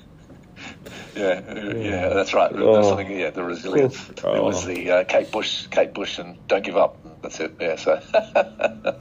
Yeah, 1.17 1.41
uh, 1.49 1.75
yeah, 1.77 2.09
that's 2.11 2.35
right. 2.35 2.51
Oh. 2.55 2.83
Something, 2.83 3.19
yeah, 3.19 3.31
the 3.31 3.43
resilience. 3.45 4.09
It 4.11 4.21
Oh. 4.25 4.43
was 4.45 4.65
the 4.67 4.91
uh, 4.91 5.05
Kate 5.05 5.31
Bush, 5.31 5.67
Kate 5.69 5.95
Bush, 5.95 6.19
and 6.19 6.37
don't 6.49 6.65
give 6.65 6.77
up. 6.77 6.97
That's 7.23 7.41
it. 7.41 7.53
Yeah, 7.61 7.77
so 7.77 8.01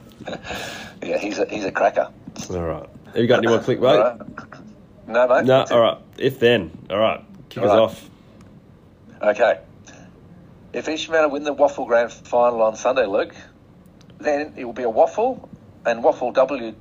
yeah, 1.02 1.18
he's 1.18 1.38
a 1.38 1.46
he's 1.46 1.64
a 1.64 1.72
cracker. 1.72 2.08
All 2.50 2.60
right, 2.62 2.88
have 3.06 3.16
you 3.16 3.26
got 3.26 3.38
any 3.38 3.48
more 3.48 3.58
clickbait? 3.58 4.18
right. 4.18 4.20
No, 5.06 5.26
mate. 5.28 5.44
No. 5.44 5.64
All 5.70 5.80
right. 5.80 5.98
If 6.18 6.38
then, 6.38 6.70
all 6.90 6.98
right, 6.98 7.22
kick 7.48 7.62
us 7.64 7.70
All 7.70 7.76
right. 7.76 7.82
off. 7.82 8.10
Okay. 9.22 9.58
If 10.72 10.88
Ishmael 10.88 11.30
win 11.30 11.42
the 11.44 11.54
WAFL 11.54 11.86
Grand 11.86 12.12
Final 12.12 12.62
on 12.62 12.76
Sunday, 12.76 13.06
Luke, 13.06 13.34
then 14.18 14.54
it 14.56 14.64
will 14.64 14.72
be 14.72 14.84
a 14.84 14.88
WAFL 14.90 15.48
and 15.84 16.02
WAFLW 16.04 16.74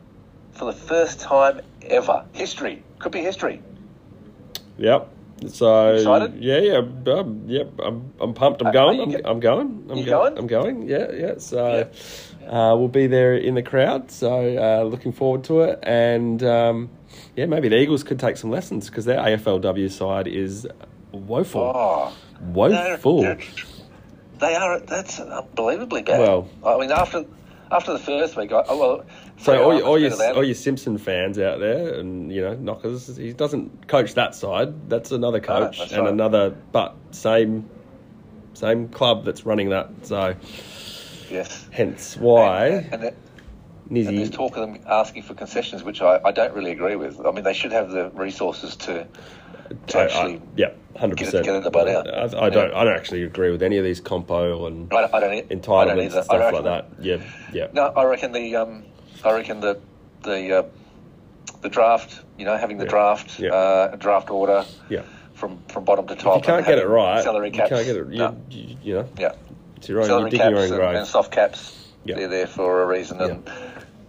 for 0.53 0.65
the 0.65 0.73
first 0.77 1.19
time 1.21 1.61
ever. 1.81 2.25
History. 2.33 2.83
Could 2.99 3.11
be 3.11 3.21
history. 3.21 3.61
Yep. 4.77 5.09
So 5.47 5.93
Excited? 5.95 6.35
yeah, 6.43 6.57
yeah, 6.59 7.13
um, 7.13 7.43
yep. 7.47 7.71
I'm, 7.81 8.13
I'm 8.19 8.33
pumped. 8.33 8.61
I'm 8.61 8.67
Uh, 8.67 8.71
going. 8.71 8.99
I'm, 9.01 9.11
go- 9.11 9.21
I'm 9.25 9.39
going. 9.39 9.87
I'm 9.89 10.03
go- 10.03 10.11
going? 10.11 10.37
I'm 10.37 10.47
going. 10.47 10.87
Yeah, 10.87 11.11
yeah. 11.13 11.33
So 11.37 11.89
Uh, 12.45 12.75
we'll 12.77 12.87
be 12.89 13.07
there 13.07 13.35
in 13.35 13.53
the 13.55 13.61
crowd. 13.63 14.11
So 14.11 14.57
uh, 14.57 14.83
looking 14.83 15.11
forward 15.13 15.43
to 15.45 15.61
it. 15.61 15.79
And 15.83 16.43
um, 16.43 16.89
yeah, 17.37 17.45
maybe 17.45 17.69
the 17.69 17.77
Eagles 17.77 18.03
could 18.03 18.19
take 18.19 18.35
some 18.37 18.49
lessons 18.51 18.89
because 18.89 19.05
their 19.05 19.19
AFLW 19.19 19.89
side 19.91 20.27
is 20.27 20.67
woeful. 21.13 21.71
Oh, 21.75 22.13
woeful. 22.41 23.37
They 24.39 24.55
are. 24.55 24.79
That's 24.79 25.19
unbelievably 25.19 26.03
bad. 26.03 26.19
Well- 26.19 26.49
I 26.65 26.77
mean, 26.77 26.91
after 26.91 27.25
after 27.71 27.93
the 27.93 27.99
first 27.99 28.35
week, 28.35 28.51
I, 28.51 28.63
well, 28.69 29.05
So 29.37 29.63
all, 29.63 29.77
your, 29.77 29.83
all, 29.85 29.99
your, 29.99 30.35
all 30.35 30.43
your 30.43 30.55
Simpson 30.55 30.97
fans 30.97 31.37
out 31.37 31.59
there, 31.59 31.99
and 31.99 32.31
you 32.31 32.41
know 32.41 32.55
knockers, 32.55 33.15
he 33.15 33.33
doesn't 33.33 33.87
coach 33.87 34.15
that 34.15 34.33
side. 34.35 34.89
That's 34.89 35.11
another 35.11 35.39
ah, 35.43 35.59
coach 35.59 35.77
that's 35.77 35.91
and 35.91 36.03
right. 36.03 36.13
another, 36.13 36.49
but 36.71 36.95
same 37.11 37.69
same 38.53 38.89
club 38.89 39.23
that's 39.25 39.45
running 39.45 39.69
that. 39.69 39.89
So 40.03 40.35
yes. 41.29 41.67
hence 41.71 42.17
why 42.17 42.67
And, 42.67 42.93
and, 42.93 43.03
and 43.03 43.15
there's 43.89 44.29
talk 44.29 44.55
of 44.57 44.61
them 44.71 44.79
asking 44.87 45.23
for 45.23 45.33
concessions, 45.33 45.83
which 45.83 46.01
I, 46.01 46.19
I 46.23 46.31
don't 46.31 46.53
really 46.53 46.71
agree 46.71 46.95
with. 46.95 47.23
I 47.25 47.31
mean, 47.31 47.43
they 47.43 47.53
should 47.53 47.71
have 47.71 47.89
the 47.89 48.09
resources 48.11 48.75
to 48.77 49.07
to 49.87 49.97
I- 49.97 50.01
I- 50.01 50.05
actually. 50.05 50.41
yeah, 50.55 50.69
hundred 50.97 51.17
percent. 51.19 51.45
get 51.45 51.55
it 51.55 51.63
the 51.63 51.69
butt 51.71 51.87
out. 51.87 52.07
I, 52.07 52.45
I 52.45 52.49
don't. 52.49 52.73
I 52.73 52.83
don't 52.83 52.95
actually 52.95 53.23
agree 53.23 53.51
with 53.51 53.61
any 53.63 53.77
of 53.77 53.83
these 53.83 53.99
compo 54.01 54.65
and 54.67 54.91
I, 54.93 55.01
don't- 55.01 55.13
I 55.13 55.19
don't. 55.19 55.49
don't 55.49 55.61
entitlements 55.61 55.91
either. 55.91 56.01
and 56.01 56.03
I 56.03 56.09
stuff 56.21 56.29
like 56.29 56.39
reckon- 56.53 56.63
that. 56.65 56.85
Yeah, 57.01 57.17
yeah. 57.53 57.67
No, 57.73 57.87
I 57.87 58.03
reckon 58.05 58.31
the 58.31 58.55
um, 58.55 58.85
I 59.23 59.31
reckon 59.33 59.59
the 59.59 59.79
the 60.23 60.59
uh, 60.59 60.63
the 61.61 61.69
draft. 61.69 62.21
You 62.37 62.45
know, 62.45 62.57
having 62.57 62.77
the 62.77 62.85
Yeah. 62.85 62.89
draft 62.89 63.39
Yeah. 63.39 63.49
uh, 63.53 63.95
draft 63.97 64.29
order 64.29 64.65
Yeah. 64.89 65.01
from 65.33 65.59
from 65.67 65.83
bottom 65.83 66.07
to 66.07 66.13
If 66.13 66.19
top. 66.19 66.35
you 66.37 66.41
can't 66.43 66.65
get 66.65 66.79
it 66.79 66.87
right, 66.87 67.23
salary 67.23 67.47
you 67.49 67.53
caps. 67.53 67.69
can't 67.69 67.85
get 67.85 67.95
it. 67.97 68.07
You, 68.11 68.17
No. 68.17 68.37
you, 68.49 68.77
you 68.81 68.93
know, 68.95 69.09
Yeah, 69.19 69.33
it's 69.77 69.89
your 69.89 69.99
own. 69.99 70.05
salary 70.05 70.21
You're 70.21 70.29
digging 70.31 70.49
your 70.51 70.59
caps 70.61 70.71
own 70.71 70.81
and, 70.89 70.97
and 70.97 71.07
soft 71.07 71.31
caps. 71.31 71.75
Yeah. 72.05 72.15
They're 72.15 72.27
there 72.29 72.47
for 72.47 72.81
a 72.81 72.85
reason. 72.87 73.19
And 73.21 73.47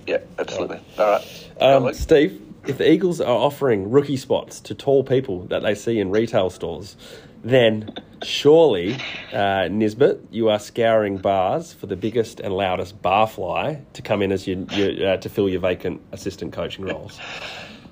yeah, 0.07 0.19
absolutely. 0.39 0.81
All 0.99 1.07
right. 1.07 1.51
Um, 1.61 1.93
Steve, 1.95 2.41
if 2.67 2.79
the 2.79 2.91
Eagles 2.91 3.21
are 3.21 3.37
offering 3.37 3.91
rookie 3.91 4.17
spots 4.17 4.61
to 4.61 4.75
tall 4.75 5.05
people 5.05 5.45
that 5.47 5.63
they 5.63 5.75
see 5.75 5.99
in 5.99 6.11
retail 6.11 6.51
stores, 6.51 6.97
then 7.43 7.95
surely, 8.23 8.95
uh, 9.33 9.69
Nisbett, 9.69 10.21
you 10.31 10.51
are 10.51 10.59
scouring 10.59 11.17
bars 11.17 11.73
for 11.73 11.87
the 11.87 11.97
biggest 11.97 12.41
and 12.41 12.53
loudest 12.55 13.01
barfly 13.01 13.83
to 13.95 14.03
come 14.03 14.23
in 14.23 14.33
as 14.33 14.47
you, 14.47 14.67
you 14.73 15.07
uh, 15.07 15.17
to 15.19 15.29
fill 15.29 15.49
your 15.49 15.61
vacant 15.61 16.01
assistant 16.13 16.53
coaching 16.53 16.85
roles. 16.85 17.19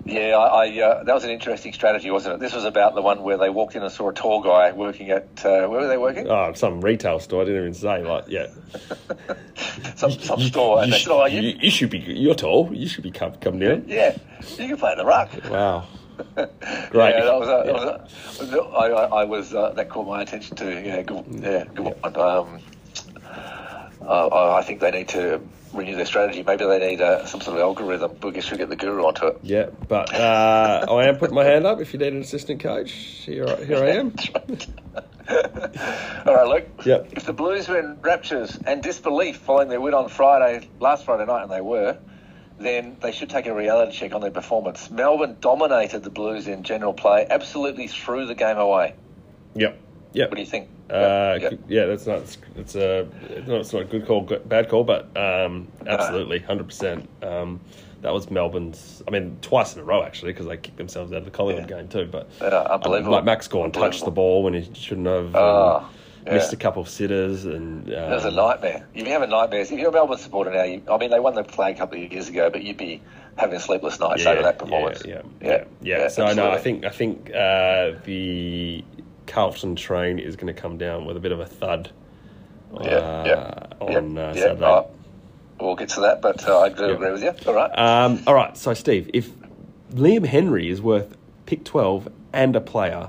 Yeah, 0.05 0.37
I, 0.37 0.67
I 0.67 0.81
uh, 0.81 1.05
that 1.05 1.15
was 1.15 1.25
an 1.25 1.31
interesting 1.31 1.73
strategy, 1.73 2.11
wasn't 2.11 2.37
it? 2.37 2.41
This 2.41 2.55
was 2.55 2.65
about 2.65 2.95
the 2.95 3.03
one 3.03 3.23
where 3.23 3.37
they 3.37 3.51
walked 3.51 3.75
in 3.77 3.83
and 3.83 3.93
saw 3.93 4.09
a 4.09 4.15
tall 4.15 4.43
guy 4.43 4.73
working 4.73 5.11
at 5.11 5.45
uh, 5.45 5.67
where 5.69 5.81
were 5.81 5.89
they 5.89 5.99
working? 5.99 6.29
Oh, 6.29 6.53
some 6.55 6.81
retail 6.81 7.21
store. 7.21 7.43
I 7.43 7.45
didn't 7.45 7.61
even 7.61 7.75
say 7.75 8.03
like, 8.03 8.25
yeah. 8.29 8.47
Some 9.97 10.13
some 10.13 10.41
store, 10.41 10.79
and 10.83 10.89
You, 10.89 10.93
they 10.93 10.99
said, 10.99 11.13
"Oh, 11.13 11.25
you, 11.27 11.41
you, 11.61 11.71
should 11.71 11.91
be. 11.91 11.99
You're 11.99 12.35
tall. 12.35 12.71
You 12.73 12.87
should 12.87 13.03
be 13.03 13.11
come 13.11 13.33
come 13.37 13.59
down. 13.59 13.85
yeah, 13.89 14.17
you 14.57 14.69
can 14.69 14.77
play 14.77 14.95
the 14.95 15.05
ruck." 15.05 15.31
Wow. 15.51 15.89
Great. 16.35 16.51
Yeah, 17.15 17.25
that 17.25 17.39
was 17.39 17.49
a, 17.49 17.63
that 17.67 18.11
was 18.41 18.53
a, 18.53 18.59
I, 18.59 18.89
I, 18.89 19.05
I 19.23 19.25
was 19.25 19.55
uh, 19.55 19.71
that 19.71 19.89
caught 19.89 20.07
my 20.07 20.23
attention 20.23 20.57
too. 20.57 20.71
Yeah, 20.71 21.03
good, 21.03 21.25
yeah, 21.31 21.65
good 21.75 21.97
one. 22.01 22.17
Um, 22.17 22.61
uh, 24.03 24.55
I 24.55 24.63
think 24.63 24.81
they 24.81 24.91
need 24.91 25.09
to 25.09 25.41
renew 25.73 25.97
their 25.97 26.07
strategy. 26.07 26.43
Maybe 26.43 26.65
they 26.65 26.79
need 26.91 27.01
uh, 27.01 27.27
some 27.27 27.41
sort 27.41 27.57
of 27.57 27.63
algorithm. 27.63 28.19
We 28.23 28.33
guess 28.33 28.51
we 28.51 28.57
get 28.59 28.69
the 28.69 28.77
guru 28.77 29.05
onto 29.05 29.27
it. 29.27 29.39
Yeah, 29.43 29.67
but 29.89 30.13
uh, 30.15 30.87
I 30.89 31.07
am 31.09 31.17
putting 31.17 31.35
my 31.35 31.45
hand 31.45 31.67
up. 31.67 31.81
If 31.81 31.93
you 31.93 31.99
need 31.99 32.13
an 32.13 32.21
assistant 32.21 32.61
coach, 32.61 32.91
here, 32.93 33.47
I- 33.47 33.65
here 33.65 33.79
I 33.79 33.89
am. 33.91 34.15
All 36.27 36.35
right, 36.35 36.47
Luke. 36.49 36.69
Yep. 36.87 37.09
If 37.13 37.25
the 37.27 37.33
Blues 37.33 37.69
were 37.69 37.79
in 37.79 37.99
raptures 38.01 38.59
and 38.67 38.83
disbelief 38.83 39.37
following 39.39 39.69
their 39.69 39.81
win 39.81 39.95
on 39.95 40.09
Friday, 40.09 40.69
last 40.81 41.05
Friday 41.05 41.27
night, 41.27 41.43
and 41.43 41.51
they 41.53 41.61
were, 41.61 41.99
then 42.59 42.97
they 43.03 43.13
should 43.13 43.31
take 43.31 43.47
a 43.47 43.55
reality 43.55 43.93
check 43.93 44.15
on 44.15 44.21
their 44.21 44.31
performance. 44.31 44.91
Melbourne 44.91 45.37
dominated 45.41 46.03
the 46.03 46.11
Blues 46.11 46.49
in 46.49 46.63
general 46.63 46.93
play, 46.95 47.27
absolutely 47.29 47.89
threw 47.89 48.27
the 48.27 48.35
game 48.35 48.57
away. 48.59 48.95
Yep. 49.55 49.79
Yep. 50.13 50.31
What 50.31 50.35
do 50.37 50.41
you 50.43 50.47
think? 50.49 50.69
Uh, 50.91 51.39
Yeah. 51.41 51.51
yeah, 51.69 51.87
that's 51.87 52.07
not. 52.07 52.37
It's 52.57 52.75
a. 52.75 53.07
It's 53.29 53.47
not, 53.49 53.61
it's 53.61 53.73
not 53.73 53.83
a 53.83 53.85
good 53.85 54.07
call, 54.07 54.23
bad 54.23 54.69
call, 54.69 54.85
but 54.85 55.15
um, 55.17 55.69
absolutely, 55.87 56.39
hundred 56.39 56.65
percent. 56.67 57.09
Um, 57.23 57.61
that 58.01 58.13
was 58.13 58.31
Melbourne's. 58.31 59.03
I 59.07 59.11
mean, 59.11 59.37
twice 59.43 59.75
in 59.75 59.81
a 59.81 59.85
row 59.85 60.03
actually, 60.03 60.33
because 60.33 60.47
they 60.47 60.57
kicked 60.57 60.77
themselves 60.79 61.13
out 61.13 61.19
of 61.19 61.25
the 61.25 61.31
Collingwood 61.31 61.69
Yeah. 61.69 61.77
game 61.79 61.89
too. 61.89 62.07
But 62.11 62.29
Yeah, 62.41 62.61
unbelievable. 62.71 63.13
like 63.13 63.25
Max 63.25 63.49
Gawn 63.49 63.71
touched 63.73 64.05
the 64.05 64.11
ball 64.11 64.43
when 64.43 64.55
he 64.55 64.69
shouldn't 64.75 65.07
have. 65.07 65.35
Oh, 65.37 65.87
and 66.21 66.27
yeah. 66.27 66.35
Missed 66.35 66.53
a 66.53 66.57
couple 66.57 66.83
of 66.83 66.89
sitters, 66.89 67.45
and 67.45 67.89
It 67.89 67.95
was 68.11 68.25
a 68.25 68.29
um, 68.29 68.35
nightmare. 68.37 68.87
You'd 68.95 69.05
be 69.05 69.11
having 69.11 69.31
nightmares. 69.31 69.71
If 69.71 69.79
you're 69.79 69.89
a 69.89 69.93
Melbourne 69.93 70.19
supporter 70.19 70.51
now, 70.53 70.63
you, 70.65 70.83
I 70.91 70.99
mean, 70.99 71.11
they 71.11 71.21
won 71.21 71.35
the 71.35 71.45
flag 71.45 71.77
a 71.77 71.79
couple 71.79 72.03
of 72.03 72.13
years 72.13 72.29
ago, 72.29 72.51
but 72.51 72.63
you'd 72.63 72.77
be 72.77 73.01
having 73.37 73.57
a 73.57 73.61
sleepless 73.61 73.99
nights 74.01 74.27
over 74.27 74.43
that 74.43 74.59
performance. 74.59 75.03
Yeah, 75.07 75.23
yeah, 75.41 75.65
yeah. 75.81 75.99
yeah. 76.01 76.09
So 76.09 76.33
no, 76.35 76.51
I 76.51 76.59
think 76.59 76.85
I 76.85 76.91
think 76.91 77.31
uh, 77.35 77.93
the 78.05 78.85
Carlton 79.29 79.77
train 79.77 80.19
is 80.19 80.35
going 80.37 80.53
to 80.53 80.61
come 80.61 80.79
down 80.79 81.05
with 81.05 81.17
a 81.17 81.21
bit 81.21 81.31
of 81.33 81.39
a 81.41 81.47
thud. 81.47 81.93
Yeah, 82.73 82.81
uh, 82.81 83.25
yeah, 83.27 83.67
on 83.81 84.17
yeah, 84.17 84.23
uh, 84.23 84.27
yeah. 84.35 84.35
Saturday. 84.35 84.65
Oh, 84.65 84.91
we'll 85.61 85.77
get 85.77 85.91
to 85.91 86.01
that, 86.01 86.21
but 86.21 86.47
uh, 86.49 86.61
I 86.61 86.69
do 86.71 86.87
Yeah. 86.87 86.93
agree 86.95 87.13
with 87.13 87.23
you. 87.23 87.33
All 87.47 87.55
right. 87.55 87.71
Um, 87.79 88.23
all 88.27 88.35
right, 88.35 88.57
so 88.57 88.75
Steve, 88.75 89.11
if 89.15 89.31
Liam 89.93 90.27
Henry 90.27 90.69
is 90.69 90.83
worth 90.83 91.17
pick 91.47 91.65
12 91.65 92.09
and 92.33 92.57
a 92.57 92.61
player, 92.61 93.09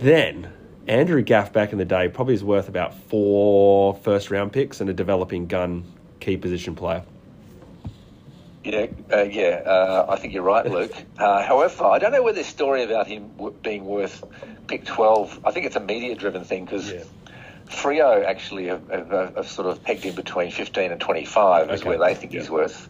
then 0.00 0.52
Andrew 0.86 1.22
Gaff 1.22 1.52
back 1.52 1.72
in 1.72 1.78
the 1.78 1.84
day 1.84 2.08
probably 2.08 2.34
is 2.34 2.44
worth 2.44 2.68
about 2.68 2.94
four 2.94 3.94
first 3.94 4.30
round 4.30 4.52
picks 4.52 4.80
and 4.80 4.90
a 4.90 4.92
developing 4.92 5.46
gun 5.46 5.84
key 6.20 6.36
position 6.36 6.74
player. 6.74 7.02
Yeah, 8.64 8.86
uh, 9.12 9.22
yeah. 9.22 9.62
Uh, 9.64 10.06
I 10.08 10.16
think 10.16 10.32
you're 10.32 10.42
right, 10.42 10.66
Luke. 10.68 10.92
Uh, 11.18 11.42
however, 11.46 11.84
I 11.84 11.98
don't 12.00 12.10
know 12.12 12.22
whether 12.24 12.36
this 12.38 12.48
story 12.48 12.82
about 12.82 13.06
him 13.06 13.28
w- 13.36 13.54
being 13.62 13.84
worth 13.84 14.24
pick 14.66 14.84
12. 14.84 15.40
I 15.44 15.52
think 15.52 15.64
it's 15.66 15.76
a 15.76 15.80
media-driven 15.80 16.42
thing 16.44 16.64
because 16.64 16.90
Yeah. 16.90 17.04
Freo 17.68 18.24
actually 18.24 18.66
have, 18.66 18.88
have, 18.90 19.36
have 19.36 19.48
sort 19.48 19.68
of 19.68 19.82
pegged 19.84 20.02
him 20.02 20.14
between 20.16 20.50
15 20.50 20.90
and 20.92 21.00
25 21.00 21.70
is 21.70 21.84
where 21.84 21.98
they 21.98 22.14
think 22.14 22.32
he's 22.32 22.50
worth. 22.50 22.88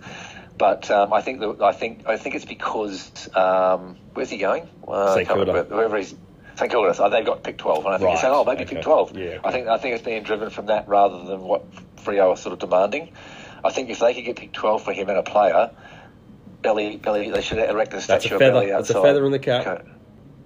But 0.57 0.91
um, 0.91 1.13
I 1.13 1.21
think 1.21 1.41
that, 1.41 1.61
I 1.63 1.73
think 1.73 2.07
I 2.09 2.17
think 2.17 2.35
it's 2.35 2.45
because 2.45 3.29
um, 3.37 3.97
where's 4.15 4.31
he 4.31 4.39
going? 4.39 4.69
Uh, 4.89 5.15
St 5.15 5.29
Kilda. 5.29 5.67
he's 5.99 6.15
St 6.57 6.71
Kilda. 6.71 6.95
Oh, 7.03 7.11
they've 7.11 7.27
got 7.27 7.43
pick 7.43 7.59
12, 7.59 7.85
and 7.87 7.95
I 7.95 7.99
think 7.99 8.11
he's 8.11 8.17
Right. 8.17 8.21
saying, 8.23 8.35
oh, 8.35 8.45
maybe 8.45 8.63
Okay. 8.65 8.77
pick 8.77 8.85
12. 8.85 9.17
Yeah. 9.19 9.39
I 9.45 9.53
think 9.53 9.69
I 9.69 9.77
think 9.79 9.95
it's 9.97 10.05
being 10.05 10.23
driven 10.23 10.51
from 10.51 10.67
that 10.67 10.89
rather 10.89 11.25
than 11.25 11.41
what 11.43 11.63
Freo 11.97 12.31
are 12.31 12.37
sort 12.37 12.53
of 12.55 12.59
demanding. 12.59 13.11
I 13.65 13.71
think 13.71 13.89
if 13.89 13.99
they 13.99 14.15
could 14.15 14.25
get 14.25 14.37
pick 14.37 14.53
12 14.53 14.85
for 14.85 14.93
him 14.93 15.09
and 15.09 15.19
a 15.19 15.23
player, 15.23 15.71
Belly, 16.61 16.97
Belly, 16.97 17.31
they 17.31 17.41
should 17.41 17.59
erect 17.59 17.93
a 17.93 17.97
That's 17.97 18.05
statue 18.05 18.33
a 18.33 18.35
of 18.35 18.41
Belly 18.41 18.67
feather. 18.67 18.77
That's 18.77 18.91
a 18.91 19.03
feather 19.03 19.25
in 19.25 19.33
the 19.33 19.39
cap. 19.39 19.87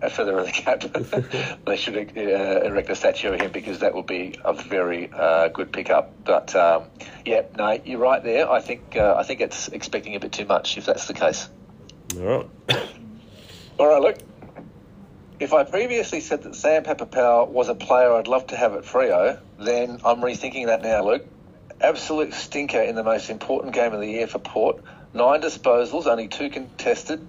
A 0.01 0.11
feather 0.11 0.39
in 0.39 0.47
the 0.47 0.53
cap. 0.53 0.85
they 1.67 1.77
should 1.77 1.97
uh, 1.97 2.21
erect 2.21 2.89
a 2.91 2.95
statue 2.95 3.33
of 3.33 3.41
him 3.41 3.51
because 3.51 3.81
that 3.81 3.95
would 3.95 4.07
be 4.07 4.39
a 4.45 4.53
very 4.53 5.11
uh, 5.13 5.49
good 5.49 5.73
pickup. 5.73 6.25
But 6.25 6.55
um, 6.55 6.85
yeah, 7.25 7.43
no, 7.57 7.81
you're 7.85 7.99
right 7.99 8.23
there. 8.23 8.51
I 8.51 8.61
think 8.61 8.97
uh, 8.97 9.17
I 9.19 9.25
think 9.25 9.41
it's 9.41 9.69
expecting 9.69 10.15
a 10.15 10.21
bit 10.21 10.33
too 10.33 10.45
much 10.47 10.79
if 10.79 10.87
that's 10.87 11.07
the 11.07 11.15
case. 11.15 11.49
All 12.17 12.23
right. 12.23 12.47
All 13.79 13.89
right, 13.89 14.03
look. 14.03 14.19
If 15.41 15.53
I 15.53 15.63
previously 15.63 16.21
said 16.21 16.43
that 16.43 16.57
Sam 16.57 16.83
Pepperpow 16.83 17.49
was 17.49 17.69
a 17.69 17.75
player 17.77 18.13
I'd 18.13 18.27
love 18.27 18.49
to 18.49 18.57
have 18.57 18.75
at 18.75 18.83
Freo, 18.83 19.39
then 19.61 20.01
I'm 20.05 20.21
rethinking 20.21 20.67
that 20.67 20.83
now, 20.83 21.05
Luke. 21.05 21.27
Absolute 21.81 22.35
stinker 22.35 22.81
in 22.81 22.95
the 22.97 23.05
most 23.05 23.31
important 23.31 23.73
game 23.75 23.93
of 23.93 24.01
the 24.01 24.09
year 24.09 24.27
for 24.27 24.39
Port. 24.39 24.83
Nine 25.15 25.41
disposals, 25.41 26.07
only 26.07 26.29
two 26.29 26.51
contested, 26.51 27.27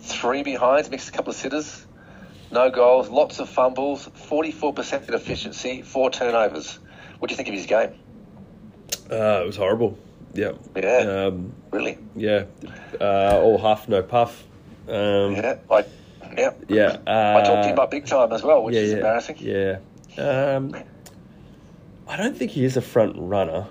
three 0.00 0.42
behinds, 0.42 0.90
mixed 0.90 1.08
a 1.08 1.12
couple 1.12 1.30
of 1.30 1.36
sitters, 1.36 1.86
no 2.52 2.70
goals, 2.70 3.08
lots 3.08 3.40
of 3.40 3.48
fumbles, 3.48 4.06
44% 4.28 5.08
efficiency, 5.12 5.82
four 5.82 6.10
turnovers. 6.10 6.78
What 7.18 7.28
do 7.28 7.32
you 7.32 7.36
think 7.36 7.48
of 7.48 7.54
his 7.54 7.66
game? 7.66 7.94
Uh, 9.10 9.42
it 9.42 9.46
was 9.46 9.56
horrible. 9.56 9.98
Yeah. 10.34 10.52
Yeah. 10.76 11.26
Um, 11.28 11.52
Really? 11.70 11.98
yeah. 12.14 12.44
Uh, 13.00 13.40
all 13.42 13.58
huff, 13.58 13.88
no 13.88 14.02
puff. 14.02 14.44
Um, 14.88 15.34
Yeah. 15.34 15.56
I, 15.70 15.84
yeah. 16.36 16.50
yeah. 16.68 16.98
Uh, 17.06 17.38
I 17.38 17.42
talked 17.46 17.62
to 17.64 17.68
him 17.70 17.78
up 17.78 17.90
big 17.90 18.06
time 18.06 18.32
as 18.32 18.42
well, 18.42 18.62
which 18.62 18.74
yeah, 18.74 18.80
is 18.82 18.90
yeah, 18.90 18.96
embarrassing. 18.96 19.36
Yeah. 19.40 19.78
Um, 20.18 20.74
I 22.08 22.16
don't 22.16 22.36
think 22.36 22.52
he 22.52 22.64
is 22.64 22.76
a 22.76 22.82
front 22.82 23.14
runner, 23.16 23.66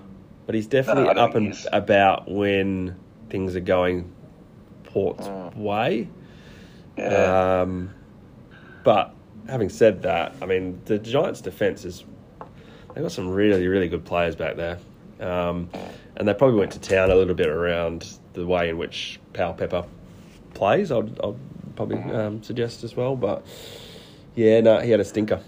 but 0.46 0.56
he's 0.56 0.68
definitely 0.68 1.10
I 1.10 1.14
don't 1.14 1.30
up 1.30 1.36
and 1.36 1.56
about 1.72 2.30
when 2.30 2.96
things 3.30 3.56
are 3.56 3.62
going 3.62 4.14
Port's 4.84 5.28
way. 5.56 6.08
Mm. 6.98 7.12
Yeah. 7.12 7.62
Um, 7.62 7.94
but 8.84 9.14
having 9.48 9.70
said 9.70 10.04
that, 10.04 10.36
I 10.42 10.46
mean 10.46 10.82
the 10.86 10.98
Giants' 10.98 11.42
defense 11.42 11.86
is 11.86 12.04
they've 12.94 13.04
got 13.04 13.12
some 13.12 13.30
really 13.30 13.68
really 13.68 13.88
good 13.88 14.06
players 14.06 14.36
back 14.36 14.56
there, 14.56 14.80
um, 15.20 15.70
and 16.16 16.28
they 16.28 16.34
probably 16.34 16.60
went 16.60 16.72
to 16.74 16.80
town 16.80 17.12
a 17.12 17.16
little 17.16 17.36
bit 17.36 17.48
around 17.48 18.18
the 18.34 18.46
way 18.46 18.70
in 18.70 18.78
which 18.78 19.20
Powell 19.34 19.54
Pepper 19.54 19.86
plays. 20.54 20.92
I'd, 20.92 21.20
I'd 21.22 21.36
probably 21.76 21.98
um, 22.14 22.44
suggest 22.44 22.84
as 22.84 22.96
well, 22.96 23.16
but 23.16 23.46
yeah, 24.36 24.62
no, 24.62 24.80
he 24.80 24.92
had 24.92 25.00
a 25.00 25.06
stinker. 25.06 25.42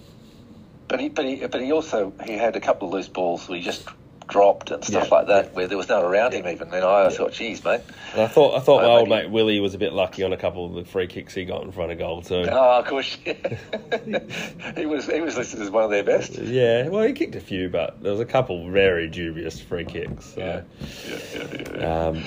But 0.88 1.02
he, 1.02 1.10
but 1.10 1.26
he, 1.26 1.46
but 1.48 1.62
he 1.62 1.72
also 1.72 2.14
he 2.26 2.34
had 2.34 2.56
a 2.56 2.62
couple 2.62 2.88
of 2.88 2.94
loose 2.94 3.10
balls 3.10 3.48
where 3.48 3.58
he 3.58 3.64
just 3.64 3.88
dropped 4.28 4.72
and 4.72 4.84
stuff 4.84 5.08
Yeah. 5.10 5.16
like 5.18 5.28
that, 5.28 5.54
where 5.54 5.68
there 5.68 5.78
was 5.78 5.88
no 5.90 6.02
one 6.02 6.12
around 6.12 6.34
him 6.34 6.48
even. 6.48 6.74
And 6.74 6.84
I 6.84 7.10
thought, 7.10 7.32
geez, 7.34 7.64
mate. 7.64 7.82
And 8.14 8.22
I 8.24 8.28
thought 8.28 8.56
I 8.56 8.60
thought 8.60 8.82
my 8.82 8.90
old 8.90 9.10
mate 9.10 9.30
Willie 9.30 9.60
was 9.60 9.74
a 9.74 9.78
bit 9.78 9.94
lucky 9.94 10.24
on 10.24 10.34
a 10.34 10.38
couple 10.38 10.66
of 10.66 10.74
the 10.74 10.84
free 10.84 11.08
kicks 11.08 11.34
he 11.34 11.46
got 11.46 11.64
in 11.64 11.72
front 11.72 11.92
of 11.92 11.98
goal 11.98 12.22
too. 12.22 12.46
Oh, 12.50 12.80
of 12.80 12.86
course, 12.86 13.18
yeah. 13.26 13.34
he 14.76 14.86
was 14.86 15.06
he 15.08 15.22
was 15.22 15.38
listed 15.38 15.62
as 15.62 15.70
one 15.70 15.84
of 15.86 15.90
their 15.92 16.04
best. 16.04 16.38
Yeah, 16.38 16.90
well, 16.90 17.04
he 17.06 17.14
kicked 17.14 17.36
a 17.36 17.40
few, 17.42 17.70
but 17.70 18.02
there 18.04 18.12
was 18.12 18.22
a 18.22 18.26
couple 18.26 18.70
very 18.70 19.08
dubious 19.08 19.60
free 19.60 19.86
kicks. 19.86 20.34
So. 20.34 20.40
Yeah, 20.42 20.62
yeah, 21.08 21.20
yeah, 21.34 21.78
yeah. 21.78 22.08
Um, 22.08 22.24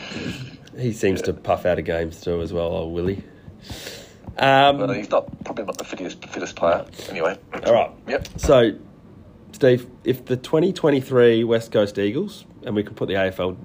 he 0.79 0.93
seems 0.93 1.21
to 1.23 1.33
puff 1.33 1.67
out 1.67 1.79
of 1.79 1.85
games 1.85 2.21
too 2.21 2.41
as 2.41 2.53
well, 2.53 2.67
old 2.69 2.95
Willie. 2.95 3.23
Um, 4.39 4.79
But 4.79 4.97
he's 4.97 5.11
not 5.11 5.27
probably 5.45 5.65
not 5.65 5.77
the 5.77 5.85
fittest 5.85 6.25
fittest 6.27 6.57
player 6.57 6.87
anyway. 7.11 7.37
all 7.67 7.75
right. 7.75 7.91
Yep. 8.09 8.29
So, 8.39 8.73
Steve, 9.61 9.91
if 10.05 10.25
the 10.25 10.39
2023 10.39 11.45
West 11.45 11.71
Coast 11.71 11.99
Eagles, 11.99 12.47
and 12.65 12.75
we 12.75 12.83
can 12.83 12.95
put 12.95 13.09
the 13.09 13.15
AFL 13.15 13.59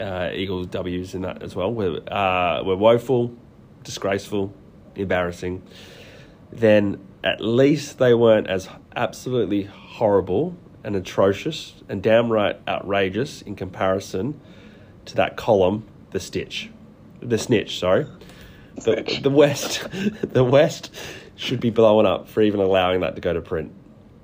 uh, 0.00 0.30
Eagles 0.32 0.68
W's 0.68 1.16
in 1.16 1.22
that 1.22 1.42
as 1.42 1.56
well, 1.56 1.74
were, 1.74 1.98
uh, 2.06 2.62
were 2.64 2.76
woeful, 2.76 3.34
disgraceful, 3.82 4.54
embarrassing, 4.94 5.60
then 6.52 7.00
at 7.24 7.40
least 7.40 7.98
they 7.98 8.14
weren't 8.14 8.46
as 8.46 8.68
absolutely 8.94 9.64
horrible 9.64 10.56
and 10.84 10.94
atrocious 10.94 11.74
and 11.88 12.04
downright 12.04 12.60
outrageous 12.68 13.42
in 13.42 13.56
comparison 13.56 14.40
to 15.06 15.16
that 15.16 15.36
column, 15.36 15.84
the 16.12 16.20
Stitch, 16.20 16.70
the 17.18 17.36
Snitch. 17.36 17.80
Sorry, 17.80 18.06
the, 18.76 19.18
the 19.20 19.30
West, 19.30 19.88
the 20.22 20.44
West 20.44 20.94
should 21.34 21.58
be 21.58 21.70
blowing 21.70 22.06
up 22.06 22.28
for 22.28 22.42
even 22.42 22.60
allowing 22.60 23.00
that 23.00 23.16
to 23.16 23.20
go 23.20 23.32
to 23.32 23.40
print. 23.40 23.72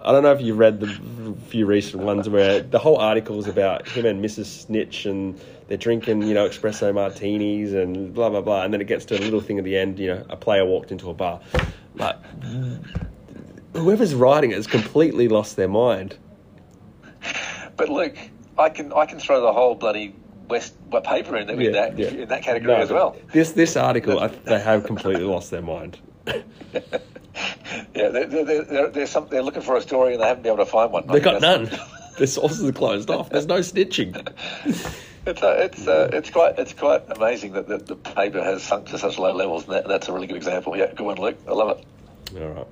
I 0.09 0.13
don't 0.13 0.23
know 0.23 0.33
if 0.33 0.41
you 0.41 0.55
read 0.55 0.81
the 0.81 1.35
few 1.49 1.67
recent 1.67 2.03
ones 2.03 2.31
where 2.31 2.61
the 2.63 2.79
whole 2.79 2.97
article 2.97 3.37
was 3.37 3.47
about 3.47 3.87
him 3.87 4.07
and 4.07 4.25
Mrs. 4.25 4.47
Snitch 4.47 5.05
and 5.05 5.39
they're 5.67 5.77
drinking, 5.77 6.23
you 6.23 6.33
know, 6.33 6.49
espresso 6.49 6.95
martinis 6.95 7.75
and 7.75 8.15
blah 8.15 8.31
blah 8.31 8.41
blah, 8.41 8.63
and 8.63 8.73
then 8.73 8.81
it 8.81 8.87
gets 8.87 9.05
to 9.05 9.19
a 9.19 9.21
little 9.21 9.43
thing 9.43 9.59
at 9.59 9.65
the 9.65 9.77
end, 9.77 9.99
you 9.99 10.07
know, 10.07 10.25
a 10.31 10.37
player 10.37 10.65
walked 10.65 10.93
into 10.93 11.11
a 11.11 11.15
bar. 11.15 11.41
Like 11.97 12.17
whoever's 13.75 14.15
writing 14.15 14.53
it 14.53 14.55
has 14.55 14.67
completely 14.67 15.29
lost 15.29 15.57
their 15.57 15.69
mind. 15.69 16.17
But 17.77 17.91
Luke, 17.91 18.17
I 18.57 18.71
can 18.71 18.95
I 18.95 19.05
can 19.05 19.19
throw 19.19 19.43
the 19.43 19.53
whole 19.53 19.75
bloody 19.75 20.17
West 20.49 20.75
what 20.89 21.05
paper 21.05 21.37
in, 21.37 21.51
in 21.51 21.73
that 21.73 22.01
in 22.01 22.29
that 22.29 22.43
category 22.43 22.73
No, 22.73 22.81
as 22.81 22.91
well. 22.91 23.15
This 23.35 23.53
this 23.53 23.77
article, 23.77 24.21
I, 24.21 24.29
they 24.29 24.59
have 24.59 24.85
completely 24.93 25.25
lost 25.25 25.51
their 25.51 25.61
mind. 25.61 25.99
Yeah, 27.95 28.09
they're, 28.09 28.27
they're, 28.27 28.65
they're, 28.65 28.91
they're, 28.91 29.07
some, 29.07 29.29
they're 29.29 29.43
looking 29.43 29.63
for 29.63 29.77
a 29.77 29.81
story 29.81 30.15
and 30.15 30.23
they 30.23 30.27
haven't 30.27 30.43
been 30.43 30.53
able 30.53 30.65
to 30.65 30.71
find 30.71 30.93
one. 30.93 31.07
They 31.07 31.15
think 31.15 31.25
got 31.25 31.41
none. 31.41 31.71
the 32.19 32.27
sources 32.27 32.65
are 32.65 32.73
closed 32.73 33.11
off. 33.11 33.31
There's 33.31 33.47
no 33.47 33.61
snitching. 33.61 34.15
It's 35.27 35.43
uh, 35.43 35.57
it's 35.59 35.87
uh, 35.87 36.09
it's 36.11 36.31
quite 36.31 36.59
it's 36.59 36.73
quite 36.73 37.03
amazing 37.11 37.53
that 37.53 37.69
the, 37.69 37.77
the 37.77 37.97
paper 37.97 38.43
has 38.43 38.63
sunk 38.63 38.87
to 38.87 38.99
such 38.99 39.19
low 39.19 39.35
levels, 39.35 39.65
and 39.65 39.75
that, 39.75 39.87
that's 39.87 40.09
a 40.09 40.13
really 40.13 40.27
good 40.27 40.39
example. 40.39 40.75
Yeah, 40.75 40.87
good 40.87 41.05
one, 41.05 41.19
Luke. 41.19 41.37
I 41.47 41.53
love 41.53 41.79
it. 41.79 42.41
All 42.41 42.49
right. 42.49 42.67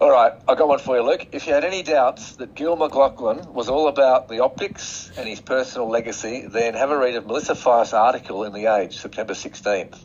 All 0.00 0.10
right, 0.10 0.32
I 0.48 0.54
got 0.54 0.66
one 0.66 0.78
for 0.78 0.96
you, 0.96 1.02
Luke. 1.02 1.28
If 1.32 1.46
you 1.46 1.52
had 1.52 1.62
any 1.62 1.82
doubts 1.82 2.36
that 2.36 2.54
Gill 2.54 2.74
McLachlan 2.74 3.52
was 3.52 3.68
all 3.68 3.86
about 3.86 4.28
the 4.28 4.42
optics 4.42 5.12
and 5.16 5.28
his 5.28 5.40
personal 5.40 5.90
legacy, 5.90 6.46
then 6.48 6.72
have 6.72 6.90
a 6.90 6.96
read 6.96 7.16
of 7.16 7.26
Melissa 7.26 7.54
Fyfe's 7.54 7.92
article 7.92 8.44
in 8.44 8.54
The 8.54 8.74
Age, 8.74 8.96
September 8.96 9.34
16th. 9.34 9.98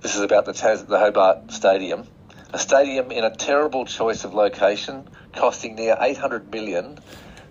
This 0.00 0.14
is 0.14 0.20
about 0.20 0.44
the, 0.44 0.52
Tas- 0.52 0.84
the 0.84 1.00
Hobart 1.00 1.50
Stadium, 1.50 2.06
a 2.56 2.58
stadium 2.58 3.10
in 3.12 3.22
a 3.22 3.36
terrible 3.36 3.84
choice 3.84 4.24
of 4.24 4.32
location, 4.32 5.06
costing 5.34 5.74
near 5.74 5.94
800 6.00 6.50
million 6.50 6.98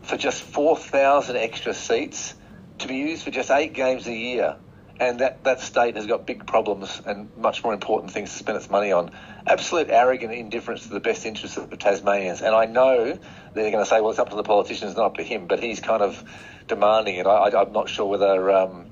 for 0.01 0.17
just 0.17 0.41
4,000 0.41 1.35
extra 1.37 1.75
seats 1.75 2.33
to 2.79 2.87
be 2.87 2.95
used 2.95 3.23
for 3.23 3.29
just 3.29 3.51
eight 3.51 3.73
games 3.73 4.07
a 4.07 4.13
year. 4.13 4.55
And 4.99 5.19
that, 5.19 5.43
that 5.43 5.59
state 5.59 5.95
has 5.95 6.07
got 6.07 6.25
big 6.25 6.47
problems 6.47 6.99
and 7.05 7.29
much 7.37 7.63
more 7.63 7.71
important 7.71 8.13
things 8.13 8.31
to 8.31 8.39
spend 8.39 8.57
its 8.57 8.67
money 8.67 8.91
on. 8.91 9.11
Absolute 9.45 9.91
arrogant 9.91 10.33
indifference 10.33 10.87
to 10.87 10.89
the 10.89 10.99
best 10.99 11.23
interests 11.27 11.57
of 11.57 11.69
the 11.69 11.77
Tasmanians. 11.77 12.41
And 12.41 12.55
I 12.55 12.65
know 12.65 13.19
they're 13.53 13.71
going 13.71 13.83
to 13.83 13.85
say, 13.85 14.01
well, 14.01 14.09
it's 14.09 14.17
up 14.17 14.31
to 14.31 14.35
the 14.35 14.43
politicians, 14.43 14.95
not 14.95 15.05
up 15.05 15.17
to 15.17 15.23
him, 15.23 15.45
but 15.45 15.59
he's 15.59 15.81
kind 15.81 16.01
of 16.01 16.23
demanding 16.67 17.17
it. 17.17 17.27
I, 17.27 17.51
I'm 17.61 17.73
not 17.73 17.89
sure 17.89 18.07
whether. 18.07 18.49
Um, 18.49 18.87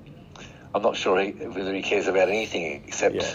I'm 0.75 0.83
not 0.83 0.95
sure 0.95 1.19
he, 1.19 1.31
whether 1.31 1.73
he 1.73 1.81
cares 1.81 2.07
about 2.07 2.29
anything 2.29 2.83
except 2.85 3.15
Yeah. 3.15 3.33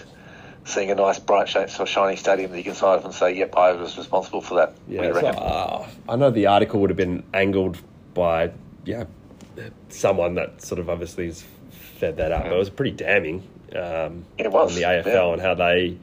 Seeing 0.68 0.90
a 0.90 0.94
nice, 0.94 1.18
bright, 1.18 1.48
sh- 1.48 1.56
so 1.68 1.84
shiny 1.84 2.16
stadium 2.16 2.50
that 2.52 2.58
you 2.58 2.64
can 2.64 2.74
sign 2.74 2.98
off 2.98 3.04
and 3.04 3.14
say, 3.14 3.34
"Yep, 3.34 3.56
I 3.56 3.72
was 3.72 3.96
responsible 3.96 4.40
for 4.40 4.54
that." 4.56 4.74
Yeah, 4.88 5.02
uh, 5.02 5.86
I 6.08 6.16
know 6.16 6.30
the 6.30 6.46
article 6.46 6.80
would 6.80 6.90
have 6.90 6.96
been 6.96 7.22
angled 7.34 7.78
by 8.14 8.50
yeah 8.84 9.04
someone 9.88 10.34
that 10.34 10.62
sort 10.62 10.78
of 10.78 10.88
obviously 10.88 11.26
has 11.26 11.44
fed 11.98 12.16
that 12.18 12.30
up. 12.32 12.44
But 12.44 12.52
it 12.52 12.58
was 12.58 12.70
pretty 12.70 12.92
damning. 12.96 13.42
Um, 13.74 14.24
It 14.38 14.50
was, 14.50 14.70
on 14.70 14.76
the 14.80 14.86
AFL 14.86 15.06
yeah. 15.06 15.32
and 15.32 15.42
how 15.42 15.54
they 15.54 15.98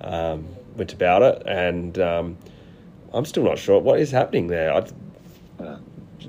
um, 0.00 0.46
went 0.76 0.92
about 0.92 1.22
it, 1.22 1.42
and 1.46 1.98
um, 1.98 2.36
I'm 3.14 3.24
still 3.24 3.44
not 3.44 3.58
sure 3.58 3.78
what 3.80 4.00
is 4.00 4.10
happening 4.10 4.48
there. 4.48 4.72
I, 4.74 4.86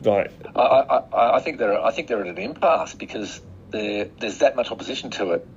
like, 0.04 0.32
I, 0.56 0.60
I, 0.62 0.98
I- 1.14 1.36
I 1.38 1.40
think 1.42 1.58
they're 1.58 1.80
I 1.84 1.92
think 1.92 2.08
they're 2.08 2.22
at 2.22 2.28
an 2.28 2.38
impasse 2.38 2.94
because 2.94 3.42
there's 3.72 4.38
that 4.40 4.56
much 4.56 4.72
opposition 4.72 5.10
to 5.12 5.32
it, 5.34 5.48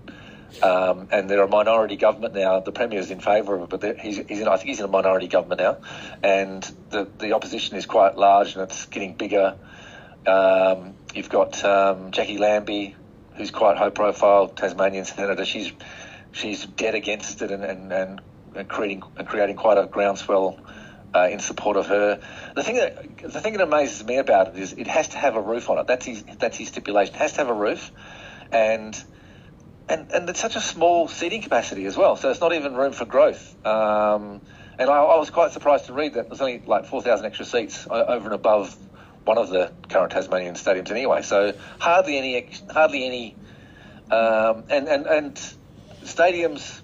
um, 0.60 1.08
and 1.10 1.28
they're 1.28 1.42
a 1.42 1.48
minority 1.48 1.96
government 1.96 2.34
now. 2.34 2.60
The 2.60 2.72
premier's 2.72 3.10
in 3.10 3.20
favour 3.20 3.56
of 3.56 3.62
it, 3.62 3.80
but 3.80 3.98
he's, 3.98 4.16
he's 4.16 4.40
in, 4.40 4.48
I 4.48 4.56
think 4.56 4.68
he's 4.68 4.80
in 4.80 4.84
a 4.84 4.88
minority 4.88 5.28
government 5.28 5.60
now, 5.60 5.78
and 6.22 6.62
the 6.90 7.08
the 7.18 7.32
opposition 7.32 7.76
is 7.76 7.86
quite 7.86 8.16
large 8.16 8.54
and 8.54 8.62
it's 8.62 8.86
getting 8.86 9.14
bigger. 9.14 9.56
Um, 10.26 10.94
you've 11.14 11.30
got 11.30 11.64
um, 11.64 12.12
Jacqui 12.12 12.38
Lambie, 12.38 12.94
who's 13.36 13.50
quite 13.50 13.76
high 13.76 13.90
profile, 13.90 14.48
Tasmanian 14.48 15.04
senator. 15.04 15.44
She's 15.44 15.72
she's 16.32 16.64
dead 16.64 16.94
against 16.94 17.42
it 17.42 17.50
and 17.50 17.64
and, 17.64 17.92
and, 17.92 18.20
and 18.54 18.68
creating 18.68 19.02
and 19.16 19.26
creating 19.26 19.56
quite 19.56 19.78
a 19.78 19.86
groundswell 19.86 20.60
uh, 21.14 21.28
in 21.30 21.40
support 21.40 21.76
of 21.76 21.86
her. 21.86 22.20
The 22.54 22.62
thing 22.62 22.76
that 22.76 23.18
the 23.18 23.40
thing 23.40 23.54
that 23.54 23.62
amazes 23.62 24.04
me 24.04 24.16
about 24.16 24.48
it 24.48 24.56
is 24.56 24.72
it 24.72 24.86
has 24.86 25.08
to 25.08 25.18
have 25.18 25.36
a 25.36 25.40
roof 25.40 25.70
on 25.70 25.78
it. 25.78 25.86
That's 25.86 26.06
his 26.06 26.24
that's 26.38 26.56
his 26.56 26.68
stipulation. 26.68 27.14
It 27.14 27.18
has 27.18 27.32
to 27.32 27.38
have 27.38 27.48
a 27.48 27.54
roof, 27.54 27.90
and 28.50 29.02
and 29.88 30.10
and 30.12 30.28
it's 30.28 30.40
such 30.40 30.56
a 30.56 30.60
small 30.60 31.08
seating 31.08 31.42
capacity 31.42 31.86
as 31.86 31.96
well. 31.96 32.16
So 32.16 32.30
it's 32.30 32.40
not 32.40 32.52
even 32.52 32.74
room 32.74 32.92
for 32.92 33.04
growth. 33.04 33.54
Um, 33.66 34.40
and 34.78 34.88
I, 34.88 34.96
I 34.96 35.18
was 35.18 35.30
quite 35.30 35.52
surprised 35.52 35.86
to 35.86 35.92
read 35.92 36.14
that 36.14 36.28
there's 36.28 36.40
only 36.40 36.62
like 36.66 36.86
four 36.86 37.02
thousand 37.02 37.26
extra 37.26 37.44
seats 37.44 37.86
over 37.90 38.26
and 38.26 38.34
above 38.34 38.76
one 39.24 39.38
of 39.38 39.50
the 39.50 39.72
current 39.88 40.12
Tasmanian 40.12 40.54
stadiums 40.54 40.90
anyway. 40.90 41.22
So 41.22 41.54
hardly 41.78 42.18
any 42.18 42.50
hardly 42.70 43.06
any 43.06 43.36
um, 44.10 44.64
and 44.68 44.88
and 44.88 45.06
and 45.06 45.54
stadiums. 46.02 46.80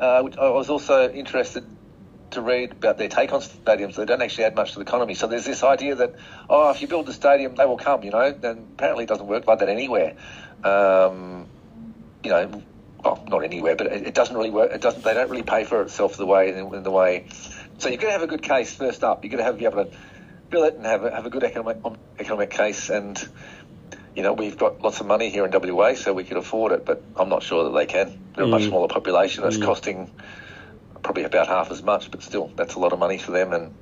Uh, 0.00 0.22
which 0.22 0.36
I 0.36 0.50
was 0.50 0.70
also 0.70 1.08
interested 1.08 1.64
to 2.32 2.42
read 2.42 2.72
about 2.72 2.98
their 2.98 3.08
take 3.08 3.32
on 3.32 3.40
stadiums. 3.40 3.94
They 3.94 4.04
don't 4.04 4.20
actually 4.20 4.44
add 4.44 4.56
much 4.56 4.72
to 4.72 4.80
the 4.80 4.82
economy. 4.82 5.14
So 5.14 5.28
there's 5.28 5.44
this 5.44 5.62
idea 5.62 5.94
that 5.94 6.16
oh, 6.50 6.70
if 6.70 6.82
you 6.82 6.88
build 6.88 7.08
a 7.08 7.12
stadium, 7.12 7.54
they 7.54 7.64
will 7.64 7.78
come. 7.78 8.02
You 8.02 8.10
know, 8.10 8.20
and 8.20 8.44
apparently 8.44 9.04
it 9.04 9.06
doesn't 9.06 9.26
work 9.26 9.46
like 9.46 9.60
that 9.60 9.68
anywhere. 9.68 10.16
Um, 10.64 11.43
you 12.24 12.30
know, 12.30 12.62
well, 13.04 13.22
not 13.28 13.44
anywhere, 13.44 13.76
but 13.76 13.88
it, 13.88 14.08
it 14.08 14.14
doesn't 14.14 14.34
really 14.34 14.50
work. 14.50 14.72
It 14.72 14.80
doesn't. 14.80 15.04
They 15.04 15.14
don't 15.14 15.30
really 15.30 15.42
pay 15.42 15.64
for 15.64 15.82
itself 15.82 16.16
the 16.16 16.26
way 16.26 16.48
in, 16.48 16.82
the 16.82 16.90
way. 16.90 17.26
So 17.78 17.88
you've 17.88 18.00
got 18.00 18.06
to 18.06 18.12
have 18.12 18.22
a 18.22 18.26
good 18.26 18.42
case 18.42 18.72
first 18.72 19.04
up. 19.04 19.24
You've 19.24 19.32
got 19.32 19.38
to 19.38 19.44
have 19.44 19.58
be 19.58 19.66
able 19.66 19.84
to 19.84 19.90
bill 20.50 20.64
it 20.64 20.74
and 20.74 20.86
have 20.86 21.04
a, 21.04 21.10
have 21.10 21.26
a 21.26 21.30
good 21.30 21.44
economic 21.44 21.78
economic 22.18 22.50
case. 22.50 22.88
And 22.88 23.22
you 24.16 24.22
know, 24.22 24.32
we've 24.32 24.56
got 24.56 24.82
lots 24.82 25.00
of 25.00 25.06
money 25.06 25.28
here 25.28 25.44
in 25.44 25.50
WA, 25.52 25.94
so 25.94 26.12
we 26.14 26.24
could 26.24 26.36
afford 26.38 26.72
it. 26.72 26.86
But 26.86 27.02
I'm 27.16 27.28
not 27.28 27.42
sure 27.42 27.64
that 27.64 27.78
they 27.78 27.86
can. 27.86 28.32
They're 28.34 28.44
a 28.44 28.48
much 28.48 28.62
Mm. 28.62 28.68
smaller 28.68 28.88
population. 28.88 29.44
It's 29.44 29.58
costing 29.58 30.10
probably 31.02 31.24
about 31.24 31.48
half 31.48 31.70
as 31.70 31.82
much, 31.82 32.10
but 32.10 32.22
still, 32.22 32.50
that's 32.56 32.74
a 32.74 32.78
lot 32.78 32.92
of 32.92 32.98
money 32.98 33.18
for 33.18 33.32
them. 33.32 33.52
And 33.52 33.74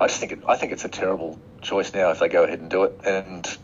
I 0.00 0.06
just 0.06 0.20
think 0.20 0.32
it, 0.32 0.38
I 0.48 0.56
think 0.56 0.72
it's 0.72 0.84
a 0.84 0.88
terrible 0.88 1.38
choice 1.60 1.92
now 1.92 2.10
if 2.10 2.20
they 2.20 2.28
go 2.28 2.44
ahead 2.44 2.60
and 2.60 2.70
do 2.70 2.84
it. 2.84 3.00
And 3.04 3.58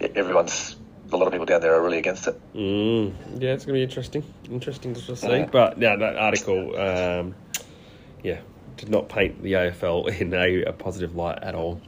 everyone's 0.00 0.74
a 1.12 1.16
lot 1.16 1.26
of 1.26 1.32
people 1.32 1.46
down 1.46 1.60
there 1.60 1.74
are 1.74 1.82
really 1.82 1.98
against 1.98 2.26
it. 2.26 2.40
mm, 2.54 3.12
yeah, 3.40 3.52
it's 3.52 3.64
going 3.64 3.74
to 3.74 3.78
be 3.78 3.82
interesting. 3.82 4.22
Interesting 4.50 4.94
to 4.94 5.16
see. 5.16 5.28
Yeah. 5.28 5.46
But 5.46 5.78
yeah, 5.78 5.96
that 5.96 6.16
article, 6.16 6.76
um, 6.78 7.34
yeah, 8.22 8.40
did 8.76 8.90
not 8.90 9.08
paint 9.08 9.42
the 9.42 9.52
AFL 9.52 10.08
in 10.20 10.34
a, 10.34 10.64
a 10.64 10.72
positive 10.72 11.14
light 11.14 11.38
at 11.42 11.54
all. 11.54 11.80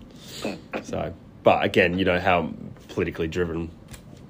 So, 0.82 1.12
but 1.42 1.64
again, 1.64 1.98
you 1.98 2.04
know 2.04 2.18
how 2.20 2.50
politically 2.88 3.28
driven 3.28 3.70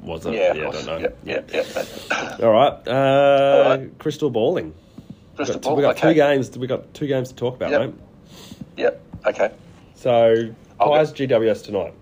was 0.03 0.26
it? 0.26 0.34
Yeah, 0.34 0.53
of 0.53 0.59
I 0.59 0.70
don't 0.72 0.86
know. 0.86 0.97
Yep, 0.99 1.18
yep, 1.24 1.53
yep. 1.53 1.66
All 2.43 2.51
right. 2.53 2.88
Uh, 2.88 3.76
right. 3.78 3.99
Crystal 3.99 4.30
balling. 4.30 4.74
Crystal 5.36 5.57
Got- 5.57 5.62
ball. 5.62 5.76
we 5.76 5.82
got 5.82 5.97
okay. 5.97 6.09
two 6.09 6.14
games. 6.14 6.57
We 6.59 6.66
got 6.66 6.93
two 6.95 7.07
games 7.07 7.28
to 7.28 7.34
talk 7.34 7.55
about, 7.57 7.70
Yep. 7.70 7.80
mate. 7.80 7.95
Yep. 8.76 9.03
Okay. 9.26 9.51
So 9.95 10.55
I'll 10.78 10.88
Pies 10.88 11.12
GWS 11.12 11.64
tonight. 11.64 11.93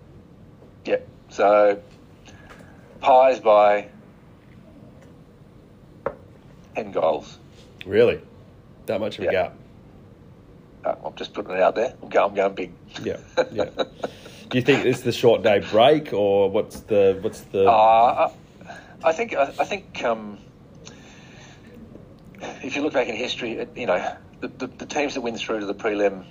Yep. 0.85 1.07
So 1.29 1.79
pies 3.01 3.39
by 3.39 3.89
ten 6.75 6.91
goals. 6.91 7.37
Really, 7.85 8.21
that 8.85 8.99
much 8.99 9.19
of 9.19 9.25
a 9.25 9.31
gap. 9.31 9.55
Uh, 10.83 10.95
I'm 11.03 11.15
just 11.15 11.33
putting 11.33 11.51
it 11.51 11.61
out 11.61 11.75
there. 11.75 11.93
I'm 12.01 12.09
going, 12.09 12.29
I'm 12.29 12.35
going 12.35 12.55
big. 12.55 12.71
Yeah, 13.03 13.17
yeah. 13.51 13.65
Do 14.49 14.57
you 14.57 14.63
think 14.63 14.85
it's 14.85 15.01
the 15.01 15.11
short 15.11 15.43
day 15.43 15.59
break, 15.59 16.13
or 16.13 16.49
what's 16.49 16.79
the 16.81 17.17
what's 17.21 17.41
the? 17.41 17.69
Uh, 17.69 18.31
I- 19.03 19.13
think 19.13 19.35
I, 19.35 19.43
I 19.43 19.65
think 19.65 20.03
um, 20.03 20.37
if 22.63 22.75
you 22.75 22.81
look 22.81 22.93
back 22.93 23.07
in 23.07 23.15
history, 23.15 23.65
you 23.75 23.85
know 23.85 24.15
the, 24.41 24.47
the, 24.47 24.67
the 24.67 24.85
teams 24.85 25.13
that 25.13 25.21
win 25.21 25.37
through 25.37 25.59
to 25.59 25.65
the 25.65 25.75
prelim, 25.75 26.25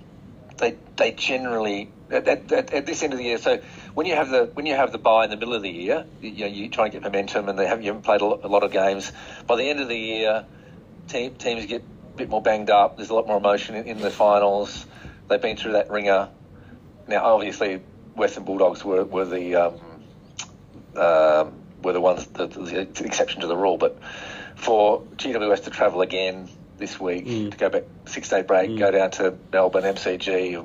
they 0.58 0.76
they 0.96 1.12
generally 1.12 1.90
at, 2.10 2.26
at, 2.26 2.50
at, 2.52 2.72
at 2.72 2.86
this 2.86 3.02
end 3.02 3.12
of 3.12 3.18
the 3.18 3.24
year. 3.24 3.38
So 3.38 3.60
when 3.98 4.06
you 4.06 4.14
have 4.14 4.30
the 4.30 4.44
when 4.54 4.64
you 4.64 4.76
have 4.76 4.92
the 4.92 4.98
bye 4.98 5.24
in 5.24 5.30
the 5.30 5.36
middle 5.36 5.54
of 5.54 5.62
the 5.62 5.68
year, 5.68 6.06
you, 6.20 6.30
you 6.30 6.40
know 6.42 6.46
you 6.46 6.68
try 6.68 6.84
and 6.84 6.92
get 6.92 7.02
momentum, 7.02 7.48
and 7.48 7.58
they 7.58 7.66
have 7.66 7.80
you 7.82 7.88
haven't 7.88 8.04
played 8.04 8.20
a 8.20 8.24
lot, 8.24 8.44
a 8.44 8.46
lot 8.46 8.62
of 8.62 8.70
games. 8.70 9.10
By 9.48 9.56
the 9.56 9.64
end 9.64 9.80
of 9.80 9.88
the 9.88 9.98
year, 9.98 10.44
team, 11.08 11.34
teams 11.34 11.66
get 11.66 11.82
a 11.82 12.16
bit 12.16 12.28
more 12.28 12.40
banged 12.40 12.70
up. 12.70 12.96
There's 12.96 13.10
a 13.10 13.14
lot 13.14 13.26
more 13.26 13.38
emotion 13.38 13.74
in, 13.74 13.86
in 13.88 13.98
the 14.00 14.12
finals. 14.12 14.86
They've 15.26 15.42
been 15.42 15.56
through 15.56 15.72
that 15.72 15.90
ringer. 15.90 16.28
Now, 17.08 17.24
obviously, 17.24 17.82
Western 18.14 18.44
Bulldogs 18.44 18.84
were 18.84 19.02
were 19.02 19.24
the 19.24 19.56
um, 19.56 19.74
um, 20.94 21.52
were 21.82 21.92
the 21.92 22.00
ones 22.00 22.24
the, 22.26 22.46
the 22.46 23.04
exception 23.04 23.40
to 23.40 23.48
the 23.48 23.56
rule. 23.56 23.78
But 23.78 23.98
for 24.54 25.02
GWS 25.16 25.64
to 25.64 25.70
travel 25.70 26.02
again 26.02 26.48
this 26.76 27.00
week 27.00 27.26
Mm. 27.26 27.50
to 27.50 27.56
go 27.56 27.68
back 27.68 27.82
six 28.06 28.28
day 28.28 28.42
break, 28.42 28.78
go 28.78 28.92
down 28.92 29.10
to 29.10 29.36
Melbourne 29.52 29.82
MCG, 29.82 30.64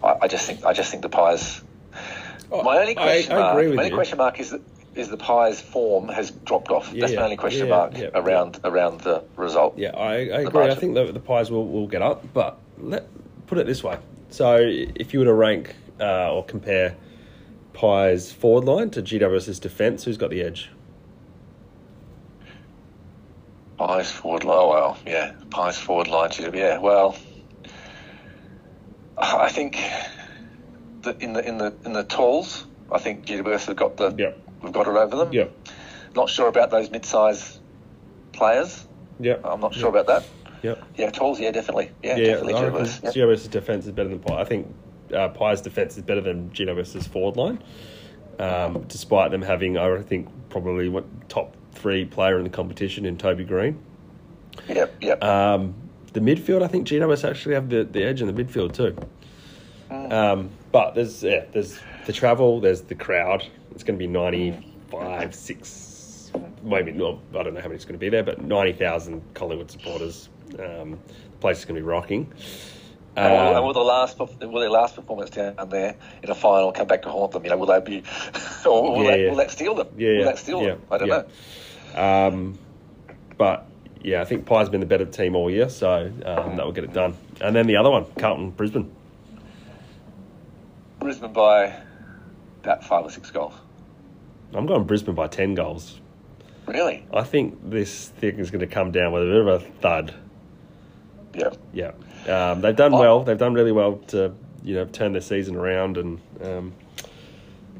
I, 0.00 0.16
I 0.22 0.28
just 0.28 0.46
think 0.46 0.64
I 0.64 0.72
just 0.74 0.92
think 0.92 1.02
the 1.02 1.08
Pies. 1.08 1.62
My 2.50 2.78
only 2.78 2.94
question 2.94 3.32
I 3.32 3.38
mark. 3.40 3.52
agree 3.52 3.66
with 3.68 3.76
my 3.76 3.84
only 3.84 3.94
question 3.94 4.18
mark 4.18 4.40
is 4.40 4.50
that. 4.50 4.60
Is 4.94 5.10
the 5.10 5.18
Pies' 5.18 5.60
form 5.60 6.08
has 6.08 6.30
dropped 6.30 6.70
off? 6.70 6.90
Yeah, 6.90 7.02
That's 7.02 7.16
my 7.16 7.24
only 7.24 7.36
question 7.36 7.66
Yeah, 7.66 7.76
mark 7.76 7.98
yeah, 7.98 8.08
around 8.14 8.60
around 8.64 9.02
the 9.02 9.22
result. 9.36 9.76
Yeah, 9.76 9.90
I, 9.90 10.12
I 10.14 10.40
agree. 10.40 10.70
I 10.70 10.74
think 10.74 10.94
the, 10.94 11.12
the 11.12 11.20
Pies 11.20 11.50
will, 11.50 11.68
will 11.68 11.86
get 11.86 12.00
up, 12.00 12.24
but 12.32 12.58
let 12.78 13.06
put 13.46 13.58
it 13.58 13.66
this 13.66 13.84
way. 13.84 13.98
So 14.30 14.56
if 14.58 15.12
you 15.12 15.18
were 15.18 15.26
to 15.26 15.34
rank 15.34 15.76
uh, 16.00 16.32
or 16.32 16.42
compare 16.46 16.96
Pies 17.74 18.32
forward 18.32 18.64
line 18.64 18.88
to 18.92 19.02
GWS's 19.02 19.60
defence, 19.60 20.04
who's 20.04 20.16
got 20.16 20.30
the 20.30 20.40
edge? 20.40 20.70
Pies 23.76 24.10
forward 24.10 24.44
line. 24.44 24.58
Oh 24.58 24.68
well, 24.70 24.98
yeah. 25.06 25.34
Pies 25.50 25.76
forward 25.76 26.08
line. 26.08 26.30
Yeah. 26.54 26.78
Well, 26.78 27.16
I 29.18 29.50
think 29.50 29.78
that 31.06 31.20
in 31.22 31.32
the 31.32 31.46
in 31.46 31.58
the 31.58 31.74
in 31.84 31.92
the 31.92 32.04
talls, 32.04 32.66
I 32.92 32.98
think 32.98 33.24
GWS 33.26 33.66
have 33.66 33.76
got 33.76 33.96
the 33.96 34.14
Yep. 34.16 34.38
we've 34.62 34.72
got 34.72 34.86
it 34.86 34.90
over 34.90 35.16
them. 35.16 35.32
Yeah. 35.32 35.46
Not 36.14 36.28
sure 36.30 36.48
about 36.48 36.70
those 36.70 36.90
mid-size 36.90 37.58
players. 38.32 38.86
Yeah. 39.18 39.36
I'm 39.44 39.60
not 39.60 39.74
sure 39.74 39.88
about 39.88 40.06
that. 40.06 40.24
Yep. 40.62 40.84
Yeah, 40.96 41.10
talls. 41.10 41.40
Yeah, 41.40 41.50
definitely. 41.50 41.90
Yeah, 42.02 42.16
Yeah, 42.16 42.24
definitely 42.34 42.54
GWS. 42.54 43.02
Yeah. 43.04 43.10
GWS's 43.10 43.48
defence 43.48 43.86
is 43.86 43.92
better 43.92 44.08
than 44.08 44.20
Pie. 44.20 44.40
I 44.40 44.44
think 44.44 44.74
uh, 45.14 45.28
Pie's 45.28 45.60
defence 45.60 45.96
is 45.96 46.02
better 46.02 46.20
than 46.20 46.50
GWS's 46.50 47.06
forward 47.06 47.36
line, 47.36 47.62
um, 48.38 48.84
despite 48.88 49.30
them 49.30 49.42
having, 49.42 49.76
I 49.78 50.00
think, 50.02 50.28
probably 50.48 50.88
what 50.88 51.04
top 51.28 51.56
three 51.72 52.04
player 52.04 52.38
in 52.38 52.44
the 52.44 52.50
competition 52.50 53.04
in 53.04 53.16
Toby 53.18 53.44
Greene. 53.44 53.78
Yep. 54.68 54.96
Yep. 55.02 55.22
Um, 55.22 55.74
the 56.12 56.20
midfield, 56.20 56.62
I 56.62 56.66
think 56.66 56.86
GWS 56.88 57.28
actually 57.28 57.54
have 57.54 57.68
the, 57.68 57.84
the 57.84 58.02
edge 58.02 58.22
in 58.22 58.34
the 58.34 58.44
midfield 58.44 58.72
too. 58.72 58.96
Um, 59.90 60.50
but 60.72 60.94
there's 60.94 61.22
yeah, 61.22 61.44
there's 61.52 61.78
the 62.06 62.12
travel, 62.12 62.60
there's 62.60 62.82
the 62.82 62.94
crowd. 62.94 63.44
It's 63.72 63.84
going 63.84 63.98
to 63.98 64.02
be 64.02 64.06
ninety 64.06 64.74
five, 64.90 65.34
six, 65.34 66.30
maybe 66.62 66.92
not. 66.92 67.18
I 67.34 67.42
don't 67.42 67.54
know 67.54 67.60
how 67.60 67.66
many 67.66 67.76
it's 67.76 67.84
going 67.84 67.98
to 67.98 67.98
be 67.98 68.08
there, 68.08 68.22
but 68.22 68.42
ninety 68.42 68.72
thousand 68.72 69.22
Collingwood 69.34 69.70
supporters. 69.70 70.28
Um, 70.58 70.92
the 70.92 71.38
place 71.40 71.58
is 71.58 71.64
going 71.64 71.76
to 71.76 71.80
be 71.80 71.86
rocking. 71.86 72.32
And 73.16 73.32
will, 73.32 73.40
Um, 73.40 73.56
and 73.56 73.64
will 73.64 73.72
the 73.72 73.80
last 73.80 74.18
will 74.18 74.26
their 74.60 74.70
last 74.70 74.94
performance 74.94 75.30
down 75.30 75.54
there 75.70 75.96
in 76.22 76.30
a 76.30 76.34
final 76.34 76.72
come 76.72 76.86
back 76.86 77.02
to 77.02 77.08
haunt 77.08 77.32
them? 77.32 77.44
You 77.44 77.50
know, 77.50 77.56
will 77.56 77.66
they 77.66 77.80
be, 77.80 78.02
or 78.66 78.92
will, 78.92 79.04
Yeah, 79.04 79.10
that, 79.10 79.20
yeah. 79.20 79.28
will 79.30 79.36
that 79.36 79.50
steel 79.50 79.74
them? 79.74 79.88
Yeah, 79.96 80.18
will 80.18 80.24
that 80.24 80.38
steel 80.38 80.60
yeah, 80.62 80.68
them? 80.68 80.82
I 80.90 80.98
don't 80.98 81.08
yeah. 81.08 81.22
know. 81.94 82.26
Um, 82.28 82.58
but 83.38 83.66
yeah, 84.02 84.20
I 84.20 84.24
think 84.24 84.44
Pye's 84.46 84.68
been 84.68 84.80
the 84.80 84.86
better 84.86 85.06
team 85.06 85.34
all 85.34 85.50
year, 85.50 85.68
so 85.70 86.12
um, 86.24 86.56
that 86.56 86.64
will 86.64 86.72
get 86.72 86.84
it 86.84 86.92
done. 86.92 87.16
And 87.40 87.56
then 87.56 87.66
the 87.66 87.76
other 87.76 87.90
one, 87.90 88.04
Carlton, 88.18 88.50
Brisbane. 88.50 88.90
Brisbane 91.00 91.32
by 91.32 91.74
about 92.62 92.84
five 92.84 93.04
or 93.04 93.10
six 93.10 93.30
goals. 93.30 93.54
I'm 94.54 94.66
going 94.66 94.84
Brisbane 94.84 95.14
by 95.14 95.28
ten 95.28 95.54
goals. 95.54 96.00
Really? 96.66 97.06
I 97.12 97.22
think 97.22 97.70
this 97.70 98.08
thing 98.08 98.38
is 98.38 98.50
going 98.50 98.60
to 98.60 98.66
come 98.66 98.90
down 98.90 99.12
with 99.12 99.22
a 99.22 99.26
bit 99.26 99.40
of 99.40 99.48
a 99.48 99.58
thud. 99.80 100.14
Yeah. 101.34 101.50
Yeah, 102.26 102.50
um, 102.50 102.60
they've 102.60 102.74
done 102.74 102.94
I- 102.94 103.00
well. 103.00 103.22
They've 103.22 103.38
done 103.38 103.54
really 103.54 103.72
well 103.72 103.96
to 104.08 104.32
you 104.62 104.74
know 104.74 104.84
turn 104.86 105.12
their 105.12 105.20
season 105.20 105.54
around 105.56 105.96
and 105.96 106.20
um, 106.42 106.72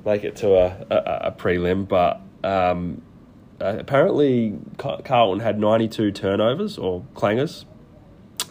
make 0.05 0.25
it 0.25 0.37
to 0.37 0.55
a, 0.55 0.87
a, 0.91 0.97
a 1.29 1.33
prelim. 1.33 1.89
But 1.89 2.21
um, 2.45 3.03
uh, 3.61 3.77
apparently, 3.79 4.59
Carlton 4.79 5.41
had 5.41 5.59
ninety 5.59 5.89
two 5.89 6.13
turnovers 6.13 6.77
or 6.79 7.03
clangers 7.15 7.65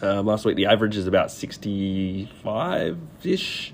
um, 0.02 0.26
last 0.26 0.44
week. 0.44 0.56
The 0.56 0.66
average 0.66 0.96
is 0.96 1.06
about 1.06 1.30
sixty 1.30 2.28
five 2.42 2.98
ish. 3.22 3.72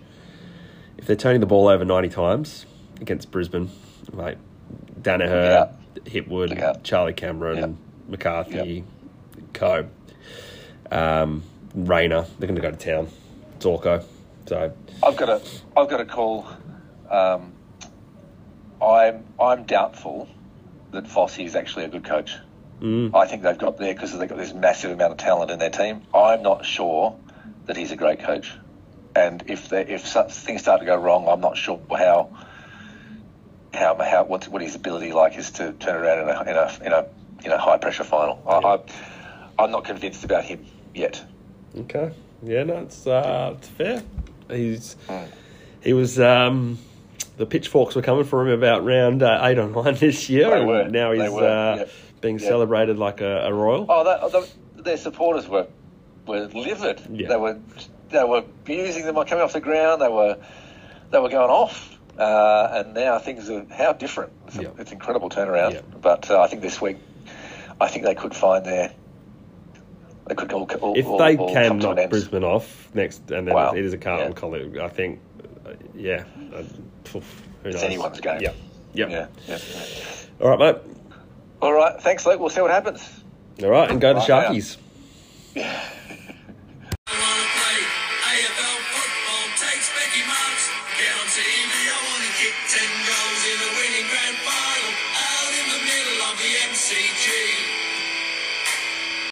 If 1.02 1.08
they're 1.08 1.16
turning 1.16 1.40
the 1.40 1.46
ball 1.46 1.66
over 1.66 1.84
ninety 1.84 2.08
times 2.08 2.64
against 3.00 3.32
Brisbane, 3.32 3.68
like 4.12 4.38
Daniher, 5.00 5.74
Hipwood, 6.04 6.84
Charlie 6.84 7.12
Cameron, 7.12 7.58
Yep. 7.58 7.70
McCarthy, 8.06 8.84
Co 9.52 9.88
um, 10.92 11.42
Rayner. 11.74 12.24
They're 12.38 12.46
going 12.46 12.54
to 12.54 12.62
go 12.62 12.70
to 12.70 12.76
town. 12.76 13.08
Zorko. 13.58 14.04
So 14.46 14.72
I've 15.04 15.16
got 15.16 15.28
a, 15.28 15.42
I've 15.76 15.88
got 15.88 16.00
a 16.00 16.04
call. 16.04 16.46
Um, 17.10 17.52
I'm, 18.80 19.24
I'm 19.40 19.64
doubtful 19.64 20.28
that 20.92 21.04
Vossi 21.04 21.44
is 21.44 21.56
actually 21.56 21.84
a 21.84 21.88
good 21.88 22.04
coach. 22.04 22.36
mm, 22.80 23.12
I 23.12 23.26
think 23.26 23.42
they've 23.42 23.58
got 23.58 23.76
there 23.76 23.92
because 23.92 24.16
they've 24.16 24.28
got 24.28 24.38
this 24.38 24.54
massive 24.54 24.92
amount 24.92 25.12
of 25.12 25.18
talent 25.18 25.50
in 25.50 25.58
their 25.58 25.70
team. 25.70 26.02
I'm 26.14 26.42
not 26.42 26.64
sure 26.64 27.16
that 27.66 27.76
he's 27.76 27.90
a 27.90 27.96
great 27.96 28.20
coach, 28.20 28.52
and 29.14 29.42
if 29.46 29.68
they, 29.68 29.82
if 29.82 30.04
things 30.04 30.62
start 30.62 30.80
to 30.80 30.86
go 30.86 30.96
wrong, 30.96 31.26
I'm 31.28 31.40
not 31.40 31.56
sure 31.56 31.80
how 31.90 32.30
how 33.74 33.96
how 34.02 34.24
what, 34.24 34.46
what 34.48 34.62
his 34.62 34.74
ability 34.74 35.12
like 35.12 35.36
is 35.36 35.50
to 35.52 35.72
turn 35.72 35.94
around 35.96 36.20
in 36.20 36.28
a 36.28 36.40
in 36.42 36.56
a 36.56 36.86
in 36.86 36.92
a, 36.92 37.46
in 37.46 37.52
a 37.52 37.58
high 37.58 37.78
pressure 37.78 38.04
final. 38.04 38.42
I, 38.46 38.52
I, 38.58 38.78
I'm 39.58 39.70
not 39.70 39.84
convinced 39.84 40.24
about 40.24 40.44
him 40.44 40.64
yet. 40.94 41.22
okay, 41.76 42.12
yeah, 42.42 42.64
no, 42.64 42.78
it's 42.78 43.06
uh, 43.06 43.54
it's 43.58 43.68
fair. 43.68 44.02
He's 44.50 44.96
Mm. 45.08 45.26
he 45.82 45.92
was 45.94 46.20
um, 46.20 46.78
the 47.38 47.46
pitchforks 47.46 47.94
were 47.94 48.02
coming 48.02 48.24
for 48.24 48.46
him 48.46 48.52
about 48.58 48.84
round 48.84 49.22
uh, 49.22 49.40
eight 49.44 49.58
or 49.58 49.68
nine 49.68 49.94
this 49.94 50.28
year, 50.28 50.50
They 50.50 50.58
and 50.58 50.66
were, 50.68 50.88
now 50.88 51.10
they 51.14 51.22
he's 51.22 51.30
were, 51.32 51.48
uh, 51.48 51.76
yeah. 51.76 51.84
being 52.20 52.38
Yeah. 52.38 52.48
celebrated 52.48 52.98
like 52.98 53.20
a, 53.22 53.46
a 53.46 53.52
royal. 53.54 53.86
Oh, 53.88 54.04
that, 54.04 54.20
the, 54.76 54.82
their 54.82 54.96
supporters 54.98 55.48
were 55.48 55.66
were 56.26 56.46
livid. 56.48 57.00
Yeah. 57.10 57.28
They 57.28 57.36
were 57.36 57.58
they 58.12 58.24
were 58.24 58.38
abusing 58.38 59.04
them 59.04 59.14
by 59.14 59.24
coming 59.24 59.42
off 59.44 59.52
the 59.52 59.60
ground. 59.60 60.00
They 60.02 60.08
were 60.08 60.36
they 61.10 61.18
were 61.18 61.28
going 61.28 61.50
off. 61.50 61.88
Uh, 62.18 62.68
and 62.84 62.94
now 62.94 63.18
things 63.18 63.48
are 63.48 63.64
how 63.74 63.92
different. 63.94 64.32
It's, 64.48 64.58
a- 64.58 64.72
it's 64.78 64.92
incredible 64.92 65.30
turnaround. 65.30 65.72
Yeah. 65.74 65.80
But 66.00 66.30
uh, 66.30 66.40
I 66.40 66.46
think 66.46 66.60
this 66.62 66.80
week, 66.80 66.98
I 67.80 67.88
think 67.88 68.04
they 68.04 68.14
could 68.14 68.34
find 68.36 68.64
their. 68.66 68.92
They 70.28 70.34
could 70.36 70.52
all, 70.52 70.68
all 70.80 70.96
if 70.96 71.06
all, 71.06 71.18
they 71.18 71.36
all 71.36 71.52
can 71.52 71.78
knock. 71.78 72.10
Brisbane 72.10 72.44
off 72.44 72.90
next, 72.94 73.30
and 73.30 73.48
then 73.48 73.54
Wow. 73.54 73.72
it 73.72 73.84
is 73.84 73.92
a 73.92 73.98
Carlton 73.98 74.28
Yeah. 74.32 74.34
colleague, 74.38 74.78
I 74.78 74.88
think, 74.88 75.18
uh, 75.66 75.70
yeah, 75.96 76.24
uh, 76.54 76.62
who 77.12 77.22
It's 77.64 77.74
knows? 77.74 77.82
anyone's 77.82 78.20
game. 78.20 78.40
Yeah, 78.40 78.52
yeah. 78.94 79.08
Yeah, 79.08 79.26
yeah. 79.48 79.58
All 80.40 80.50
right, 80.50 80.58
mate. 80.58 80.76
All 81.60 81.72
right. 81.72 82.00
Thanks, 82.00 82.24
Luke. 82.24 82.38
We'll 82.38 82.50
see 82.50 82.60
what 82.60 82.70
happens. 82.70 83.08
All 83.64 83.70
right, 83.70 83.90
and 83.90 84.00
go 84.00 84.12
to 84.12 84.18
Right. 84.20 84.28
Sharkies. 84.28 84.76
Yeah. 85.54 85.80